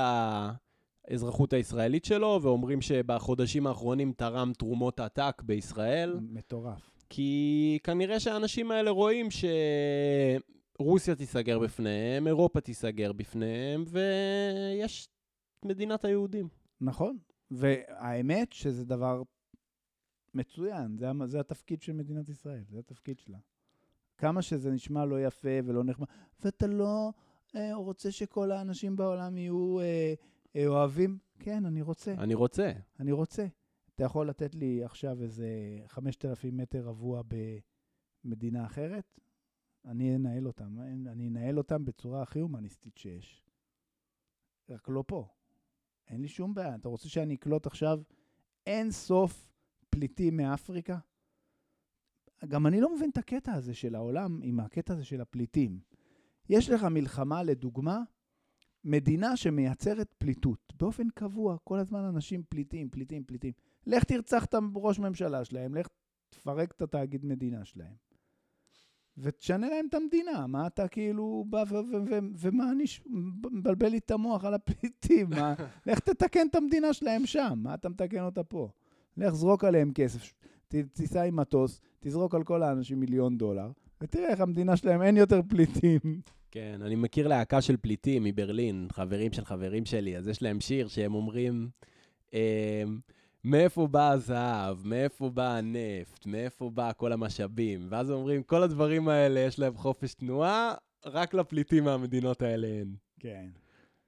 האזרחות 1.07 1.53
הישראלית 1.53 2.05
שלו, 2.05 2.39
ואומרים 2.41 2.81
שבחודשים 2.81 3.67
האחרונים 3.67 4.13
תרם 4.17 4.51
תרומות 4.57 4.99
עתק 4.99 5.41
בישראל. 5.45 6.19
מטורף. 6.21 6.93
כי 7.09 7.79
כנראה 7.83 8.19
שהאנשים 8.19 8.71
האלה 8.71 8.91
רואים 8.91 9.27
שרוסיה 10.79 11.15
תיסגר 11.15 11.59
בפניהם, 11.59 12.27
אירופה 12.27 12.61
תיסגר 12.61 13.13
בפניהם, 13.13 13.83
ויש 13.87 15.09
מדינת 15.65 16.05
היהודים. 16.05 16.47
נכון, 16.81 17.17
והאמת 17.51 18.53
שזה 18.53 18.85
דבר 18.85 19.21
מצוין, 20.33 20.97
זה, 20.97 21.11
זה 21.25 21.39
התפקיד 21.39 21.81
של 21.81 21.93
מדינת 21.93 22.29
ישראל, 22.29 22.63
זה 22.69 22.79
התפקיד 22.79 23.19
שלה. 23.19 23.37
כמה 24.17 24.41
שזה 24.41 24.71
נשמע 24.71 25.05
לא 25.05 25.25
יפה 25.25 25.49
ולא 25.65 25.83
נחמד, 25.83 26.07
ואתה 26.43 26.67
לא 26.67 27.11
אה, 27.55 27.75
רוצה 27.75 28.11
שכל 28.11 28.51
האנשים 28.51 28.95
בעולם 28.95 29.37
יהיו 29.37 29.79
אה, 29.79 30.13
אה, 30.55 30.67
אוהבים? 30.67 31.17
כן, 31.39 31.65
אני 31.65 31.81
רוצה. 31.81 32.13
אני 32.13 32.33
רוצה. 32.33 32.71
אני 32.99 33.11
רוצה. 33.11 33.47
אתה 33.95 34.03
יכול 34.03 34.29
לתת 34.29 34.55
לי 34.55 34.83
עכשיו 34.83 35.21
איזה 35.21 35.47
5,000 35.87 36.57
מטר 36.57 36.81
רבוע 36.85 37.21
במדינה 38.25 38.65
אחרת? 38.65 39.19
אני 39.85 40.15
אנהל 40.15 40.47
אותם. 40.47 40.79
אני 40.81 41.27
אנהל 41.27 41.57
אותם 41.57 41.85
בצורה 41.85 42.21
הכי 42.21 42.39
הומניסטית 42.39 42.97
שיש. 42.97 43.43
רק 44.69 44.89
לא 44.89 45.03
פה. 45.07 45.27
אין 46.07 46.21
לי 46.21 46.27
שום 46.27 46.53
בעיה. 46.53 46.75
אתה 46.75 46.89
רוצה 46.89 47.09
שאני 47.09 47.35
אקלוט 47.35 47.67
עכשיו 47.67 48.01
אין 48.65 48.91
סוף 48.91 49.51
פליטים 49.89 50.37
מאפריקה? 50.37 50.97
גם 52.47 52.67
אני 52.67 52.81
לא 52.81 52.95
מבין 52.95 53.09
את 53.09 53.17
הקטע 53.17 53.53
הזה 53.53 53.73
של 53.73 53.95
העולם 53.95 54.39
עם 54.43 54.59
הקטע 54.59 54.93
הזה 54.93 55.05
של 55.05 55.21
הפליטים. 55.21 55.79
יש 56.49 56.69
לך 56.69 56.83
מלחמה, 56.83 57.43
לדוגמה, 57.43 57.99
מדינה 58.83 59.37
שמייצרת 59.37 60.13
פליטות. 60.17 60.73
באופן 60.79 61.09
קבוע, 61.09 61.57
כל 61.63 61.79
הזמן 61.79 62.03
אנשים 62.03 62.43
פליטים, 62.49 62.89
פליטים, 62.89 63.23
פליטים. 63.23 63.53
לך 63.87 64.03
תרצח 64.03 64.45
את 64.45 64.53
הראש 64.53 64.99
ממשלה 64.99 65.45
שלהם, 65.45 65.75
לך 65.75 65.87
תפרק 66.29 66.71
את 66.71 66.81
התאגיד 66.81 67.25
מדינה 67.25 67.65
שלהם. 67.65 67.93
ותשנה 69.17 69.69
להם 69.69 69.87
את 69.89 69.93
המדינה. 69.93 70.47
מה 70.47 70.67
אתה 70.67 70.87
כאילו 70.87 71.45
בא 71.49 71.63
ומה 72.37 72.71
אני 72.71 72.83
מבלבל 73.51 73.87
לי 73.87 73.97
את 73.97 74.11
המוח 74.11 74.45
על 74.45 74.53
הפליטים? 74.53 75.29
מה? 75.29 75.53
לך 75.87 75.99
תתקן 75.99 76.47
את 76.47 76.55
המדינה 76.55 76.93
שלהם 76.93 77.25
שם, 77.25 77.53
מה 77.63 77.73
אתה 77.73 77.89
מתקן 77.89 78.23
אותה 78.23 78.43
פה? 78.43 78.69
לך 79.17 79.33
זרוק 79.33 79.63
עליהם 79.63 79.91
כסף, 79.93 80.33
תיסע 80.67 81.23
עם 81.23 81.35
מטוס, 81.35 81.81
תזרוק 81.99 82.35
על 82.35 82.43
כל 82.43 82.63
האנשים 82.63 82.99
מיליון 82.99 83.37
דולר, 83.37 83.71
ותראה 84.03 84.29
איך 84.29 84.39
המדינה 84.39 84.77
שלהם 84.77 85.01
אין 85.01 85.17
יותר 85.17 85.41
פליטים. 85.49 85.99
כן, 86.51 86.79
אני 86.81 86.95
מכיר 86.95 87.27
להקה 87.27 87.61
של 87.61 87.77
פליטים 87.77 88.23
מברלין, 88.23 88.87
חברים 88.91 89.33
של 89.33 89.45
חברים 89.45 89.85
שלי, 89.85 90.17
אז 90.17 90.27
יש 90.27 90.41
להם 90.41 90.61
שיר 90.61 90.87
שהם 90.87 91.15
אומרים, 91.15 91.69
אה, 92.33 92.83
מאיפה 93.43 93.87
בא 93.87 94.11
הזהב, 94.11 94.87
מאיפה 94.87 95.29
בא 95.29 95.49
הנפט, 95.49 96.25
מאיפה 96.25 96.69
בא 96.69 96.91
כל 96.97 97.11
המשאבים, 97.11 97.87
ואז 97.89 98.11
אומרים, 98.11 98.43
כל 98.43 98.63
הדברים 98.63 99.09
האלה 99.09 99.39
יש 99.39 99.59
להם 99.59 99.77
חופש 99.77 100.13
תנועה, 100.13 100.73
רק 101.05 101.33
לפליטים 101.33 101.83
מהמדינות 101.83 102.41
האלה 102.41 102.67
אין. 102.67 102.95
כן. 103.19 103.45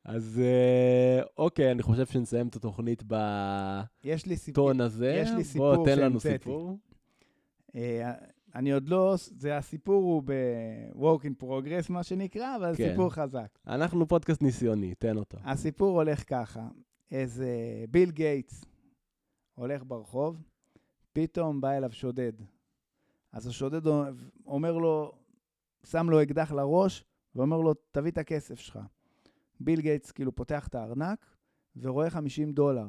אז 0.06 0.42
אה, 0.44 1.24
אוקיי, 1.38 1.72
אני 1.72 1.84
חושב 1.84 2.06
שנסיים 2.06 2.48
את 2.48 2.56
התוכנית 2.56 3.04
בטון 3.08 4.82
הזה. 4.82 5.14
יש 5.16 5.32
לי 5.32 5.44
סיפור 5.44 5.76
בוא, 5.76 5.86
תן 5.86 6.00
לנו 6.00 6.20
סיפור. 6.20 6.78
אה, 7.76 8.14
אני 8.56 8.72
עוד 8.72 8.90
לא, 8.90 9.16
זה 9.18 9.58
הסיפור 9.58 10.04
הוא 10.04 10.24
ב-work 10.26 11.24
in 11.24 11.44
progress, 11.44 11.90
מה 11.92 12.04
שנקרא, 12.04 12.56
אבל 12.56 12.76
כן. 12.76 12.90
סיפור 12.90 13.10
חזק. 13.10 13.60
אנחנו 13.68 14.08
פודקאסט 14.08 14.42
ניסיוני, 14.42 14.96
תן 14.96 15.18
אותו. 15.18 15.38
הסיפור 15.44 16.02
הולך 16.02 16.30
ככה, 16.30 16.68
איזה 17.12 17.50
ביל 17.90 18.12
גייטס 18.12 18.66
הולך 19.56 19.84
ברחוב, 19.88 20.44
פתאום 21.14 21.62
בא 21.62 21.72
אליו 21.72 21.92
שודד. 21.92 22.34
אז 23.32 23.48
השודד 23.48 23.88
אומר 24.46 24.78
לו, 24.78 25.12
שם 25.84 26.10
לו 26.10 26.24
אקדח 26.24 26.52
לראש, 26.52 27.04
ואומר 27.36 27.62
לו, 27.62 27.74
תביא 27.92 28.12
את 28.12 28.18
הכסף 28.18 28.60
שלך. 28.60 28.80
ביל 29.60 29.82
גייטס 29.82 30.12
כאילו 30.12 30.36
פותח 30.36 30.68
את 30.68 30.76
הארנק 30.76 31.26
ורואה 31.76 32.10
50 32.10 32.52
דולר. 32.52 32.88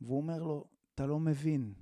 והוא 0.00 0.16
אומר 0.16 0.42
לו, 0.42 0.64
אתה 0.94 1.06
לא 1.06 1.18
מבין, 1.18 1.74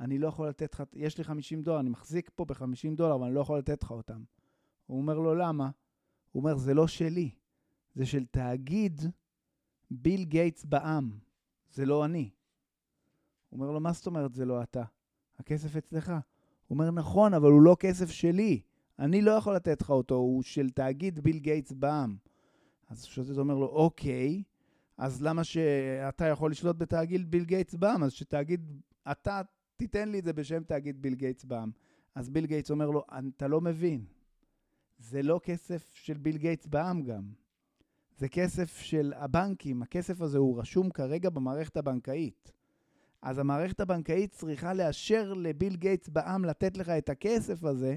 אני 0.00 0.18
לא 0.18 0.28
יכול 0.28 0.48
לתת 0.48 0.74
לך, 0.74 0.82
יש 0.92 1.18
לי 1.18 1.24
50 1.24 1.62
דולר, 1.62 1.80
אני 1.80 1.90
מחזיק 1.90 2.30
פה 2.34 2.44
ב-50 2.44 2.96
דולר, 2.96 3.14
אבל 3.14 3.26
אני 3.26 3.34
לא 3.34 3.40
יכול 3.40 3.58
לתת 3.58 3.82
לך 3.82 3.90
אותם. 3.90 4.22
הוא 4.86 4.98
אומר 4.98 5.18
לו, 5.18 5.34
למה? 5.34 5.70
הוא 6.32 6.40
אומר, 6.40 6.56
זה 6.56 6.74
לא 6.74 6.86
שלי, 6.86 7.30
זה 7.94 8.06
של 8.06 8.26
תאגיד 8.26 9.00
ביל 9.90 10.24
גייטס 10.24 10.64
בע"מ, 10.64 11.18
זה 11.70 11.86
לא 11.86 12.04
אני. 12.04 12.30
הוא 13.48 13.60
אומר 13.60 13.70
לו, 13.70 13.80
מה 13.80 13.92
זאת 13.92 14.06
אומרת 14.06 14.34
זה 14.34 14.44
לא 14.44 14.62
אתה? 14.62 14.82
הכסף 15.38 15.76
אצלך. 15.76 16.08
הוא 16.08 16.18
אומר, 16.70 16.90
נכון, 16.90 17.34
אבל 17.34 17.50
הוא 17.50 17.62
לא 17.62 17.76
כסף 17.80 18.10
שלי. 18.10 18.60
אני 18.98 19.22
לא 19.22 19.30
יכול 19.30 19.56
לתת 19.56 19.80
לך 19.80 19.90
אותו, 19.90 20.14
הוא 20.14 20.42
של 20.42 20.70
תאגיד 20.70 21.20
ביל 21.20 21.38
גייטס 21.38 21.72
בע"מ. 21.72 22.16
אז 22.88 23.02
השודד 23.02 23.38
אומר 23.38 23.54
לו, 23.54 23.66
אוקיי, 23.66 24.42
אז 24.96 25.22
למה 25.22 25.44
שאתה 25.44 26.26
יכול 26.26 26.50
לשלוט 26.50 26.76
בתאגיד 26.76 27.30
ביל 27.30 27.44
גייטס 27.44 27.74
בע"מ? 27.74 28.02
אז 28.02 28.12
שתאגיד, 28.12 28.80
אתה 29.10 29.42
תיתן 29.78 30.08
לי 30.08 30.18
את 30.18 30.24
זה 30.24 30.32
בשם 30.32 30.62
תאגיד 30.62 31.02
ביל 31.02 31.14
גייטס 31.14 31.44
בע"מ. 31.44 31.70
אז 32.14 32.30
ביל 32.30 32.46
גייטס 32.46 32.70
אומר 32.70 32.90
לו, 32.90 33.04
אתה 33.36 33.48
לא 33.48 33.60
מבין, 33.60 34.04
זה 34.98 35.22
לא 35.22 35.40
כסף 35.42 35.90
של 35.94 36.18
ביל 36.18 36.36
גייטס 36.36 36.66
בע"מ 36.66 37.02
גם. 37.02 37.22
זה 38.16 38.28
כסף 38.28 38.76
של 38.78 39.12
הבנקים, 39.16 39.82
הכסף 39.82 40.20
הזה 40.20 40.38
הוא 40.38 40.60
רשום 40.60 40.90
כרגע 40.90 41.30
במערכת 41.30 41.76
הבנקאית. 41.76 42.52
אז 43.22 43.38
המערכת 43.38 43.80
הבנקאית 43.80 44.32
צריכה 44.32 44.74
לאשר 44.74 45.32
לביל 45.32 45.76
גייטס 45.76 46.08
בע"מ 46.08 46.44
לתת 46.44 46.76
לך 46.76 46.88
את 46.88 47.08
הכסף 47.08 47.64
הזה, 47.64 47.96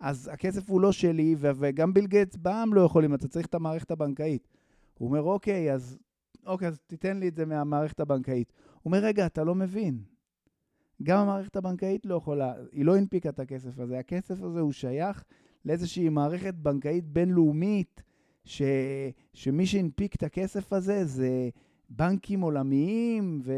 אז 0.00 0.30
הכסף 0.32 0.70
הוא 0.70 0.80
לא 0.80 0.92
שלי, 0.92 1.36
וגם 1.38 1.94
ביל 1.94 2.06
גייטס 2.06 2.36
בע"מ 2.36 2.74
לא 2.74 2.80
יכולים, 2.80 3.14
אתה 3.14 3.28
צריך 3.28 3.46
את 3.46 3.54
המערכת 3.54 3.90
הבנקאית. 3.90 4.48
הוא 4.94 5.08
אומר, 5.08 5.22
אוקיי, 5.22 5.72
אז, 5.72 5.98
אוקיי, 6.46 6.68
אז 6.68 6.80
תיתן 6.86 7.16
לי 7.16 7.28
את 7.28 7.34
זה 7.34 7.46
מהמערכת 7.46 8.00
הבנקאית. 8.00 8.52
הוא 8.74 8.80
אומר, 8.84 8.98
רגע, 8.98 9.26
אתה 9.26 9.44
לא 9.44 9.54
מבין. 9.54 10.02
גם 11.02 11.18
המערכת 11.18 11.56
הבנקאית 11.56 12.06
לא 12.06 12.14
יכולה, 12.14 12.54
היא 12.72 12.84
לא 12.84 12.96
הנפיקה 12.96 13.28
את 13.28 13.40
הכסף 13.40 13.78
הזה. 13.78 13.98
הכסף 13.98 14.42
הזה 14.42 14.60
הוא 14.60 14.72
שייך 14.72 15.24
לאיזושהי 15.64 16.08
מערכת 16.08 16.54
בנקאית 16.54 17.04
בינלאומית, 17.04 18.02
ש, 18.44 18.62
שמי 19.34 19.66
שהנפיק 19.66 20.14
את 20.14 20.22
הכסף 20.22 20.72
הזה 20.72 21.04
זה 21.04 21.48
בנקים 21.90 22.40
עולמיים 22.40 23.40
ו... 23.44 23.52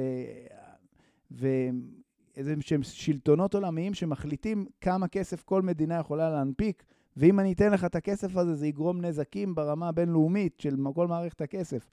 ואיזה 1.30 2.54
שהם 2.60 2.82
שלטונות 2.82 3.54
עולמיים 3.54 3.94
שמחליטים 3.94 4.66
כמה 4.80 5.08
כסף 5.08 5.42
כל 5.42 5.62
מדינה 5.62 5.98
יכולה 5.98 6.30
להנפיק, 6.30 6.84
ואם 7.16 7.40
אני 7.40 7.52
אתן 7.52 7.72
לך 7.72 7.84
את 7.84 7.94
הכסף 7.94 8.36
הזה, 8.36 8.54
זה 8.54 8.66
יגרום 8.66 9.00
נזקים 9.00 9.54
ברמה 9.54 9.88
הבינלאומית 9.88 10.60
של 10.60 10.76
כל 10.94 11.06
מערכת 11.06 11.40
הכסף. 11.40 11.90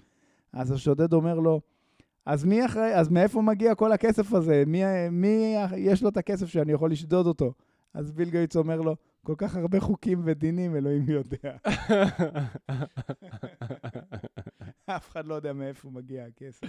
אז 0.54 0.72
השודד 0.72 1.14
אומר 1.14 1.40
לו, 1.40 1.62
אז 2.28 2.46
מי 2.46 2.66
אחראי, 2.66 2.96
אז 2.96 3.10
מאיפה 3.10 3.42
מגיע 3.42 3.76
כל 3.76 3.92
הכסף 3.92 4.34
הזה? 4.34 4.64
מי, 4.68 4.82
מי 5.12 5.56
יש 5.78 6.04
לו 6.04 6.10
את 6.10 6.18
הכסף 6.18 6.48
שאני 6.48 6.72
יכול 6.72 6.92
לשדוד 6.92 7.28
אותו? 7.28 7.54
אז 7.94 8.12
ביל 8.12 8.30
גייטס 8.30 8.56
אומר 8.56 8.82
לו, 8.82 8.96
כל 9.26 9.34
כך 9.38 9.56
הרבה 9.56 9.80
חוקים 9.80 10.22
ודינים, 10.26 10.76
אלוהים 10.76 11.10
יודע. 11.10 11.56
אף 14.86 15.12
אחד 15.12 15.26
לא 15.26 15.34
יודע 15.34 15.54
מאיפה 15.54 15.90
מגיע 15.90 16.26
הכסף. 16.26 16.68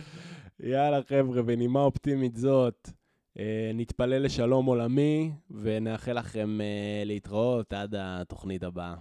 יאללה, 0.61 1.03
חבר'ה, 1.03 1.43
בנימה 1.43 1.81
אופטימית 1.81 2.37
זאת, 2.37 2.91
אה, 3.39 3.71
נתפלל 3.75 4.23
לשלום 4.23 4.67
עולמי, 4.67 5.33
ונאחל 5.51 6.19
לכם 6.19 6.61
אה, 6.61 7.03
להתראות 7.05 7.73
עד 7.73 7.95
התוכנית 7.99 8.63
הבאה. 8.63 8.95